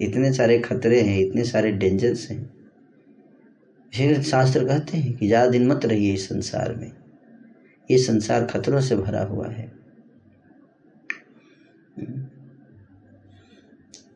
इतने 0.00 0.32
सारे 0.32 0.58
खतरे 0.60 1.00
हैं, 1.00 1.18
इतने 1.18 1.44
सारे 1.44 1.70
डेंजर्स 1.72 2.28
हैं। 2.30 2.42
फिर 3.92 4.22
शास्त्र 4.22 4.64
कहते 4.64 4.98
हैं 4.98 5.16
कि 5.16 5.26
ज़्यादा 5.26 5.50
दिन 5.50 5.66
मत 5.66 5.84
रहिए 5.86 6.12
इस 6.12 6.28
संसार 6.28 6.74
में। 6.76 6.90
ये 7.90 7.98
संसार 7.98 8.44
खतरों 8.46 8.80
से 8.80 8.96
भरा 8.96 9.22
हुआ 9.24 9.48
है। 9.48 9.72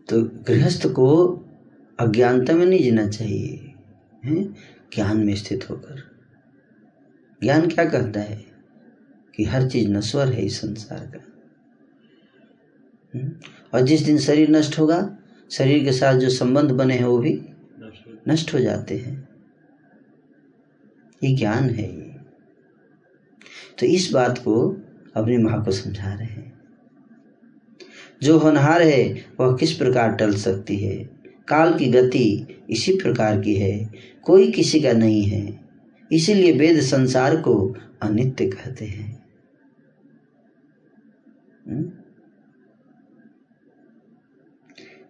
तो 0.09 0.23
गृहस्थ 0.47 0.87
को 0.89 1.07
अज्ञानता 1.99 2.55
में 2.55 2.65
नहीं 2.67 2.83
जीना 2.83 3.07
चाहिए 3.09 3.75
ज्ञान 4.95 5.19
में 5.19 5.35
स्थित 5.37 5.69
होकर। 5.71 6.03
ज्ञान 7.43 7.69
क्या 7.69 7.85
कहता 7.85 8.21
है? 8.21 8.45
कि 9.37 9.45
हर 9.45 9.69
चीज़ 9.71 9.89
नश्वर 9.89 10.33
है 10.33 10.47
इस 10.47 10.61
संसार 10.61 10.99
का। 10.99 11.25
और 13.75 13.81
जिस 13.81 14.01
दिन 14.01 14.19
शरीर 14.19 14.51
नष्ट 14.51 14.79
होगा, 14.79 15.19
शरीर 15.51 15.85
के 15.85 15.93
साथ 15.93 16.19
जो 16.19 16.31
संबंध 16.31 16.71
बने 16.71 16.95
हैं 16.95 17.05
वो 17.05 17.19
भी 17.19 17.43
नष्ट 18.29 18.55
हो 18.55 18.59
जाते 18.59 18.99
हैं। 18.99 19.29
ये 21.25 21.37
ज्ञान 21.37 21.71
है 21.71 21.97
ये। 21.97 22.17
तो 23.79 23.87
इस 23.87 24.11
बात 24.13 24.39
को 24.39 24.71
अपनी 25.17 25.37
माँ 25.37 25.65
को 25.65 25.71
समझा 25.71 26.15
रहे 26.15 26.25
हैं। 26.25 26.59
जो 28.23 28.39
होनहार 28.39 28.83
है, 28.83 29.27
वह 29.41 29.57
किस 29.57 29.73
प्रकार 29.73 30.13
टल 30.13 30.35
सकती 30.35 30.77
है? 30.77 31.05
काल 31.49 31.79
की 31.79 31.87
गति 31.87 32.47
इसी 32.71 32.93
प्रकार 32.93 33.41
की 33.41 33.55
है। 33.55 33.91
कोई 34.23 34.53
किसी 34.53 34.81
का 34.81 34.93
नहीं 34.93 35.23
है। 35.23 35.68
इसीलिए 36.13 36.53
वेद 36.53 36.81
संसार 36.81 37.37
को 37.37 37.77
अनित्य 38.03 38.47
कहते 38.47 38.85
हैं। 38.85 39.19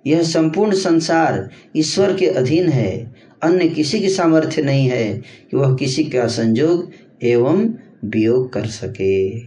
यह 0.06 0.22
संपूर्ण 0.22 0.74
संसार 0.74 1.50
ईश्वर 1.76 2.16
के 2.16 2.26
अधीन 2.26 2.68
है। 2.68 3.14
अन्य 3.42 3.68
किसी 3.68 4.00
की 4.00 4.08
सामर्थ्य 4.08 4.62
नहीं 4.62 4.88
है 4.88 5.18
कि 5.50 5.56
वह 5.56 5.76
किसी 5.76 6.04
का 6.04 6.26
संयोग 6.26 6.92
एवं 7.22 7.74
वियोग 8.04 8.52
कर 8.52 8.66
सके। 8.66 9.38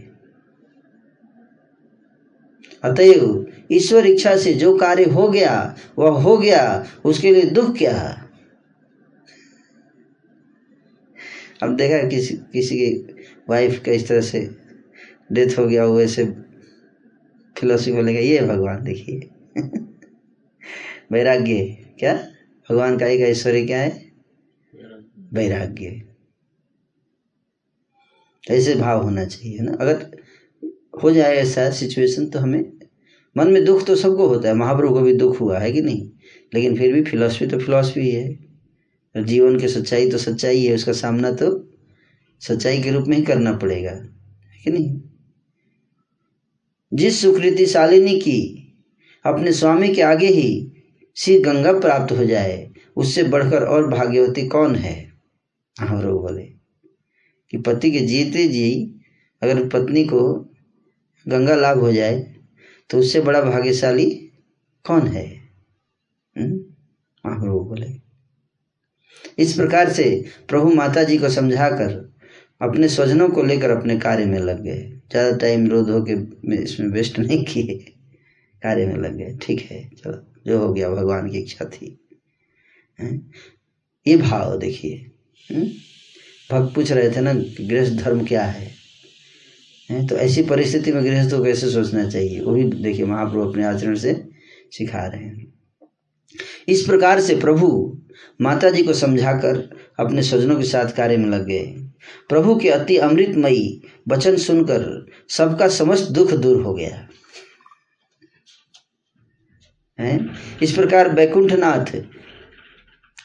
अतएव 2.82 3.46
ईश्वर 3.72 4.06
इच्छा 4.06 4.36
से 4.36 4.54
जो 4.54 4.76
कार्य 4.76 5.04
हो 5.04 5.28
गया, 5.28 5.76
वह 5.98 6.10
हो 6.10 6.38
गया, 6.38 6.86
उसके 7.04 7.30
लिए 7.30 7.42
दुख 7.42 7.76
क्या? 7.76 8.21
अब 11.62 11.76
देखा 11.76 11.94
है 11.94 12.08
किसी 12.08 12.34
किसी 12.34 12.76
की 12.76 13.14
वाइफ 13.48 13.82
का 13.86 13.92
इस 13.92 14.08
तरह 14.08 14.20
से 14.20 14.50
डेथ 15.32 15.58
हो 15.58 15.66
गया, 15.66 15.84
वो 15.84 16.00
ऐसे 16.00 16.24
फिलोसफी 17.58 17.92
बोलेगा 17.92 18.20
ये 18.20 18.40
भगवान 18.40 18.84
देखिए। 18.84 19.30
वैराग्य, 21.12 21.78
क्या? 21.98 22.14
भगवान 22.70 22.98
का 22.98 23.06
एक 23.06 23.20
ऐश्वर्य 23.20 23.66
क्या 23.66 23.78
है? 23.78 24.12
वैराग्य। 25.32 26.02
ऐसे 28.50 28.74
भाव 28.74 29.02
होना 29.02 29.24
चाहिए 29.24 29.58
ना? 29.60 29.72
अगर 29.72 30.22
हो 31.02 31.10
जाए 31.10 31.36
ऐसा 31.36 31.70
सिचुएशन 31.70 32.26
तो 32.26 32.38
हमें 32.38 32.72
मन 33.36 33.48
में 33.48 33.64
दुख 33.64 33.86
तो 33.86 33.96
सबको 33.96 34.26
होता 34.26 34.48
है, 34.48 34.54
महाप्रभु 34.54 34.94
को 34.94 35.00
भी 35.00 35.14
दुख 35.14 35.40
हुआ 35.40 35.58
है 35.58 35.72
कि 35.72 35.82
नहीं? 35.82 36.10
लेकिन 36.54 36.76
फिर 36.76 36.92
भी 36.92 37.02
फिलॉसफी 37.02 37.46
तो 37.46 37.58
फिलॉसफी 37.58 38.10
है। 38.10 38.51
जीवन 39.16 39.58
की 39.58 39.68
सच्चाई 39.68 40.10
तो 40.10 40.18
सच्चाई 40.18 40.64
है, 40.64 40.74
उसका 40.74 40.92
सामना 40.92 41.32
तो 41.32 41.70
सच्चाई 42.40 42.82
के 42.82 42.90
रूप 42.90 43.08
में 43.08 43.16
ही 43.16 43.22
करना 43.22 43.52
पड़ेगा, 43.52 43.90
है 43.90 44.62
कि 44.64 44.70
नहीं? 44.70 45.00
जिस 46.94 47.22
सुकृति 47.22 47.66
शालिनी 47.66 48.18
की, 48.20 48.38
अपने 49.26 49.52
स्वामी 49.52 49.94
के 49.94 50.02
आगे 50.02 50.26
ही 50.26 50.72
श्री 51.16 51.38
गंगा 51.40 51.72
प्राप्त 51.72 52.12
हो 52.12 52.24
जाए, 52.24 52.70
उससे 52.96 53.22
बढ़कर 53.22 53.62
और 53.62 53.88
भाग्यवती 53.88 54.46
कौन 54.48 54.74
है? 54.74 55.12
महाप्रभु 55.82 56.18
बोले, 56.18 56.42
कि 57.50 57.58
पति 57.58 57.90
के 57.90 58.00
जीते 58.00 58.48
जी, 58.48 58.94
अगर 59.42 59.68
पत्नी 59.68 60.04
को 60.04 60.34
गंगा 61.28 61.54
लाभ 61.54 61.78
हो 61.78 61.92
जाए 61.92 62.34
तो 62.90 62.98
उससे 62.98 63.20
बड़ा 63.20 63.40
भाग्यशाली 63.40 64.10
कौन 64.84 65.06
है? 65.06 65.26
हम्म? 66.38 66.56
महाप्रभु 67.26 67.60
बोले। 67.60 68.01
इस 69.38 69.52
प्रकार 69.54 69.92
से 69.92 70.04
प्रभु 70.48 70.72
माता 70.72 71.02
जी 71.02 71.18
को 71.18 71.28
समझाकर 71.28 72.12
अपने 72.60 72.88
स्वजनों 72.88 73.28
को 73.28 73.42
लेकर 73.42 73.70
अपने 73.70 73.98
कार्य 73.98 74.24
में 74.24 74.38
लग 74.38 74.62
गए। 74.62 74.82
ज़्यादा 75.10 75.36
टाइम 75.36 75.66
रोध 75.68 75.90
हो 75.90 76.04
के 76.08 76.12
इसमें 76.54 76.88
वेस्ट 76.88 77.18
नहीं 77.18 77.44
किए। 77.44 77.78
कार्य 78.62 78.86
में 78.86 78.96
लग 78.96 79.16
गए। 79.16 79.36
ठीक 79.42 79.60
है, 79.70 79.88
चलो, 79.88 80.18
जो 80.46 80.58
हो 80.58 80.72
गया, 80.72 80.90
भगवान 80.90 81.30
की 81.30 81.38
इच्छा 81.38 81.64
थी। 81.64 81.98
ये 84.06 84.16
भाव 84.16 84.58
देखिए। 84.58 85.10
हम्म? 85.50 85.64
भक्त 86.50 86.74
पूछ 86.74 86.92
रहे 86.92 87.10
थे 87.10 87.20
ना, 87.20 87.32
गृहस्थ 87.34 87.92
धर्म 87.94 88.24
क्या 88.26 88.44
है? 88.44 88.70
तो 89.90 90.16
ऐसी 90.16 90.42
परिस्थिति 90.42 90.92
में 90.92 91.04
गृहस्थ 91.04 91.30
को 91.30 91.42
कैसे 91.44 91.70
सोचना 91.70 92.08
चाहिए? 92.10 92.40
वो 92.40 92.52
भी 92.54 92.64
देखिए, 92.82 93.06
महाप्रभु 93.06 93.48
अपने 93.50 93.64
आचरण 93.64 93.94
से 93.94 94.14
सिखा 94.72 95.06
रहे 95.06 95.24
हैं। 95.24 95.52
इस 96.68 96.82
प्रकार 96.82 97.20
से 97.20 97.36
प्रभु 97.36 97.98
माता 98.40 98.70
जी 98.70 98.82
को 98.82 98.92
समझाकर 98.92 99.76
अपने 99.98 100.22
स्वजनों 100.22 100.56
के 100.56 100.64
साथ 100.64 100.96
कार्य 100.96 101.16
में 101.16 101.28
लग 101.28 101.46
गए। 101.46 101.64
प्रभु 102.28 102.56
के 102.56 102.68
अति 102.68 102.96
अमृतमयी 102.96 103.82
वचन 104.08 104.36
सुनकर 104.36 105.06
सबका 105.28 105.68
समस्त 105.68 106.10
दुख 106.10 106.32
दूर 106.32 106.62
हो 106.62 106.74
गया। 106.74 107.08
है? 110.00 110.26
इस 110.62 110.72
प्रकार 110.72 111.08
बैकुंठनाथ, 111.08 112.02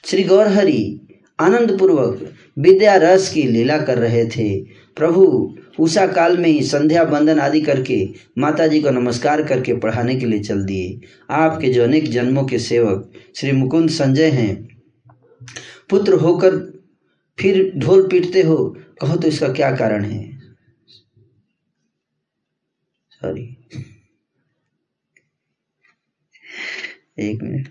श्री 0.05 0.23
गौरहरि 0.23 1.07
आनंद 1.39 1.79
पूर्वक 1.79 2.33
विद्या 2.59 2.95
रस 2.95 3.33
की 3.33 3.43
लीला 3.43 3.77
कर 3.77 3.97
रहे 3.97 4.25
थे। 4.25 4.63
प्रभु 4.95 5.55
उषा 5.79 6.05
काल 6.07 6.37
में 6.37 6.49
ही 6.49 6.61
संध्या 6.63 7.03
बंदन 7.03 7.39
आदि 7.39 7.61
करके 7.61 7.97
माता 8.37 8.67
जी 8.67 8.81
को 8.81 8.89
नमस्कार 8.89 9.43
करके 9.43 9.73
पढ़ाने 9.79 10.15
के 10.15 10.25
लिए 10.25 10.39
चल 10.39 10.63
दिए। 10.65 10.99
आपके 11.29 11.69
जो 11.73 11.83
अनेक 11.83 12.09
जन्मों 12.11 12.45
के 12.45 12.59
सेवक 12.59 13.11
श्री 13.35 13.51
मुकुंद 13.51 13.89
संजय 13.89 14.29
हैं, 14.29 14.55
पुत्र 15.89 16.13
होकर 16.15 16.57
फिर 17.37 17.71
ढोल 17.77 18.07
पीटते 18.07 18.41
हो, 18.41 18.57
कहो 19.01 19.15
तो 19.15 19.27
इसका 19.27 19.47
क्या 19.53 19.75
कारण 19.75 20.05
है? 20.05 20.25
सॉरी 23.11 23.43
एक 27.19 27.41
मिनट। 27.43 27.69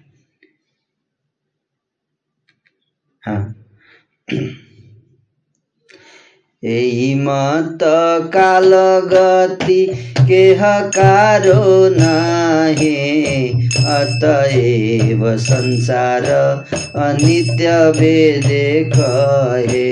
हाँ। 3.23 3.55
हिमत 6.67 7.79
काल 8.35 8.71
गति 9.13 9.85
के 10.21 10.43
हकारो 10.55 11.89
नहे। 11.89 12.97
अतएव 13.87 15.37
संसार 15.37 16.25
अनित्य 16.97 17.93
भेदेखे 17.99 19.87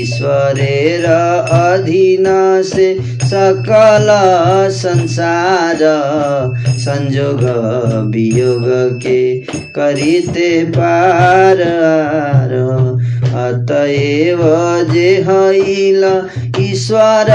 ईश्वर 0.00 0.58
र 1.00 1.06
अधीन 1.52 2.24
से 2.62 2.94
सकल 3.24 4.08
संसार 4.72 5.78
संयोग 6.78 7.40
वियोग 8.14 8.64
के 9.06 10.64
पार। 10.64 11.62
अतएव 13.38 14.40
जे 14.92 15.08
हईल 15.28 16.04
ईश्वर 16.60 17.30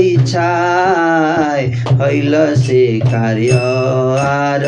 इच्छाय। 0.00 1.66
हईल 2.00 2.34
से 2.56 2.84
कार्य 3.04 3.58
आर 4.20 4.64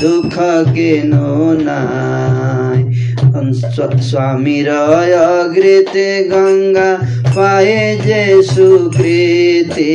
दुख 0.00 0.34
के 0.74 1.02
नो 1.04 1.52
नाय। 1.60 2.82
स्वामी 4.03 4.59
अग्रेते 4.65 6.07
गंगा 6.29 6.89
पाए 7.27 7.77
जे 7.97 8.23
सुकृति 8.43 9.85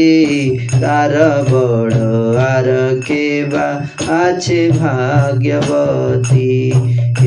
तार 0.75 1.15
बड़ 1.51 1.95
आर 2.43 2.69
के 3.03 3.27
बा 3.49 3.67
आछे 4.15 4.69
भाग्यवती 4.73 6.49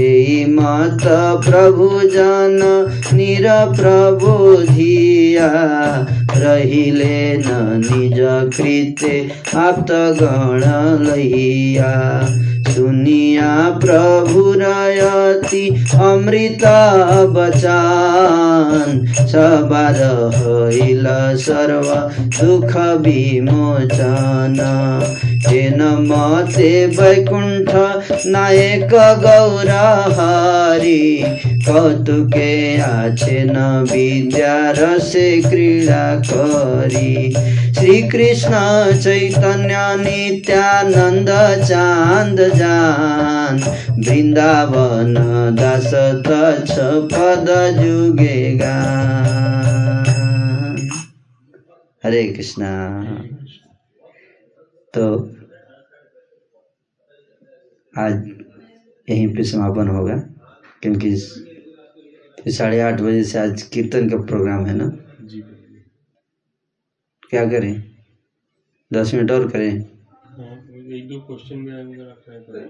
এই 0.01 0.33
মত 0.57 1.03
প্রভু 1.45 1.87
জন 2.15 2.61
নির 3.17 3.45
প্রভু 3.77 4.31
ধিয়া 4.71 5.51
রহিলে 6.43 7.19
ন 7.39 7.49
নিজ 7.87 8.19
কৃতে 8.55 9.15
আপ্ত 9.67 9.89
গণ 10.19 10.61
লইয়া 11.05 11.95
শুনিয়া 12.75 13.53
প্রভু 13.81 14.41
রয়তি 14.61 15.63
অমৃত 16.03 16.63
বচন 17.35 18.87
সবার 19.31 19.97
হইল 20.37 21.05
সর্ব 21.45 21.87
দুঃখ 22.37 22.71
বিমোচন 23.03 24.57
যেন 25.45 25.79
মতে 26.09 26.73
বৈকুণ্ঠ 26.97 27.71
নায়ক 28.33 28.93
গৌর 29.23 29.71
হরি 30.15 31.03
কৌতুকে 31.67 32.51
আছে 32.97 33.37
ন 33.47 33.57
বিদ্যা 33.89 34.55
রসে 34.79 35.29
ক্রীড়া 35.41 36.05
করি 36.27 37.13
শ্রীকৃষ্ণ 37.75 38.53
চৈতন্য 39.03 39.71
নিত্যানন্দ 40.05 41.29
চাঁদ 41.67 42.37
जान 42.66 43.58
वृंदावन 43.90 45.14
दास 45.56 45.90
तछ 46.26 46.72
पद 47.12 47.48
जुगे 47.80 48.56
गान 48.56 50.06
हरे 52.04 52.22
कृष्णा। 52.32 52.70
तो 54.94 55.04
आज 57.98 58.14
यहीं 59.10 59.28
पे 59.34 59.44
समापन 59.44 59.88
होगा 59.88 60.16
क्योंकि 60.82 61.16
साढ़े 62.48 62.80
आठ 62.80 63.00
बजे 63.00 63.24
से 63.24 63.38
आज 63.38 63.62
कीर्तन 63.62 64.08
का 64.10 64.16
प्रोग्राम 64.16 64.66
है 64.66 64.74
ना? 64.76 64.88
क्या 67.30 67.44
करें? 67.50 67.84
दस 68.92 69.14
मिनट 69.14 69.30
और 69.30 69.48
करें? 69.50 69.95
एक 70.86 71.08
दो 71.08 71.18
क्वेश्चन 71.20 71.64
भी 71.64 71.70
आएँगे 71.72 71.94
अगर 71.94 72.10
आप 72.10 72.22
ट्राई 72.24 72.38
करें 72.38 72.68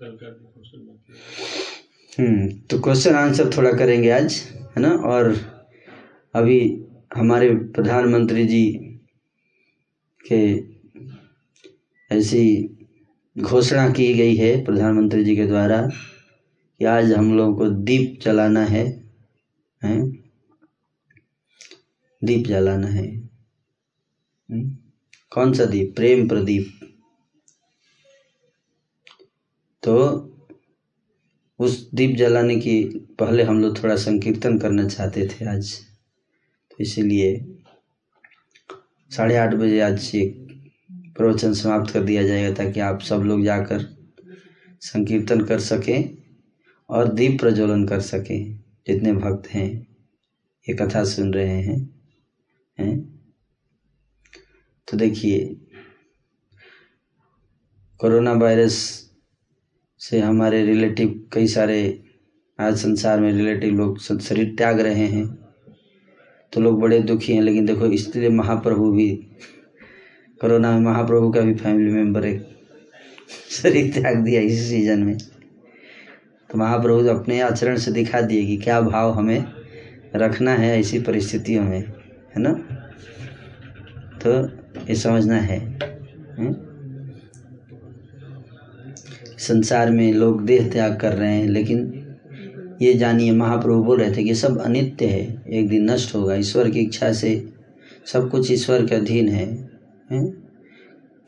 कल 0.00 0.16
का 0.16 0.28
भी 0.28 0.44
क्वेश्चन 0.44 0.86
बाकी 0.86 1.12
है। 1.12 2.28
हम्म 2.28 2.48
तो 2.70 2.78
क्वेश्चन 2.80 3.14
आंसर 3.14 3.50
थोड़ा 3.56 3.72
करेंगे 3.72 4.10
आज 4.10 4.34
है 4.76 4.82
ना? 4.82 4.90
और 4.90 5.34
अभी 6.34 6.58
हमारे 7.16 7.54
प्रधानमंत्री 7.76 8.46
जी 8.46 8.64
के 10.24 10.40
ऐसी 12.10 12.44
घोषणा 13.36 13.88
की 13.90 14.12
गई 14.14 14.34
है 14.36 14.64
प्रधानमंत्री 14.64 15.24
जी 15.24 15.36
के 15.36 15.46
द्वारा 15.46 15.80
कि 15.86 16.84
आज 16.84 17.12
हम 17.12 17.36
लोगों 17.36 17.54
को 17.56 17.68
दीप 17.68 18.18
जलाना 18.22 18.64
है 18.64 18.84
हैं? 19.82 20.00
दीप 22.22 22.46
जलाना 22.46 22.86
है। 22.86 23.06
हम्म? 24.48 24.76
कौन 25.36 25.52
सा 25.52 25.64
दीप? 25.64 25.92
प्रेम 25.96 26.28
प्रदीप। 26.28 26.80
तो 29.82 29.96
उस 31.58 31.90
दीप 31.94 32.16
जलाने 32.16 32.56
की 32.56 32.84
पहले 32.98 33.42
हम 33.42 33.60
लोग 33.60 33.82
थोड़ा 33.82 33.96
संकीर्तन 33.96 34.58
करना 34.58 34.88
चाहते 34.88 35.26
थे 35.26 35.44
आज। 35.44 35.74
तो 36.70 36.76
इसीलिए 36.80 37.58
साढ़े 39.10 39.36
आठ 39.36 39.54
बजे 39.54 39.80
आज 39.80 40.10
ये 40.14 40.46
प्रवचन 40.92 41.52
समाप्त 41.52 41.92
कर 41.92 42.02
दिया 42.02 42.22
जाएगा 42.22 42.54
ताकि 42.54 42.80
आप 42.80 43.00
सब 43.00 43.16
लोग 43.16 43.44
जाकर 43.44 44.08
संकीर्तन 44.80 45.44
कर 45.44 45.60
सकें 45.60 46.18
और 46.90 47.12
दीप 47.12 47.40
प्रज्वलन 47.40 47.86
कर 47.86 48.00
सकें। 48.00 48.56
जितने 48.86 49.12
भक्त 49.12 49.48
हैं, 49.48 49.96
ये 50.68 50.74
कथा 50.74 51.04
सुन 51.04 51.34
रहे 51.34 51.62
हैं 51.62 52.00
हैं? 52.80 53.15
तो 54.88 54.96
देखिए, 54.96 55.56
कोरोना 57.98 58.32
वायरस 58.32 58.74
से 59.98 60.20
हमारे 60.20 60.64
रिलेटिव, 60.66 61.28
कई 61.32 61.46
सारे 61.46 62.02
आज 62.60 62.76
संसार 62.76 63.20
में 63.20 63.32
रिलेटिव 63.32 63.74
लोग 63.74 63.98
शरीर 63.98 64.54
त्याग 64.56 64.80
रहे 64.80 65.06
हैं। 65.06 65.38
तो 66.52 66.60
लोग 66.60 66.80
बड़े 66.80 66.98
दुखी 66.98 67.32
हैं, 67.32 67.42
लेकिन 67.42 67.66
देखो 67.66 67.86
इसलिए 67.86 68.28
महाप्रभु 68.28 68.92
भी, 68.92 69.10
कोरोना 70.40 70.72
में 70.72 70.80
महाप्रभु 70.80 71.30
का 71.30 71.40
भी 71.40 71.54
फैमिली 71.54 71.90
मेंबर 71.92 72.26
एक 72.26 72.46
शरीर 73.50 73.92
त्याग 73.92 74.16
दिया 74.16 74.40
इसी 74.40 74.64
सीज़न 74.68 75.02
में। 75.02 75.18
तो 76.50 76.58
महाप्रभु 76.58 77.08
अपने 77.08 77.40
आचरण 77.40 77.76
से 77.76 77.90
दिखा 77.90 78.20
दिए 78.20 78.46
कि 78.46 78.56
क्या 78.56 78.80
भाव 78.80 79.12
हमें 79.12 79.44
रखना 80.14 80.50
है 80.50 80.80
ऐसी 80.80 80.98
परिस्थितियों 80.98 81.64
में, 81.64 81.80
है 81.80 82.38
ना? 82.38 82.52
तो 84.16 84.65
ये 84.88 84.94
समझना 84.94 85.36
है। 85.36 85.58
हैं? 86.38 86.66
संसार 89.38 89.90
में 89.90 90.12
लोग 90.12 90.44
देह 90.46 90.68
त्याग 90.68 90.96
कर 91.00 91.12
रहे 91.12 91.34
हैं 91.34 91.48
लेकिन 91.48 92.02
ये 92.82 92.94
जानिए 92.94 93.32
महाप्रभु 93.32 93.84
बोल 93.84 94.00
रहे 94.00 94.16
थे 94.16 94.24
कि 94.24 94.34
सब 94.34 94.60
अनित्य 94.60 95.06
है। 95.06 95.42
एक 95.50 95.68
दिन 95.68 95.90
नष्ट 95.90 96.14
होगा। 96.14 96.34
ईश्वर 96.34 96.70
की 96.70 96.80
इच्छा 96.80 97.12
से 97.12 97.48
सब 98.06 98.30
कुछ 98.30 98.52
ईश्वर 98.52 98.86
के 98.86 98.94
अधीन 98.94 99.28
है, 99.28 99.70
हैं? 100.12 100.48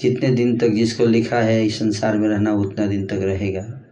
जितने 0.00 0.28
दिन 0.28 0.59
तक 0.59 0.68
जिसको 0.68 1.06
लिखा 1.06 1.40
है 1.40 1.66
इस 1.66 1.78
संसार 1.78 2.18
में 2.18 2.28
रहना 2.28 2.52
उतना 2.52 2.86
दिन 2.86 3.06
तक 3.06 3.20
रहेगा। 3.22 3.82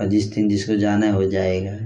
और 0.00 0.06
जिस 0.06 0.34
दिन 0.34 0.48
जिसको 0.48 0.76
जाना 0.76 1.12
हो 1.12 1.30
जाएगा। 1.30 1.76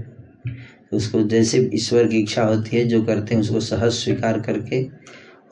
उसको 0.93 1.23
जैसे 1.23 1.69
ईश्वर 1.73 2.07
की 2.07 2.19
इच्छा 2.19 2.43
होती 2.43 2.77
है 2.77 2.85
जो 2.85 3.03
करते 3.03 3.35
हैं 3.35 3.41
उसको 3.41 3.59
सहज 3.59 3.91
स्वीकार 3.91 4.39
करके 4.39 4.83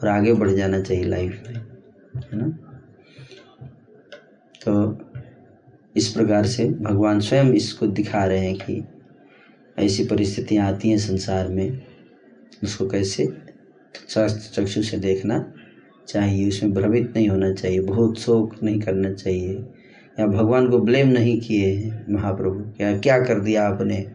और 0.01 0.07
आगे 0.07 0.33
बढ़ 0.33 0.49
जाना 0.49 0.81
चाहिए 0.81 1.03
लाइफ 1.03 1.43
में, 1.47 1.55
है 2.23 2.37
ना? 2.39 2.47
तो 4.61 4.97
इस 5.95 6.07
प्रकार 6.07 6.45
से 6.45 6.65
भगवान 6.81 7.19
स्वयं 7.19 7.53
इसको 7.53 7.87
दिखा 7.87 8.23
रहे 8.25 8.39
हैं 8.39 8.55
कि 8.57 8.83
ऐसी 9.79 10.05
परिस्थितियाँ 10.05 10.67
आती 10.67 10.89
हैं 10.89 10.97
संसार 10.97 11.47
में, 11.47 11.81
उसको 12.63 12.87
कैसे 12.89 13.27
चक्षु 14.09 14.81
से 14.81 14.97
देखना 14.97 15.39
चाहिए, 16.07 16.47
उसमें 16.47 16.73
भ्रमित 16.73 17.13
नहीं 17.15 17.27
होना 17.29 17.51
चाहिए, 17.53 17.79
बहुत 17.79 18.19
शोक 18.19 18.55
नहीं 18.63 18.79
करना 18.79 19.11
चाहिए, 19.13 19.53
या 20.19 20.27
भगवान 20.27 20.69
को 20.69 20.79
ब्लेम 20.79 21.07
नहीं 21.09 21.39
किए 21.41 21.73
हैं 21.73 22.05
महाप्रभु 22.09 22.59
क्या 22.77 22.97
क्या 22.99 23.19
कर 23.19 23.39
दिया 23.39 23.67
आपने 23.67 24.05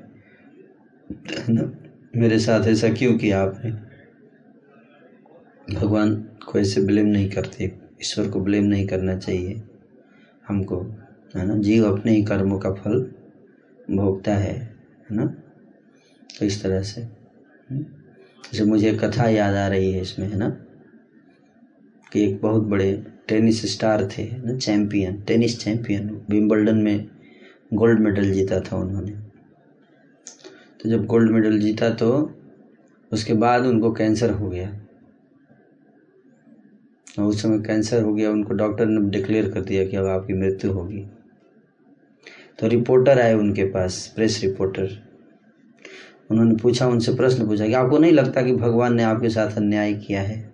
ना? 1.50 1.70
मेरे 2.16 2.38
साथ 2.38 2.68
ऐसा 2.68 2.88
क्यों 2.88 3.16
किया 3.18 3.42
आपने? 3.42 3.70
भगवान 5.70 6.14
को 6.16 6.58
ऐसे 6.58 6.80
ब्लेम 6.80 7.06
नहीं 7.06 7.30
करते, 7.30 7.64
ईश्वर 8.02 8.28
को 8.28 8.40
ब्लेम 8.40 8.64
नहीं 8.64 8.86
करना 8.86 9.18
चाहिए। 9.18 9.62
हमको, 10.48 10.82
है 11.36 11.46
ना? 11.46 11.56
जीव 11.58 11.84
अपने 11.92 12.12
ही 12.12 12.24
कर्मों 12.24 12.58
का 12.58 12.72
फल 12.72 13.12
भोगता 13.90 14.34
है 14.34 14.52
है 15.10 15.16
ना? 15.16 15.26
तो 16.38 16.46
इस 16.46 16.62
तरह 16.62 16.82
से। 16.82 17.02
जैसे 17.72 18.64
मुझे 18.64 18.92
कथा 18.92 19.28
याद 19.28 19.54
आ 19.54 19.68
रही 19.68 19.92
है 19.92 20.00
इसमें, 20.00 20.28
है 20.28 20.36
ना? 20.36 20.48
कि 22.12 22.24
एक 22.24 22.40
बहुत 22.40 22.62
बड़े 22.62 23.06
टेनिस 23.28 23.72
स्टार 23.72 24.08
थे 24.08 24.30
ना? 24.38 24.58
चैंपियन, 24.58 25.22
टेनिस 25.22 25.58
चैंपियन, 25.60 26.22
विम्बल्डन 26.30 26.78
में 26.78 27.08
गोल्ड 27.74 28.00
मेडल 28.00 28.32
जीता 28.32 28.60
था 28.60 28.76
उन्होंने। 28.76 29.12
तो 30.80 30.90
जब 30.90 31.06
गोल्ड 31.06 31.30
मेडल 31.30 31.58
जीता 31.60 31.90
तो 31.90 32.38
उसके 33.12 33.34
बाद 33.34 33.66
उनको 33.66 33.92
कैंसर 33.92 34.30
हो 34.30 34.50
गया। 34.50 34.81
उस 37.18 37.42
समय 37.42 37.58
कैंसर 37.58 38.02
हो 38.02 38.14
गया, 38.14 38.30
उनको 38.30 38.54
डॉक्टर 38.54 38.86
ने 38.86 39.10
डिक्लेयर 39.10 39.50
कर 39.50 39.60
दिया 39.60 39.86
कि 39.86 39.96
अब 39.96 40.06
आपकी 40.06 40.34
मृत्यु 40.34 40.72
होगी। 40.72 41.06
तो 42.58 42.66
रिपोर्टर 42.68 43.18
आए 43.18 43.34
उनके 43.34 43.64
पास, 43.64 44.12
प्रेस 44.14 44.40
रिपोर्टर। 44.44 45.12
उन्होंने 46.30 46.54
पूछा, 46.54 46.86
उनसे 46.86 47.14
प्रश्न 47.14 47.46
पूछा 47.46 47.66
कि 47.66 47.72
आपको 47.72 47.98
नहीं 47.98 48.12
लगता 48.12 48.42
कि 48.42 48.56
भगवान 48.56 48.94
ने 48.94 49.02
आपके 49.02 49.30
साथ 49.30 49.56
अन्याय 49.56 49.94
किया 49.94 50.22
है? 50.22 50.52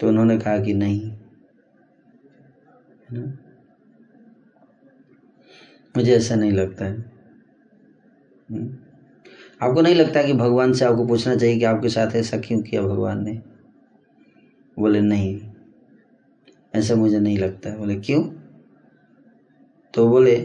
तो 0.00 0.08
उन्होंने 0.08 0.38
कहा 0.38 0.58
कि 0.58 0.74
नहीं। 0.74 1.12
मुझे 5.96 6.16
ऐसा 6.16 6.34
नहीं 6.34 6.52
लगता 6.52 6.84
है। 6.84 7.12
हम्म। 8.50 8.83
आपको 9.64 9.82
नहीं 9.82 9.94
लगता 9.94 10.22
कि 10.22 10.32
भगवान 10.32 10.72
से 10.72 10.84
आपको 10.84 11.06
पूछना 11.06 11.36
चाहिए 11.36 11.58
कि 11.58 11.64
आपके 11.64 11.88
साथ 11.88 12.16
ऐसा 12.16 12.38
क्यों 12.38 12.62
किया 12.62 12.82
भगवान 12.82 13.24
ने? 13.24 13.42
बोले, 14.78 15.00
नहीं, 15.00 15.40
ऐसा 16.74 16.94
मुझे 16.94 17.18
नहीं 17.18 17.38
लगता। 17.38 17.76
बोले, 17.76 17.94
क्यों? 17.96 18.24
तो 19.94 20.08
बोले 20.08 20.36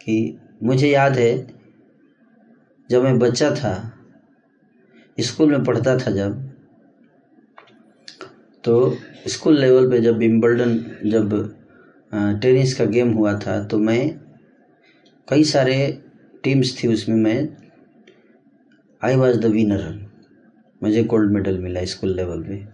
कि, 0.00 0.38
मुझे 0.62 0.88
याद 0.88 1.12
है, 1.12 1.54
जब 2.90 3.02
मैं 3.02 3.18
बच्चा 3.18 3.50
था, 3.50 3.98
स्कूल 5.20 5.50
में 5.50 5.64
पढ़ता 5.64 5.98
था 5.98 6.10
जब 6.10 6.52
तो 8.64 8.96
स्कूल 9.28 9.58
लेवल 9.60 9.90
पे 9.90 10.00
जब 10.00 10.16
विम्बल्डन, 10.16 10.78
जब 11.10 11.54
टेनिस 12.14 12.74
का 12.74 12.84
गेम 12.84 13.12
हुआ 13.12 13.38
था 13.38 13.64
तो 13.64 13.78
मैं, 13.78 14.20
कई 15.28 15.44
सारे 15.44 16.02
टीम्स 16.44 16.84
थी 16.84 16.88
उसमें 16.88 17.16
मैं 17.16 17.61
आई 19.04 19.16
वॉज़ 19.16 19.40
द 19.40 19.44
विनर 19.44 20.10
मुझे 20.82 21.02
गोल्ड 21.04 21.32
मेडल 21.32 21.58
मिला 21.58 21.84
स्कूल 21.84 22.16
लेवल 22.16 22.42
पे। 22.42 22.64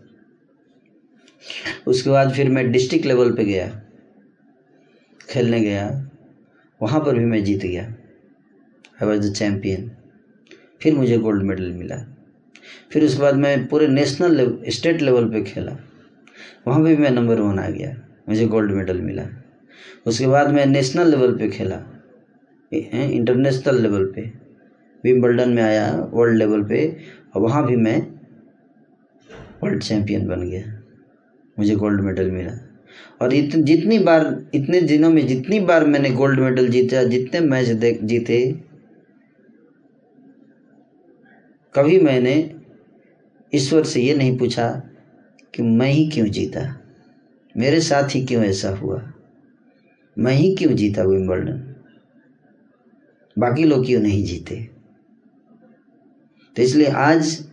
उसके 1.86 2.10
बाद 2.10 2.32
फिर 2.32 2.48
मैं 2.48 2.72
डिस्ट्रिक्ट 2.72 3.06
लेवल 3.06 3.32
पे 3.32 3.44
गया। 3.44 3.82
खेलने 5.30 5.60
गया। 5.60 6.10
वहाँ 6.82 7.00
पर 7.00 7.18
भी 7.18 7.24
मैं 7.24 7.44
जीत 7.44 7.62
गया। 7.62 7.84
आई 9.02 9.06
वॉज़ 9.06 9.30
द 9.30 9.34
चैम्पियन 9.34 9.90
फिर 10.82 10.94
मुझे 10.94 11.18
गोल्ड 11.18 11.42
मेडल 11.42 11.70
मिला। 11.72 11.96
फिर 12.90 13.04
उसके 13.04 13.20
बाद 13.20 13.34
मैं 13.34 13.66
पूरे 13.66 13.86
नेशनल 13.88 14.36
लेवल 14.36 14.64
स्टेट 14.68 15.02
लेवल 15.02 15.30
पे 15.30 15.42
खेला। 15.42 15.76
वहाँ 16.66 16.82
भी 16.82 16.96
मैं 16.96 17.10
नंबर 17.10 17.40
वन 17.40 17.58
आ 17.58 17.68
गया। 17.68 17.96
मुझे 18.28 18.46
गोल्ड 18.46 18.72
मेडल 18.72 19.00
मिला। 19.00 19.26
उसके 20.06 20.26
बाद 20.26 20.50
मैं 20.50 20.66
नेशनल 20.66 21.10
लेवल 21.10 21.38
पे 21.38 21.50
खेला। 21.50 21.82
इंटरनेशनल 22.72 23.82
लेवल 23.82 24.06
पे। 24.06 24.37
विम्बल्डन 25.04 25.48
में 25.48 25.62
आया 25.62 26.10
वर्ल्ड 26.14 26.38
लेवल 26.38 26.64
पे 26.64 26.96
और 27.34 27.42
वहाँ 27.42 27.66
भी 27.66 27.76
मैं 27.76 28.00
वर्ल्ड 29.62 29.82
चैम्पियन 29.82 30.26
बन 30.28 30.50
गया। 30.50 30.82
मुझे 31.58 31.74
गोल्ड 31.74 32.00
मेडल 32.00 32.30
मिला। 32.30 32.52
और 33.22 33.34
इत, 33.34 33.56
जितनी 33.56 33.98
बार 33.98 34.50
इतने 34.54 34.80
दिनों 34.80 35.10
में 35.10 35.26
जितनी 35.26 35.60
बार 35.60 35.86
मैंने 35.86 36.10
गोल्ड 36.10 36.40
मेडल 36.40 36.68
जीता 36.68 37.02
जितने 37.04 37.40
मैच 37.40 37.68
देख 37.68 38.02
जीते 38.02 38.60
कभी 41.74 42.00
मैंने 42.00 42.54
ईश्वर 43.54 43.84
से 43.84 44.00
ये 44.00 44.14
नहीं 44.14 44.38
पूछा 44.38 44.82
कि 45.54 45.62
मैं 45.62 45.90
ही 45.90 46.08
क्यों 46.10 46.26
जीता? 46.26 46.80
मेरे 47.56 47.80
साथ 47.80 48.14
ही 48.14 48.26
क्यों 48.26 48.44
ऐसा 48.44 48.70
हुआ? 48.70 49.12
मैं 50.18 50.32
ही 50.32 50.56
क्यों 50.56 50.72
जीता 50.72 51.02
विम्बल्डन 51.02 51.74
बाकी 53.38 53.64
लोग 53.64 53.86
क्यों 53.86 54.00
नहीं 54.00 54.24
जीते? 54.24 54.77
तो 56.58 56.62
इसलिए 56.62 56.86
आज 56.86 57.44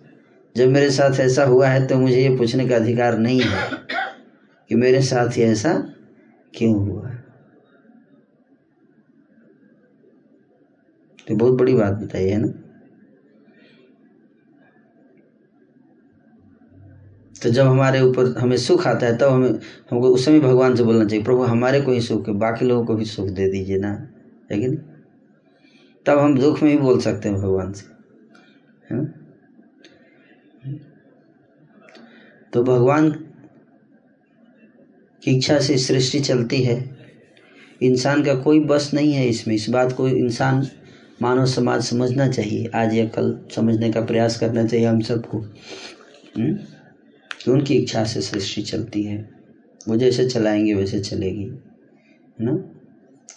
जब 0.57 0.67
मेरे 0.67 0.89
साथ 0.89 1.19
ऐसा 1.19 1.43
हुआ 1.43 1.67
है 1.67 1.87
तो 1.87 1.97
मुझे 1.97 2.29
ये 2.29 2.37
पूछने 2.37 2.67
का 2.67 2.75
अधिकार 2.75 3.17
नहीं 3.17 3.41
है 3.41 3.69
कि 4.69 4.75
मेरे 4.75 5.01
साथ 5.01 5.37
ही 5.37 5.41
ऐसा 5.41 5.93
क्यों 6.57 6.75
हुआ 6.75 7.09
तो 11.27 11.35
बहुत 11.35 11.53
बड़ी 11.53 11.73
बात 11.73 11.93
बताई 11.93 12.27
है 12.27 12.37
ना? 12.37 12.47
तो 17.43 17.49
जब 17.49 17.65
हमारे 17.67 18.01
ऊपर 18.01 18.37
हमें 18.37 18.57
सुख 18.57 18.87
आता 18.87 19.05
है, 19.05 19.13
तब 19.13 19.19
तो 19.19 19.29
हमें, 19.29 19.59
हमको 19.91 20.09
उस 20.09 20.25
समय 20.25 20.39
भगवान 20.39 20.75
से 20.75 20.83
बोलना 20.83 21.05
चाहिए, 21.05 21.25
प्रभु, 21.25 21.43
हमारे 21.43 21.81
को 21.81 21.91
ही 21.91 22.01
सुख 22.01 22.27
है, 22.27 22.33
बाकी 22.33 22.65
लोगों 22.65 22.85
को 22.85 22.95
भी 22.95 23.05
सुख 23.05 23.29
दे 23.29 23.51
दीजिए 23.51 23.77
ना। 23.77 24.07
है 24.51 24.59
कि 24.59 24.67
नहीं? 24.67 24.79
तब 26.05 26.19
हम 26.19 26.39
दुख 26.39 26.63
में 26.63 26.71
ही 26.71 26.77
बोल 26.77 26.99
सकते 26.99 27.29
हैं 27.29 27.37
भगवान 27.37 27.73
से। 27.73 27.94
है 28.91 29.25
तो 32.53 32.63
भगवान 32.63 33.11
की 35.23 35.37
इच्छा 35.37 35.59
से 35.59 35.77
सृष्टि 35.77 36.19
चलती 36.19 36.63
है। 36.63 36.97
इंसान 37.81 38.23
का 38.23 38.35
कोई 38.35 38.59
बस 38.59 38.91
नहीं 38.93 39.13
है 39.13 39.27
इसमें। 39.27 39.55
इस 39.55 39.69
बात 39.69 39.91
को 39.91 40.07
इंसान, 40.07 40.67
मानव 41.21 41.45
समाज 41.45 41.83
समझना 41.83 42.27
चाहिए। 42.27 42.67
आज 42.75 42.93
या 42.93 43.05
कल 43.05 43.39
समझने 43.55 43.91
का 43.91 44.01
प्रयास 44.01 44.39
करना 44.39 44.67
चाहिए 44.67 44.85
हम 44.85 45.01
सबको। 45.01 45.39
हम्म? 46.37 46.59
उनकी 47.51 47.75
इच्छा 47.75 48.03
से 48.03 48.21
सृष्टि 48.21 48.61
चलती 48.61 49.03
है। 49.03 49.29
वो 49.87 49.95
जैसे 49.95 50.29
चलाएँगे 50.29 50.73
वैसे 50.73 50.99
चलेगी। 50.99 51.43
है 51.43 52.45
ना? 52.45 52.55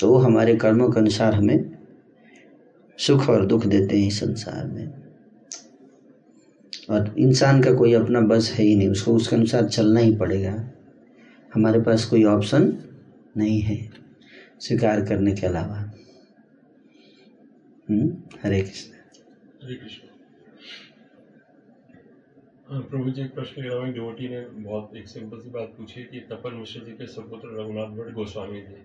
तो 0.01 0.09
वो 0.09 0.19
हमारे 0.19 0.57
कर्मों 0.57 0.91
के 0.91 1.01
अनुसार 1.01 1.35
हमें 1.35 1.79
सुख 2.99 3.29
और 3.29 3.47
दुख 3.47 3.67
देते 3.67 3.99
हैं 3.99 4.11
संसार 4.11 4.67
में। 4.67 4.98
और 6.91 7.15
इंसान 7.19 7.63
का 7.63 7.73
कोई 7.75 7.93
अपना 7.93 8.21
बस 8.21 8.51
है 8.59 8.65
ही 8.65 8.77
नहीं 8.77 8.89
उसको 8.89 9.15
उसके 9.15 9.37
अनुसार 9.37 9.69
चलना 9.69 10.01
ही 10.01 10.17
पड़ेगा। 10.17 10.71
हमारे 11.55 11.81
पास 11.81 12.05
कोई 12.05 12.25
ऑप्शन 12.25 12.79
नहीं 13.37 13.61
है 13.61 13.91
स्वीकार 14.61 15.05
करने 15.05 15.33
के 15.33 15.47
अलावा। 15.47 15.79
हम्म, 17.91 18.17
हरे 18.43 18.61
कृष्ण। 18.63 18.95
हरे 19.65 19.75
कृष्ण। 19.75 20.09
हाँ, 22.69 22.83
प्रभु 22.83 23.11
जी 23.11 23.23
एक 23.23 23.35
प्रश्न 23.35 23.93
डिवोटी 23.93 24.29
ने 24.29 24.41
बहुत 24.41 24.97
एक 24.97 25.09
सिंपल 25.09 25.39
सी 25.39 25.51
बात 25.51 25.69
पूछी 25.79 26.03
कि 26.03 26.21
तपन 26.21 26.55
मिश्र 26.55 26.81
जी 26.81 26.93
के 26.93 27.07
सपुत्र 27.07 27.61
रघुनाथ 27.61 27.87
भट्ट 27.87 28.15
गोस्वामी 28.15 28.61
जी। 28.61 28.83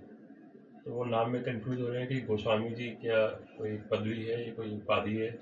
तो 0.85 0.91
वो 0.91 1.05
नाम 1.05 1.31
में 1.31 1.41
कंफ्यूज 1.43 1.81
हो 1.81 1.87
रहे 1.87 1.99
हैं 1.99 2.09
कि 2.09 2.21
गोस्वामी 2.21 2.69
जी 2.69 2.83
क्या 2.83 3.27
कोई 3.27 3.71
पदवी 3.91 4.23
है 4.23 4.47
या 4.47 4.53
कोई 4.53 4.67
उपाधि 4.67 5.15
है 5.15 5.39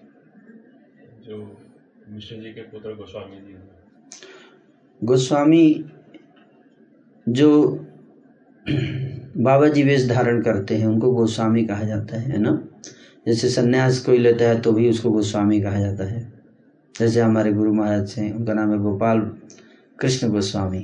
जो 1.28 1.62
मिश्र 2.12 2.36
जी 2.36 2.49
के 2.51 2.62
पुत्र 2.62 2.93
गोस्वामी 2.95 3.38
जी 3.38 3.53
गोस्वामी 5.01 5.86
जो 7.28 7.49
बाबा 9.38 9.68
जी 9.68 9.84
वेश 9.84 10.07
धारण 10.07 10.41
करते 10.43 10.78
हैं, 10.78 10.88
उनको 10.88 11.12
गोस्वामी 11.12 11.64
कहा 11.66 11.84
जाता 11.84 12.20
है 12.22 12.38
ना? 12.38 12.51
जैसे 13.28 13.49
सन्यास 13.49 13.99
कोई 13.99 14.18
लेता 14.18 14.45
है 14.45 14.59
तो 14.62 14.72
भी 14.72 14.89
उसको 14.89 15.12
गोस्वामी 15.12 15.62
कहा 15.62 15.80
जाता 15.80 16.05
है। 16.05 16.22
जैसे 16.95 17.22
हमारे 17.22 17.53
गुरु 17.53 17.74
महाराज 17.74 18.16
हैं 18.18 18.34
उनका 18.34 18.53
नाम 18.53 18.72
है 18.72 18.80
गोपाल 18.80 19.20
कृष्ण 19.99 20.30
गोस्वामी, 20.30 20.80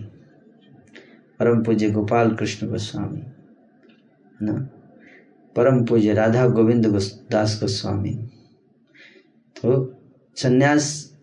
परम 1.40 1.64
पूज्य 1.64 1.90
गोपाल 1.90 2.36
कृष्ण 2.36 2.70
गोस्वामी 2.70 3.22
ना? 4.42 4.54
परम 5.56 5.84
पूज्य 5.86 6.14
राधा 6.14 6.48
गोविंद 6.50 6.88
दास 7.32 7.60
गोस्वामी। 7.62 8.16
तो 9.56 9.94
सन्यास 10.38 11.14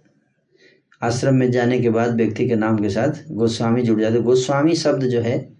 आश्रम 1.02 1.34
में 1.34 1.50
जाने 1.50 1.80
के 1.80 1.90
बाद 1.90 2.16
व्यक्ति 2.16 2.48
के 2.48 2.56
नाम 2.56 2.78
के 2.78 2.90
साथ 2.90 3.24
गोस्वामी 3.30 3.82
जुड़ 3.82 4.00
जाते। 4.00 4.20
गोस्वामी 4.20 4.74
शब्द 4.74 5.04
जो 5.04 5.20
है, 5.20 5.56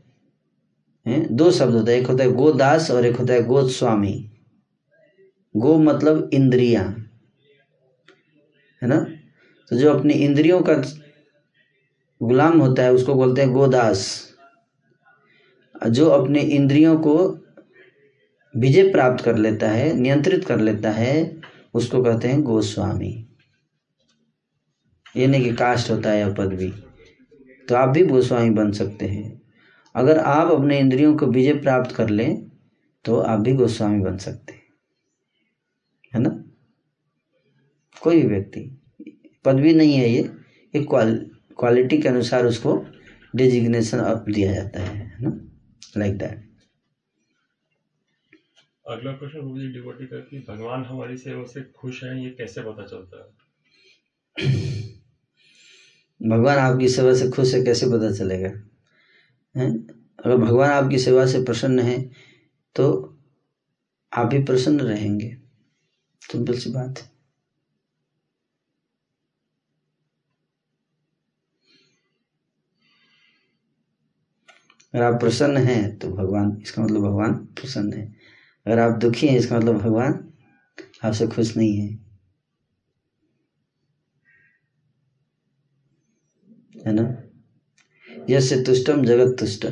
है 1.07 1.35
दो 1.35 1.51
शब्द 1.51 1.74
होता 1.74 1.93
है। 1.93 2.01
एक 2.01 2.07
होता 2.07 2.24
है 2.24 2.32
गोदास 2.32 2.91
और 2.91 3.07
एक 3.07 3.16
होता 3.16 3.32
है 3.32 3.43
गोस्वामी। 3.43 4.30
गो 5.57 5.78
मतलब 5.78 6.30
इंद्रिया 6.32 6.82
है 8.82 8.89
ना? 8.89 9.07
तो 9.70 9.76
जो 9.76 9.93
अपनी 9.93 10.12
इंद्रियों 10.12 10.62
का 10.62 10.74
गुलाम 12.22 12.61
होता 12.61 12.82
है 12.82 12.93
उसको 12.93 13.14
बोलते 13.14 13.43
हैं 13.43 13.53
गोदास। 13.53 14.30
जो 15.91 16.09
अपने 16.09 16.41
इंद्रियों 16.41 16.97
को 16.99 17.39
विजय 18.57 18.91
प्राप्त 18.93 19.24
कर 19.24 19.37
लेता 19.37 19.68
है 19.68 19.93
नियंत्रित 19.93 20.45
कर 20.45 20.61
लेता 20.61 20.91
है 20.91 21.41
उसको 21.74 22.03
कहते 22.03 22.28
हैं 22.28 22.43
गोस्वामी। 22.43 23.24
ये 25.17 25.27
नहीं 25.27 25.45
कि 25.45 25.55
कास्ट 25.57 25.91
होता 25.91 26.11
है 26.11 26.19
या 26.21 26.33
पदवी 26.33 26.71
तो 27.69 27.75
आप 27.75 27.89
भी 27.89 28.05
गोस्वामी 28.07 28.51
बन 28.51 28.71
सकते 28.73 29.07
हैं। 29.07 29.41
अगर 29.95 30.19
आप 30.19 30.51
अपने 30.53 30.79
इंद्रियों 30.79 31.15
को 31.17 31.27
विजय 31.27 31.55
प्राप्त 31.55 31.95
कर 31.97 32.09
लें 32.09 32.51
तो 33.05 33.17
आप 33.17 33.41
भी 33.41 33.53
गोस्वामी 33.53 34.03
बन 34.03 34.17
सकते 34.19 34.53
हैं। 34.53 34.62
है 36.15 36.21
ना? 36.21 36.31
कोई 38.03 38.23
भी 38.23 38.29
व्यक्ति। 38.29 38.61
पदवी 39.45 39.75
नहीं 39.75 39.95
है 39.95 40.09
ये 40.09 40.31
एक 40.75 40.87
क्वालिटी 41.59 41.99
के 41.99 42.09
अनुसार 42.09 42.47
उसको 42.47 42.77
डिजिग्नेशन 43.37 43.99
अप 43.99 44.25
दिया 44.29 44.53
जाता 44.55 44.81
है 44.81 44.97
है 44.97 45.23
ना? 45.23 45.39
लाइक 45.97 46.19
दैट 46.19 46.43
अगला 48.89 49.12
प्रश्न 49.12 49.41
मुझे 49.41 49.67
डिवोटी 49.69 50.07
का 50.07 50.19
कि 50.21 50.39
भगवान 50.49 50.85
हमारी 50.85 51.17
सेवा 51.17 51.43
से 51.45 51.61
खुश 51.77 52.03
हैं, 52.05 52.15
ये 52.15 52.31
कैसे 52.31 52.61
पता 52.61 52.87
चलता 52.87 53.23
है? 53.23 53.31
भगवान 56.21 56.59
आपकी 56.59 56.89
सेवा 56.89 57.15
से 57.15 57.29
खुश 57.31 57.55
है, 57.55 57.62
कैसे 57.65 57.87
पता 57.87 58.12
चलेगा? 58.12 58.49
हैं? 59.55 59.71
अगर 60.25 60.37
भगवान 60.37 60.71
आपकी 60.71 60.99
सेवा 60.99 61.27
से 61.27 61.43
प्रसन्न 61.45 61.81
है 61.81 61.99
तो 62.77 62.87
आप 64.12 64.27
भी 64.27 64.43
प्रसन्न 64.45 64.81
रहेंगे। 64.81 65.37
सिंपल 66.23 66.59
सी 66.59 66.71
बात 66.71 66.99
है। 66.99 67.12
अगर 74.95 75.03
आप 75.05 75.21
प्रसन्न 75.21 75.57
हैं 75.57 75.99
तो 75.99 76.11
भगवान, 76.11 76.61
इसका 76.62 76.83
मतलब 76.83 77.01
भगवान 77.01 77.35
प्रसन्न 77.35 77.93
है। 77.93 78.07
अगर 78.67 78.79
आप 78.79 78.99
दुखी 78.99 79.27
हैं, 79.29 79.39
इसका 79.39 79.59
मतलब 79.59 79.79
भगवान 79.79 80.33
आपसे 81.05 81.27
खुश 81.27 81.57
नहीं 81.57 81.77
है। 81.77 82.04
है 86.85 86.93
ना? 86.93 87.05
यसे 88.30 88.57
तुष्टम 88.64 89.05
जगत 89.05 89.37
तुष्ट। 89.41 89.66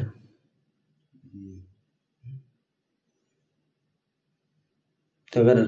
तो 5.32 5.40
अगर 5.40 5.60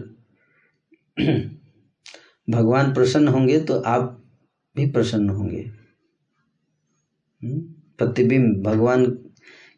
भगवान 2.49 2.93
प्रसन्न 2.95 3.29
होंगे 3.29 3.59
तो 3.61 3.81
आप 3.87 4.11
भी 4.77 4.87
प्रसन्न 4.91 5.29
होंगे? 5.31 5.63
प्रतिबिंब, 7.99 8.63
भगवान 8.63 9.05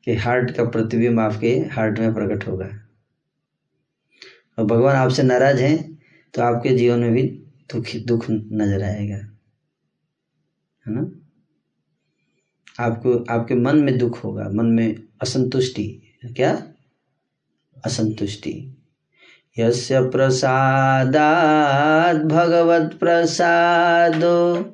के 0.05 0.15
हार्ट 0.15 0.51
का 0.51 0.65
प्रतिबिंब 0.71 1.21
आपके 1.21 1.53
हार्ट 1.73 1.99
में 1.99 2.15
प्रकट 2.15 2.47
होगा। 2.49 2.71
और 4.59 4.65
भगवान 4.65 4.97
आपसे 4.97 5.23
नाराज़ 5.23 5.61
हैं 5.63 5.77
तो 6.35 6.43
आपके 6.43 6.75
जीवन 6.77 7.01
में 7.01 7.13
भी 7.13 7.23
दुख 7.71 7.95
दुख 8.07 8.27
नज़र 8.31 8.83
आएगा। 8.85 9.17
है 10.87 10.93
ना? 10.95 11.26
आपको, 12.81 13.25
आपके 13.31 13.55
मन 13.55 13.77
में 13.77 13.99
दुख 13.99 14.25
होगा, 14.25 14.51
मन 14.55 14.67
में 14.67 14.97
असंतुष्टि। 15.23 16.03
क्या? 16.37 16.63
असंतुष्टि। 17.85 18.83
यस्य 19.59 20.01
प्रसादात् 20.01 22.19
भगवत्प्रसादो 22.19 24.67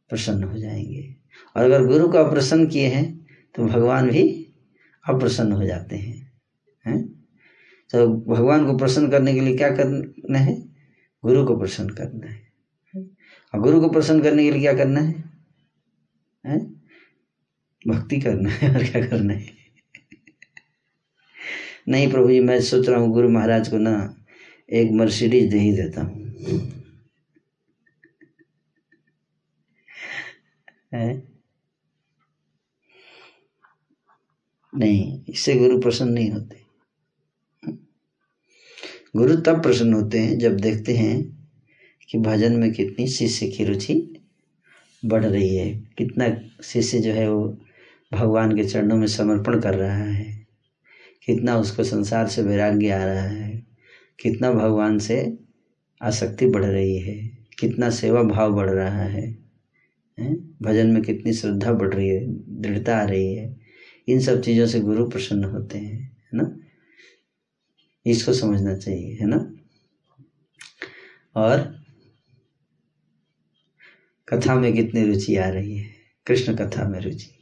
प्रसन्न 0.10 0.44
हो 0.44 0.58
जाएँगे। 0.58 1.16
और 1.58 1.64
अगर 1.66 1.86
गुरु 1.86 2.08
को 2.08 2.18
अप्रसन्न 2.18 2.68
किए 2.68 2.88
हैं 2.88 3.28
तो 3.56 3.66
भगवान 3.66 4.10
भी 4.10 4.54
अप्रसन्न 5.10 5.52
हो 5.52 5.64
जाते 5.64 5.96
हैं। 5.96 6.32
हैं? 6.86 7.08
तो 7.92 8.08
भगवान 8.08 8.66
को 8.66 8.78
प्रसन्न 8.78 9.10
करने 9.10 9.34
के 9.34 9.40
लिए 9.40 9.58
क्या 9.58 9.70
करना 9.70 10.38
है? 10.38 10.62
गुरु 11.26 11.46
को 11.46 11.60
प्रसन्न 11.60 11.90
करना 11.90 12.28
है। 12.28 12.54
और 13.54 13.60
गुरु 13.60 13.82
को 13.82 13.90
प्रसन्न 13.90 14.22
करने 14.22 14.44
के 14.44 14.52
लिए 14.52 14.62
क्या 14.62 14.74
करना 14.74 15.02
है, 15.02 15.24
है? 16.46 16.73
भक्ति 17.88 18.20
करना 18.20 18.50
है 18.50 18.74
और 18.76 18.84
क्या 18.84 19.06
करना 19.08 19.34
है? 19.34 19.48
नहीं 21.88 22.10
प्रभु 22.12 22.30
जी, 22.30 22.40
मैं 22.40 22.60
सोच 22.62 22.90
रहा 22.90 23.00
हूँ, 23.00 23.12
गुरु 23.14 23.30
महाराज 23.30 23.70
को 23.70 23.78
ना 23.78 23.94
एक 24.70 24.92
मर्सिडीज 24.92 25.50
दे 25.52 25.60
ही 25.60 25.72
देता 25.72 26.02
हूँ। 26.02 26.22
नहीं, 34.74 35.24
इससे 35.30 35.56
गुरु 35.56 35.80
प्रसन्न 35.82 36.12
नहीं 36.14 36.30
होते। 36.32 36.62
गुरु 39.16 39.36
तब 39.36 39.62
प्रसन्न 39.64 39.94
होते 39.94 40.20
हैं 40.20 40.38
जब 40.40 40.58
देखते 40.58 40.94
हैं 40.94 41.18
कि 42.10 42.18
भजन 42.18 42.56
में 42.56 42.72
कितनी 42.74 43.08
शिष्य 43.08 43.48
की 43.48 43.64
रुचि 43.64 43.96
बढ़ 45.04 45.26
रही 45.26 45.56
है, 45.56 45.74
कितना 45.98 46.28
शिष्य 46.64 47.00
जो 47.00 47.14
है 47.14 47.30
वो 47.32 47.48
भगवान 48.14 48.56
के 48.56 48.64
चरणों 48.64 48.98
में 48.98 49.08
समर्पण 49.08 49.62
कर 49.62 49.74
रहा 49.74 50.04
है। 50.04 50.48
कितना 51.26 51.58
उसको 51.58 51.84
संसार 51.84 52.28
से 52.28 52.42
वैराग्य 52.42 52.90
आ 52.90 53.06
रहा 53.06 53.24
है। 53.24 53.68
कितना 54.20 54.52
भगवान 54.52 55.00
से 55.00 55.40
आसक्ति 56.02 56.46
बढ़ 56.46 56.66
रही 56.66 57.00
है। 57.00 57.38
कितना 57.60 57.90
सेवा 57.90 58.24
भाव 58.24 58.56
बढ़ 58.56 58.70
रहा 58.70 59.04
है। 59.04 59.44
भजन 60.62 60.88
में 60.88 61.04
कितनी 61.04 61.34
श्रद्धा 61.34 61.74
बढ़ 61.74 61.94
रही 61.94 62.10
है, 62.10 62.28
दृढ़ता 62.62 62.98
आ 62.98 63.04
रही 63.04 63.36
है। 63.36 63.60
इन 64.08 64.20
सब 64.20 64.42
चीज़ों 64.42 64.68
से 64.68 64.80
गुरु 64.80 65.10
प्रसन्न 65.10 65.44
होते 65.44 65.78
हैं, 65.78 66.18
है 66.18 66.30
ना? 66.34 66.60
इसको 68.06 68.34
समझना 68.34 68.76
चाहिए, 68.76 69.16
है 69.16 69.26
ना? 69.26 69.56
और 71.36 71.84
कथा 74.30 74.56
में 74.56 74.74
कितनी 74.74 75.06
रुचि 75.06 75.36
आ 75.36 75.50
रही 75.50 75.78
है। 75.78 75.90
कृष्ण 76.28 76.56
कथा 76.56 76.88
में 76.88 77.00
रुचि। 77.00 77.33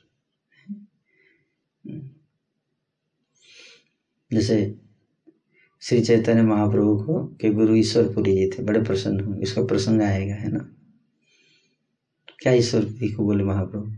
जैसे 4.33 4.75
श्री 5.81 6.01
चैतन्य 6.01 6.41
महाप्रभु 6.41 6.95
को 7.03 7.23
के 7.41 7.49
गुरु 7.49 7.75
ईश्वरपुरी 7.75 8.31
जी 8.31 8.49
थे, 8.49 8.63
बड़े 8.63 8.81
प्रसन्न 8.81 9.19
हुए, 9.19 9.41
इसका 9.41 9.63
प्रसंग 9.63 10.01
आएगा, 10.01 10.35
है 10.35 10.51
ना? 10.51 10.59
क्या 12.39 12.53
ईश्वरपुरी 12.53 13.11
को 13.11 13.23
बोले 13.23 13.43
महाप्रभु? 13.43 13.91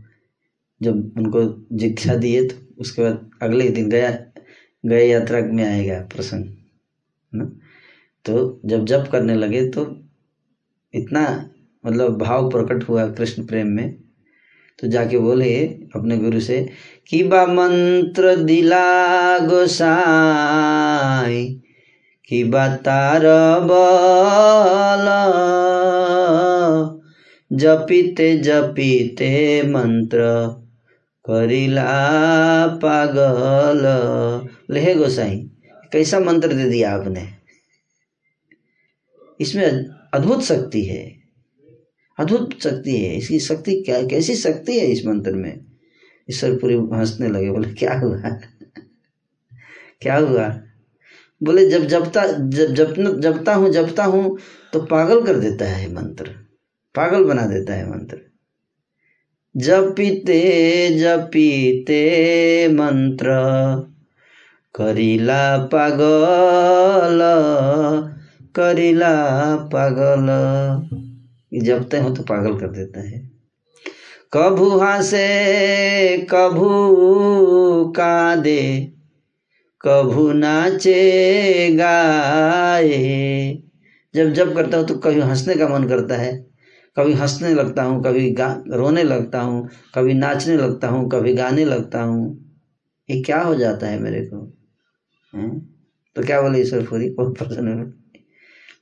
जब 0.82 1.14
उनको 1.16 1.42
दीक्षा 1.76 2.14
दिए 2.14 2.48
तो 2.48 2.56
उसके 2.80 3.02
बाद 3.02 3.30
अगले 3.42 3.68
दिन 3.68 3.90
गया 3.90 4.10
गए 4.86 5.06
यात्रा 5.08 5.40
में 5.40 5.64
आएगा 5.64 6.00
प्रसंग 6.14 6.44
ना? 7.34 7.44
तो 8.24 8.60
जब 8.64 8.84
जब 8.84 9.10
करने 9.10 9.34
लगे 9.34 9.68
तो 9.68 9.84
इतना 10.94 11.50
मतलब 11.86 12.18
भाव 12.18 12.50
प्रकट 12.50 12.88
हुआ 12.88 13.10
कृष्ण 13.10 13.46
प्रेम 13.46 13.68
में 13.68 14.03
तो 14.82 14.88
जाके 14.88 15.18
बोले 15.18 15.66
अपने 15.66 16.18
गुरु 16.18 16.40
से, 16.40 16.68
कि 17.06 17.22
बा 17.22 17.46
मंत्र 17.46 18.36
दिला 18.36 19.38
गोसाई, 19.38 21.60
कि 22.28 22.44
बा 22.44 22.76
तार 22.76 23.20
बल, 23.60 25.06
जपिते 27.56 28.38
जपिते 28.38 29.62
मंत्र 29.62 30.18
करिला 31.24 32.66
पागल। 32.66 33.82
बोले, 34.70 34.80
हे 34.80 34.94
गोसाई, 34.94 35.50
कैसा 35.92 36.20
मंत्र 36.20 36.48
दे 36.48 36.64
दिया 36.64 36.94
आपने? 36.94 37.28
इसमें 39.40 39.84
अद्भुत 40.14 40.42
शक्ति 40.42 40.82
है। 40.82 41.13
अद्भुत 42.18 42.62
शक्ति 42.62 42.96
है। 42.96 43.16
इसकी 43.16 43.40
शक्ति 43.40 43.82
क्या, 43.86 44.02
कैसी 44.02 44.34
शक्ति 44.34 44.80
है 44.80 44.86
इस 44.86 45.06
मंत्र 45.06 45.32
में? 45.32 45.64
ईश्वर 46.30 46.50
पूरी 46.50 46.74
हंसने 46.74 47.28
लगे, 47.28 47.50
बोले, 47.50 47.68
क्या 47.68 47.98
हुआ? 47.98 48.16
क्या 50.02 50.16
हुआ? 50.16 50.60
बोले, 51.42 51.70
जब 51.70 51.84
जपता, 51.84 52.26
जब 52.26 52.74
जप 52.74 52.94
जपता 53.18 53.54
हूँ 53.54 53.70
जपता 53.70 54.04
हूँ 54.04 54.38
तो 54.72 54.80
पागल 54.80 55.26
कर 55.26 55.36
देता 55.38 55.64
है 55.64 55.94
मंत्र। 55.94 56.24
पागल 56.94 57.24
बना 57.24 57.46
देता 57.46 57.74
है 57.74 57.90
मंत्र। 57.90 58.18
जपीते 59.56 60.40
जपीते 60.98 62.00
मंत्र, 62.68 63.26
करिला 64.74 65.58
पागल 65.58 67.18
करिला 68.54 69.56
पागल। 69.56 70.24
जपते 71.60 71.98
हो 71.98 72.10
तो 72.10 72.22
पागल 72.22 72.60
कर 72.60 72.68
देता 72.68 73.00
है। 73.00 73.30
कभू 74.32 74.70
हंसे, 74.78 76.26
कभू 76.30 76.68
कांदे, 77.96 78.92
कभू 79.80 80.32
नाचे, 80.32 81.70
गाए। 81.70 83.60
जब 84.14 84.32
जब 84.32 84.54
करता 84.54 84.78
हूँ 84.78 84.86
तो 84.86 84.94
कभी 84.94 85.20
हंसने 85.20 85.54
का 85.54 85.68
मन 85.68 85.88
करता 85.88 86.16
है, 86.16 86.46
कभी 86.96 87.12
हंसने 87.12 87.54
लगता 87.54 87.82
हूँ, 87.82 88.04
कभी 88.04 88.30
गा, 88.30 88.62
रोने 88.66 89.02
लगता 89.02 89.40
हूँ, 89.40 89.70
कभी 89.94 90.14
नाचने 90.14 90.56
लगता 90.56 90.88
हूँ, 90.88 91.10
कभी 91.10 91.34
गाने 91.34 91.64
लगता 91.64 92.02
हूँ। 92.02 92.44
ये 93.10 93.22
क्या 93.22 93.42
हो 93.42 93.54
जाता 93.54 93.86
है 93.86 93.98
मेरे 93.98 94.20
को? 94.20 94.56
है? 95.34 95.58
तो 96.16 96.22
क्या 96.22 96.42
बोले 96.42 96.60
ईश्वर 96.60 96.86
पूरी? 96.86 97.10
बहुत 97.10 97.38
प्रसन्न 97.38 97.84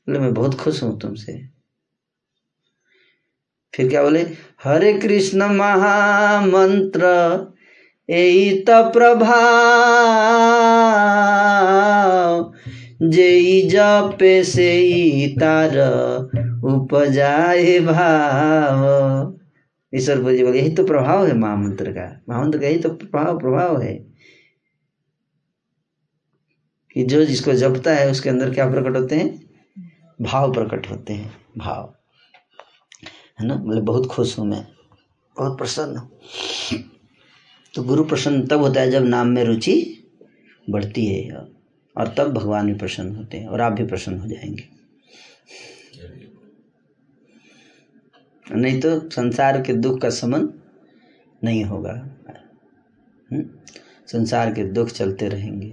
बोले, 0.08 0.18
मैं 0.18 0.34
बहुत 0.34 0.54
खुश 0.54 0.82
हूँ 0.82 1.00
तुमसे। 1.00 1.61
फिर 3.74 3.88
क्या 3.88 4.02
बोले? 4.02 4.26
हरे 4.64 4.92
कृष्ण 4.92 5.42
महामंत्र 5.42 7.06
यही 8.10 8.64
तो 8.70 8.90
जेई 13.08 13.68
जपे 13.68 14.44
से 14.44 15.34
तार 15.40 15.78
उपजाए 16.64 17.80
भाव। 17.80 19.38
ईश्वर 19.94 20.16
जी 20.16 20.44
बोले, 20.44 20.58
यही 20.58 20.70
तो 20.70 20.86
प्रभाव 20.86 21.26
है 21.26 21.34
महामंत्र 21.34 21.92
का। 21.92 22.22
महामंत्र 22.28 22.58
का 22.58 22.66
यही 22.66 22.78
तो 22.78 22.88
प्रभाव 22.88 23.38
प्रभाव 23.38 23.82
है। 23.82 24.12
कि 26.94 27.04
जो 27.04 27.24
जिसको 27.24 27.52
जपता 27.52 27.94
है, 27.94 28.10
उसके 28.10 28.30
अंदर 28.30 28.50
क्या 28.50 28.70
प्रकट 28.70 28.96
होते 28.96 29.16
हैं? 29.16 29.50
भाव 30.22 30.52
प्रकट 30.52 30.90
होते 30.90 31.12
हैं, 31.12 31.34
भाव। 31.58 31.94
है 33.38 33.46
ना? 33.46 33.54
बोले 33.54 33.80
बहुत 33.80 34.06
खुश 34.06 34.38
हूँ 34.38 34.46
मैं। 34.46 34.66
बहुत 35.36 35.58
प्रसन्न 35.58 35.96
हूँ। 35.96 36.10
तो 37.74 37.82
गुरु 37.82 38.04
प्रसन्न 38.04 38.46
तब 38.46 38.60
होता 38.60 38.80
है 38.80 38.90
जब 38.90 39.04
नाम 39.04 39.28
में 39.28 39.44
रुचि 39.44 39.74
बढ़ती 40.70 41.06
है 41.06 41.30
और 41.96 42.14
तब 42.18 42.32
भगवान 42.32 42.66
भी 42.66 42.74
प्रसन्न 42.74 43.16
होते 43.16 43.36
हैं 43.36 43.48
और 43.48 43.60
आप 43.60 43.72
भी 43.72 43.86
प्रसन्न 43.86 44.18
हो 44.18 44.28
जाएँगे। 44.28 44.68
नहीं 48.46 48.80
तो 48.80 49.10
संसार 49.10 49.60
के 49.62 49.72
दुख 49.72 50.00
का 50.00 50.10
समन 50.10 50.48
नहीं 51.44 51.64
होगा। 51.64 51.92
हुँ? 53.32 53.42
संसार 54.06 54.52
के 54.54 54.64
दुख 54.64 54.88
चलते 54.88 55.28
रहेंगे। 55.28 55.68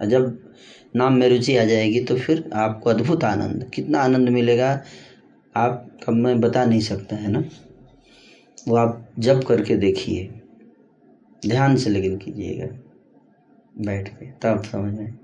और 0.00 0.06
जब 0.06 0.52
नाम 0.96 1.12
में 1.12 1.28
रुचि 1.28 1.56
आ 1.56 1.64
जाएगी 1.64 2.00
तो 2.00 2.16
फिर 2.16 2.50
आपको 2.54 2.90
अद्भुत 2.90 3.24
आनंद, 3.24 3.70
कितना 3.74 4.00
आनंद 4.00 4.28
मिलेगा 4.28 4.82
आप 5.58 5.98
कब 6.06 6.12
मैं 6.12 6.40
बता 6.40 6.64
नहीं 6.64 6.80
सकता, 6.80 7.16
है 7.16 7.30
ना? 7.30 7.44
वो 8.68 8.76
आप 8.76 9.08
जब 9.18 9.44
करके 9.44 9.76
देखिए, 9.76 10.40
ध्यान 11.46 11.76
से 11.76 11.90
लेकिन 11.90 12.18
कीजिएगा, 12.18 12.66
बैठ 13.78 14.08
के, 14.08 14.26
तब 14.26 14.62
समझ 14.62 14.98
में 14.98 15.18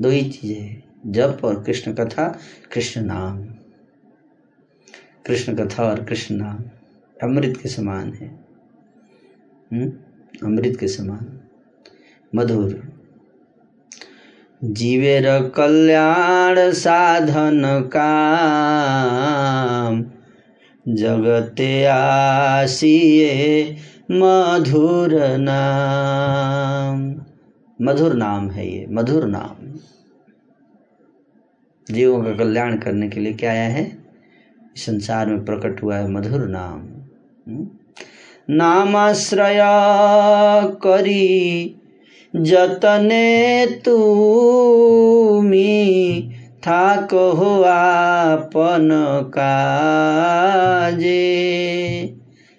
दो 0.00 0.08
ही 0.08 0.30
चीज़ें 0.30 0.60
हैं 0.60 0.84
जप 1.06 1.40
और 1.44 1.62
कृष्ण 1.62 1.94
कथा, 1.94 2.38
कृष्ण 2.72 3.00
नाम। 3.00 3.44
कृष्ण 5.26 5.56
कथा 5.56 5.84
और 5.84 6.04
कृष्ण 6.04 6.34
नाम, 6.34 6.58
अमृत 7.22 7.56
के 7.56 7.68
समान 7.68 8.12
है। 8.12 8.28
अमृत 10.42 10.76
के 10.80 10.88
समान। 10.88 11.40
मधुर। 12.34 12.91
जीवेर 14.64 15.48
कल्याण 15.48 16.72
साधन 16.72 17.90
काम। 17.96 20.04
जगते 20.94 21.84
आसिए 21.84 23.76
मधुर 24.10 25.38
नाम। 25.38 27.14
मधुर 27.86 28.14
नाम 28.14 28.50
है 28.50 28.72
ये, 28.72 28.86
मधुर 28.90 29.24
नाम। 29.24 29.78
जीवों 31.94 32.24
का 32.24 32.32
कल्याण 32.32 32.76
करने 32.76 33.08
के 33.08 33.20
लिए 33.20 33.32
क्या 33.32 33.50
आया 33.50 33.62
है? 33.62 34.04
संसार 34.76 35.26
में 35.26 35.44
प्रकट 35.44 35.82
हुआ 35.82 35.96
है 35.96 36.10
मधुर 36.10 36.48
नाम। 36.48 36.88
नामाश्रय 38.50 39.60
करी 40.66 41.76
जतने 42.34 43.66
तुमी 43.66 46.32
था 46.66 47.06
कहो 47.06 47.62
आपन 47.62 48.88
काजे। 49.34 51.10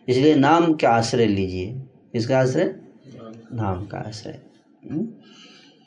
इसलिए 0.08 0.36
नाम 0.36 0.74
का 0.74 0.90
आश्रय 0.90 1.26
लीजिए। 1.26 1.82
इसका 2.16 2.40
आश्रय? 2.40 2.76
नाम 3.54 3.86
का 3.86 3.98
आश्रय। 3.98 4.40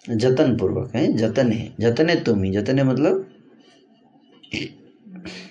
जतन 0.08 0.56
पूर्वक 0.56 0.96
है, 0.96 1.12
जतन 1.12 1.52
है 1.52 1.74
जतने 1.80 2.16
तुम 2.16 2.42
ही 2.42 2.52
जतने 2.52 2.84
मतलब 2.84 3.30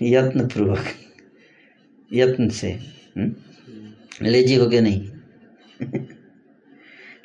यत्न 0.02 0.48
पूर्वक 0.48 0.86
यत्न 2.14 2.49
से। 2.49 2.80
लेजी 4.22 4.56
हो 4.56 4.70
के 4.70 4.82
नहीं। 4.82 5.10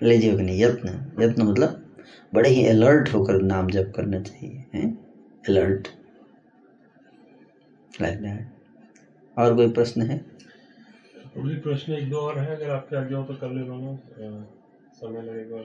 लेजी 0.02 0.28
हो 0.30 0.36
नहीं 0.38 0.60
यत्न 0.62 0.88
यत्न 1.22 1.42
मतलब 1.42 1.80
बड़े 2.34 2.48
ही 2.50 2.66
अलर्ट 2.66 3.12
होकर 3.14 3.40
नाम 3.42 3.68
जप 3.70 3.92
करना 3.96 4.20
चाहिए 4.20 4.64
हैं? 4.74 4.88
अलर्ट 5.48 5.88
लाइक 8.00 8.18
दैट 8.18 9.38
और 9.38 9.54
कोई 9.56 9.68
प्रश्न 9.72 10.02
है? 10.02 10.18
प्रश्न 11.36 11.92
एक 11.92 12.08
दो 12.10 12.16
और 12.18 12.38
है 12.38 12.54
अगर 12.56 12.70
आपके 12.70 12.96
आगे 12.96 13.14
हो 13.14 13.22
तो 13.24 13.34
कर 13.34 13.50
ले 13.50 13.64
लो 13.66 13.96
समय 15.00 15.22
लगेगा 15.22 15.58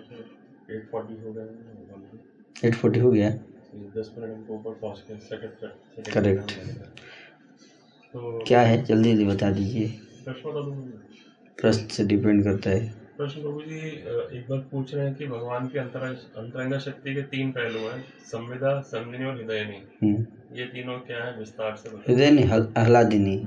एट 0.75 0.85
फोर्टी 0.91 1.21
हो 1.23 1.31
गया 1.33 2.67
एट 2.67 2.75
फोर्टी 2.75 2.99
हो 2.99 3.11
गया 3.11 3.29
दस 3.95 4.11
मिनट 4.17 4.49
ऊपर 4.49 4.73
पहुँच 4.81 5.03
गए 5.09 5.17
सेकंड 5.19 6.13
करेक्ट 6.13 6.51
तो 8.13 8.43
क्या 8.47 8.61
है? 8.61 8.83
जल्दी 8.83 9.11
जल्दी 9.11 9.25
बता 9.25 9.49
दीजिए। 9.51 9.87
प्रश्न 11.57 11.87
से 11.87 12.03
डिपेंड 12.03 12.43
करता 12.43 12.69
है। 12.69 13.04
प्रश्न 13.17 13.41
प्रभु 13.41 13.61
जी 13.61 13.77
एक 14.37 14.45
बार 14.49 14.59
पूछ 14.71 14.93
रहे 14.93 15.05
हैं 15.05 15.13
कि 15.15 15.27
भगवान 15.27 15.67
की 15.67 15.79
अंतरंगा 15.79 16.77
शक्ति 16.77 17.13
के 17.15 17.21
तीन 17.33 17.51
पहलू 17.51 17.79
हैं 17.79 17.99
संविदा 18.25 18.79
संदिनी 18.87 19.25
और 19.25 19.35
हृदयनी। 19.35 20.07
ये 20.59 20.65
तीनों 20.65 20.97
क्या 21.01 21.23
है 21.23 21.37
विस्तार 21.39 21.75
से 21.75 21.89
हृदयनी 22.07 22.43
आह्लादिनी। 22.77 23.37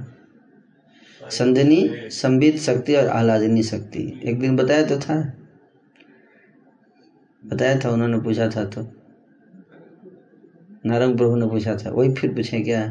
संदिनी 1.31 2.09
संबित 2.13 2.57
शक्ति 2.59 2.95
और 2.97 3.07
आह्लादिनी 3.09 3.63
शक्ति। 3.63 4.05
एक 4.25 4.41
दिन 4.41 4.57
बताया 4.57 4.87
तो 4.87 4.99
था। 5.01 5.17
बताया 7.43 7.79
था 7.79 7.91
उन्होंने 7.91 8.21
पूछा 8.21 8.49
था 8.51 8.65
तो। 8.67 8.83
नारंग 10.87 11.17
प्रभु 11.19 11.37
ने 11.37 11.47
पूछा 11.47 11.77
था। 11.77 11.91
वही 11.91 12.15
फिर 12.15 12.35
पूछे 12.35 12.61
क्या? 12.61 12.85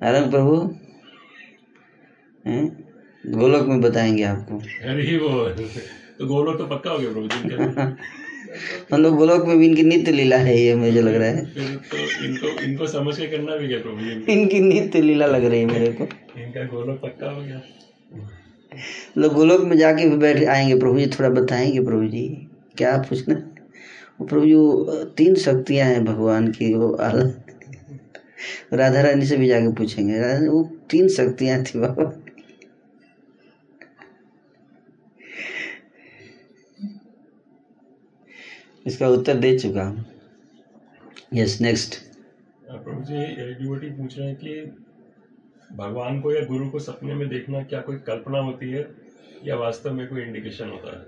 नारंग 0.00 0.30
प्रभु 0.30 0.56
गोलोक 3.26 3.66
में 3.66 3.80
बताएँगे 3.80 4.22
आपको। 4.24 4.58
अरे 4.88 5.16
वो 5.18 5.28
तो 6.18 6.26
गोलोक 6.26 6.58
तो 6.58 6.66
पक्का 6.66 6.90
हो 6.90 6.98
गया 6.98 7.12
प्रभु 7.12 7.28
जी 7.28 7.38
हम 8.92 9.02
लोग 9.02 9.16
गोलोक 9.16 9.46
में 9.46 9.58
भी 9.58 9.66
इनकी 9.66 9.82
नित्य 9.82 10.12
लीला 10.12 10.36
है 10.38 10.56
ये 10.58 10.74
मुझे 10.74 11.00
लग 11.00 11.14
रहा 11.14 11.28
है। 11.28 11.44
तो 11.44 11.96
इनको 12.24 12.48
इनको 12.62 12.86
समझ 12.86 13.16
के 13.16 13.26
करना 13.26 13.56
भी 13.56 13.68
क्या 13.68 13.78
प्रभु 13.78 14.00
जी 14.00 14.32
इनकी 14.32 14.60
नित्य 14.60 15.00
लीला 15.00 15.26
लग 15.26 15.44
रही 15.44 15.60
है 15.60 15.66
मेरे 15.66 15.92
को। 15.92 16.04
इनका 16.40 16.64
गोलोक 16.66 17.00
पक्का 17.00 17.30
हो 17.30 17.42
गया। 17.42 17.60
लोग 19.18 19.34
गोलोक 19.34 19.64
में 19.64 19.76
जाके 19.78 20.08
भी 20.08 20.16
बैठ 20.16 20.42
आएँगे 20.44 20.78
प्रभु 20.78 20.98
जी 20.98 21.06
थोड़ा 21.08 21.28
बताएँगे 21.30 21.80
प्रभु 21.84 22.06
जी 22.08 22.26
क्या 22.78 22.96
पूछना 22.98 23.34
वो 24.20 24.26
प्रभु 24.26 24.46
जी 24.46 25.04
तीन 25.16 25.34
शक्तियाँ 25.34 25.86
हैं 25.88 26.04
भगवान 26.04 26.50
की 26.52 26.72
वो 26.74 26.96
राधा 28.72 29.00
रानी 29.02 29.26
से 29.26 29.36
भी 29.36 29.48
जाके 29.48 29.72
पूछेंगे। 29.72 30.20
वो 30.48 30.62
तीन 30.90 31.08
शक्तियाँ 31.08 31.62
थी 31.64 31.78
बाबा। 31.78 32.12
इसका 38.86 39.08
उत्तर 39.08 39.36
दे 39.36 39.58
चुका 39.58 39.84
हूँ। 39.84 40.04
Yes 41.34 41.60
next 41.60 41.94
Prabhu 42.70 43.02
ji 43.02 43.54
devotee 43.54 43.90
पूछ 43.90 44.18
रहे 44.18 44.28
हैं 44.28 44.36
कि 44.36 45.74
भगवान 45.76 46.20
को 46.20 46.32
या 46.32 46.44
गुरु 46.44 46.68
को 46.70 46.78
सपने 46.78 47.14
में 47.14 47.28
देखना 47.28 47.62
क्या 47.62 47.80
कोई 47.80 47.96
कल्पना 48.06 48.38
होती 48.38 48.70
है 48.70 48.88
या 49.44 49.56
वास्तव 49.56 49.92
में 49.92 50.06
कोई 50.06 50.22
इंडिकेशन 50.22 50.68
होता 50.68 50.96
है? 50.96 51.04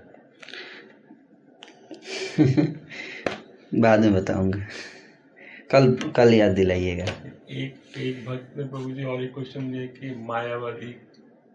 बाद 3.81 3.99
में 3.99 4.13
बताऊँगा। 4.13 4.59
कल 5.71 5.93
कल 6.15 6.33
याद 6.33 6.51
दिलाइएगा। 6.51 7.05
एक 7.51 7.97
एक 7.97 8.25
भक्त 8.25 8.57
ने 8.57 8.63
प्रभु 8.63 8.91
जी 8.91 9.03
और 9.03 9.23
एक 9.23 9.33
क्वेश्चन 9.33 9.71
दिया 9.71 9.85
कि 9.85 10.15
मायावादी 10.27 10.91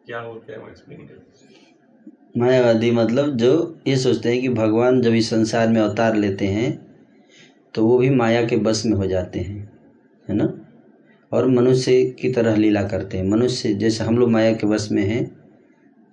क्या 0.07 0.21
होते 0.21 0.53
हैं 0.53 0.59
वो 0.61 0.69
एक्सप्लेन 0.69 1.07
करें 1.07 1.44
मायावादी 2.35 2.91
मतलब 2.91 3.37
जो 3.37 3.51
ये 3.87 3.97
सोचते 3.97 4.29
हैं 4.29 4.41
कि 4.41 4.49
भगवान 4.49 5.01
जब 5.03 5.13
इस 5.15 5.29
संसार 5.31 5.69
में 5.69 5.81
अवतार 5.81 6.15
लेते 6.17 6.47
हैं 6.47 6.71
तो 7.75 7.85
वो 7.87 7.99
भी 7.99 8.09
माया 8.11 8.43
के 8.47 8.57
बस 8.57 8.83
में 8.87 8.93
हो 8.93 9.07
जाते 9.07 9.39
हैं, 9.39 9.59
है 10.27 10.35
ना? 10.35 10.49
और 11.33 11.47
मनुष्य 11.49 12.03
की 12.21 12.29
तरह 12.29 12.57
लीला 12.57 12.83
करते 12.83 13.17
हैं। 13.17 13.25
मनुष्य 13.25 13.73
जैसे 13.75 14.05
हम 14.05 14.19
लोग 14.19 14.31
माया 14.31 14.53
के 14.53 14.67
बस 14.67 14.89
में 14.93 15.03
हैं, 15.03 15.23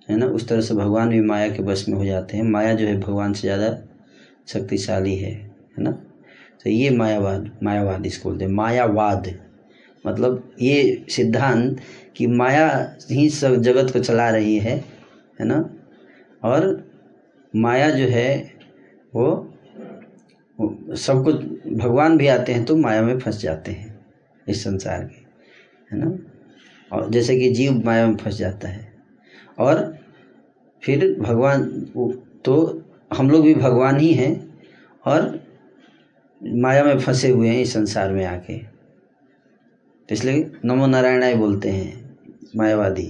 है 0.08 0.16
ना? 0.16 0.26
उस 0.26 0.48
तरह 0.48 0.60
से 0.60 0.74
भगवान 0.74 1.08
भी 1.08 1.20
माया 1.22 1.48
के 1.48 1.62
बस 1.62 1.84
में 1.88 1.96
हो 1.98 2.04
जाते 2.04 2.36
हैं। 2.36 2.44
माया 2.44 2.74
जो 2.74 2.86
है 2.86 2.98
भगवान 3.00 3.32
से 3.32 3.40
ज़्यादा 3.40 3.76
शक्तिशाली 4.48 5.16
है 5.16 5.32
है 5.32 5.82
ना? 5.84 5.90
तो 5.90 6.70
ये 6.70 6.90
मायावाद 6.92 7.50
मायावाद 7.62 8.06
इसको 8.06 8.28
बोलते 8.28 8.44
हैं। 8.44 8.52
मायावाद 8.52 9.34
मतलब 10.04 10.42
ये 10.60 11.04
सिद्धांत 11.10 11.80
कि 12.16 12.26
माया 12.28 12.66
ही 13.10 13.28
सब 13.32 13.60
जगत 13.62 13.92
को 13.92 13.98
चला 14.00 14.30
रही 14.30 14.58
है 14.58 14.82
है 15.40 15.46
ना? 15.46 15.64
और 16.42 16.84
माया 17.56 17.90
जो 17.90 18.04
है 18.04 18.52
वो, 19.14 19.48
सब 20.96 21.22
कुछ 21.24 21.36
भगवान 21.74 22.16
भी 22.18 22.26
आते 22.26 22.52
हैं 22.52 22.64
तो 22.64 22.76
माया 22.76 23.02
में 23.02 23.18
फंस 23.18 23.40
जाते 23.40 23.72
हैं 23.72 23.98
इस 24.48 24.62
संसार 24.64 25.04
के 25.04 25.20
है 25.90 26.04
ना? 26.04 26.18
और 26.92 27.10
जैसे 27.10 27.38
कि 27.38 27.50
जीव 27.50 27.82
माया 27.84 28.06
में 28.06 28.16
फंस 28.16 28.36
जाता 28.38 28.68
है। 28.68 28.92
और 29.58 29.98
फिर 30.82 31.14
भगवान 31.20 31.64
तो 32.44 32.82
हम 33.16 33.30
लोग 33.30 33.44
भी 33.44 33.54
भगवान 33.54 33.98
ही 33.98 34.12
हैं 34.12 34.32
और 35.06 35.40
माया 36.40 36.84
में 36.84 36.98
फंसे 36.98 37.28
हुए 37.28 37.48
हैं 37.48 37.60
इस 37.62 37.72
संसार 37.72 38.12
में 38.12 38.24
आके। 38.26 38.60
इसलिए 40.08 40.50
नमो 40.64 40.86
नारायण 40.86 41.22
ही 41.24 41.34
बोलते 41.34 41.70
हैं 41.70 42.16
मायावादी। 42.56 43.06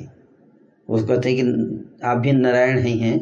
वो 0.88 0.98
कहते 0.98 1.32
हैं 1.32 1.36
कि 1.36 1.81
आप 2.04 2.18
भी 2.18 2.32
नारायण 2.32 2.78
ही 2.78 2.98
हैं 2.98 3.16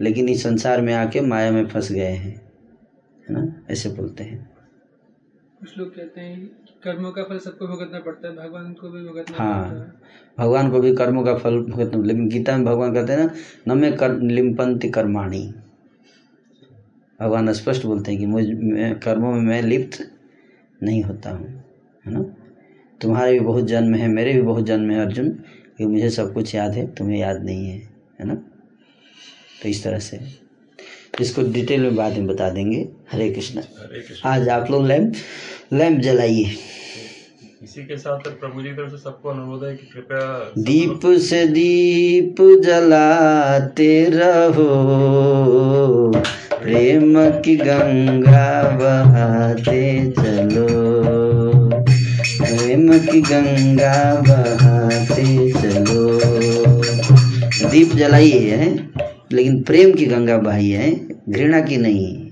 लेकिन 0.00 0.28
इस 0.28 0.42
संसार 0.42 0.80
में 0.80 0.94
आके 0.94 1.20
माया 1.20 1.50
में 1.50 1.66
फंस 1.66 1.92
गए 1.92 2.02
हैं 2.02 2.34
है 3.28 3.34
ना? 3.34 3.64
ऐसे 3.70 3.88
बोलते 3.88 4.24
हैं। 4.24 4.48
कुछ 5.60 5.78
लोग 5.78 5.94
कहते 5.96 6.20
हैं 6.20 6.46
कर्मों 6.84 7.10
का 7.12 7.22
फल 7.22 7.38
सबको 7.38 7.66
भुगतना 7.66 8.00
पड़ता 8.00 8.28
है 8.28 8.34
भगवान 8.36 8.72
को 8.72 8.90
भी 8.90 9.02
भुगतना 9.08 9.38
हाँ 9.38 9.68
पड़ता 9.70 9.84
है। 9.84 9.90
भगवान 10.38 10.70
को 10.70 10.80
भी 10.80 10.94
कर्मों 10.94 11.24
का 11.24 11.34
फल 11.34 11.58
भुगतना 11.60 12.02
लेकिन 12.04 12.28
गीता 12.28 12.56
में 12.56 12.66
भगवान 12.66 12.94
कहते 12.94 13.12
हैं 13.12 13.26
ना 13.26 13.74
न 13.74 13.78
में 13.78 13.96
कर 13.96 14.18
लिम्पंति 14.20 14.88
कर्माणी। 14.88 15.54
भगवान 17.20 17.52
स्पष्ट 17.52 17.86
बोलते 17.86 18.10
हैं 18.10 18.20
कि 18.20 18.26
मुझ 18.26 18.44
मैं 18.48 18.98
कर्मों 19.00 19.32
में 19.32 19.40
मैं 19.40 19.62
लिप्त 19.62 20.10
नहीं 20.82 21.02
होता 21.02 21.30
हूँ 21.30 21.48
है 22.06 22.12
ना? 22.12 22.22
तुम्हारे 23.00 23.32
भी 23.32 23.40
बहुत 23.40 23.64
जन्म 23.64 23.94
है 23.94 24.08
मेरे 24.08 24.32
भी 24.32 24.42
बहुत 24.42 24.64
जन्म 24.64 24.90
है 24.90 25.00
अर्जुन 25.00 25.28
कि 25.78 25.86
मुझे 25.86 26.10
सब 26.10 26.32
कुछ 26.34 26.54
याद 26.54 26.72
है 26.72 26.94
तुम्हें 26.94 27.18
याद 27.18 27.44
नहीं 27.44 27.68
है। 27.68 27.95
है 28.20 28.26
ना? 28.26 28.34
तो 29.62 29.68
इस 29.68 29.84
तरह 29.84 29.98
से। 29.98 30.20
इसको 31.20 31.42
डिटेल 31.42 31.80
में 31.80 31.96
बाद 31.96 32.12
में 32.12 32.26
बता 32.26 32.50
देंगे। 32.50 32.88
हरे 33.12 33.30
कृष्ण। 33.30 33.62
आज 34.24 34.48
आप 34.48 34.70
लोग 34.70 34.86
लैम्प 34.86 35.14
लैम्प 35.72 36.00
जलाइए। 36.00 36.56
इसी 37.62 37.82
के 37.82 37.96
साथ 37.96 38.18
प्रभु 38.18 38.62
जी 38.62 38.68
तरफ़ 38.68 38.90
से 38.90 38.96
सबको 38.96 39.28
अनुरोध 39.28 39.64
है 39.64 39.76
कि 39.76 39.86
कृपया 39.86 40.52
दीप 40.58 41.00
से 41.06 41.46
दीप 41.46 42.36
जलाते 42.64 44.10
रहो। 44.10 44.66
प्रेम 46.62 47.30
की 47.30 47.56
गंगा 47.56 48.62
बहाते 48.62 50.06
चलो। 50.10 50.56
प्रेम 52.38 52.98
की 52.98 53.20
गंगा 53.20 54.14
बहाते 54.20 55.52
चलो। 55.52 56.85
दीप 57.62 57.92
जलाइए 57.92 58.50
है, 58.50 58.68
लेकिन 59.32 59.62
प्रेम 59.62 59.92
की 59.92 60.06
गंगा 60.06 60.36
बहाइए 60.38 60.76
है, 60.76 60.92
घृणा 61.28 61.60
की 61.60 61.76
नहीं 61.76 62.30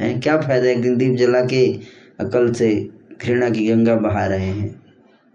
है। 0.00 0.14
क्या 0.20 0.40
फ़ायदा 0.40 0.70
एक 0.70 0.82
दिन 0.82 0.96
दीप 0.96 1.16
जला 1.16 1.40
के 1.44 1.66
अकल 2.20 2.52
से 2.52 2.70
घृणा 3.22 3.48
की 3.50 3.66
गंगा 3.66 3.94
बहा 3.96 4.26
रहे 4.26 4.46
हैं? 4.46 4.74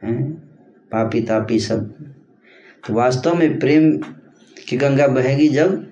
हैं, 0.04 0.32
पापी 0.92 1.22
तापी 1.22 1.60
सब। 1.60 1.90
तो 2.88 2.94
वास्तव 2.94 3.36
में 3.36 3.60
प्रेम 3.60 3.92
की 4.68 4.78
गंगा 4.78 5.08
बहेगी 5.08 5.48
जब 5.50 5.86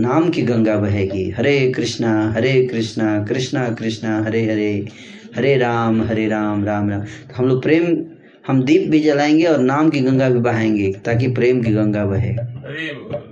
नाम 0.00 0.28
की 0.30 0.42
गंगा 0.42 0.76
बहेगी। 0.76 1.30
हरे 1.30 1.72
कृष्णा 1.76 2.32
हरे 2.32 2.52
कृष्णा 2.66 3.24
कृष्णा 3.24 3.68
कृष्णा, 3.70 4.22
हरे 4.22 4.44
हरे 4.44 4.88
हरे 5.36 5.56
राम 5.56 6.02
हरे 6.02 6.28
राम 6.28 6.64
राम 6.64 6.90
राम। 6.90 7.00
तो 7.00 7.34
हम 7.34 7.48
लोग 7.48 7.62
प्रेम 7.62 7.86
हम 8.48 8.62
दीप 8.64 8.90
भी 8.90 9.00
जलाएँगे 9.00 9.44
और 9.44 9.58
नाम 9.58 9.90
की 9.90 10.00
गंगा 10.00 10.28
भी 10.30 10.38
बहाएँगे 10.38 10.92
ताकि 10.92 11.28
प्रेम 11.28 11.62
की 11.62 11.72
गंगा 11.72 12.04
बहे 12.06 12.28
हरी 12.28 12.94
बोल। 12.94 13.22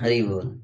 हरी 0.00 0.22
बोल 0.22 0.63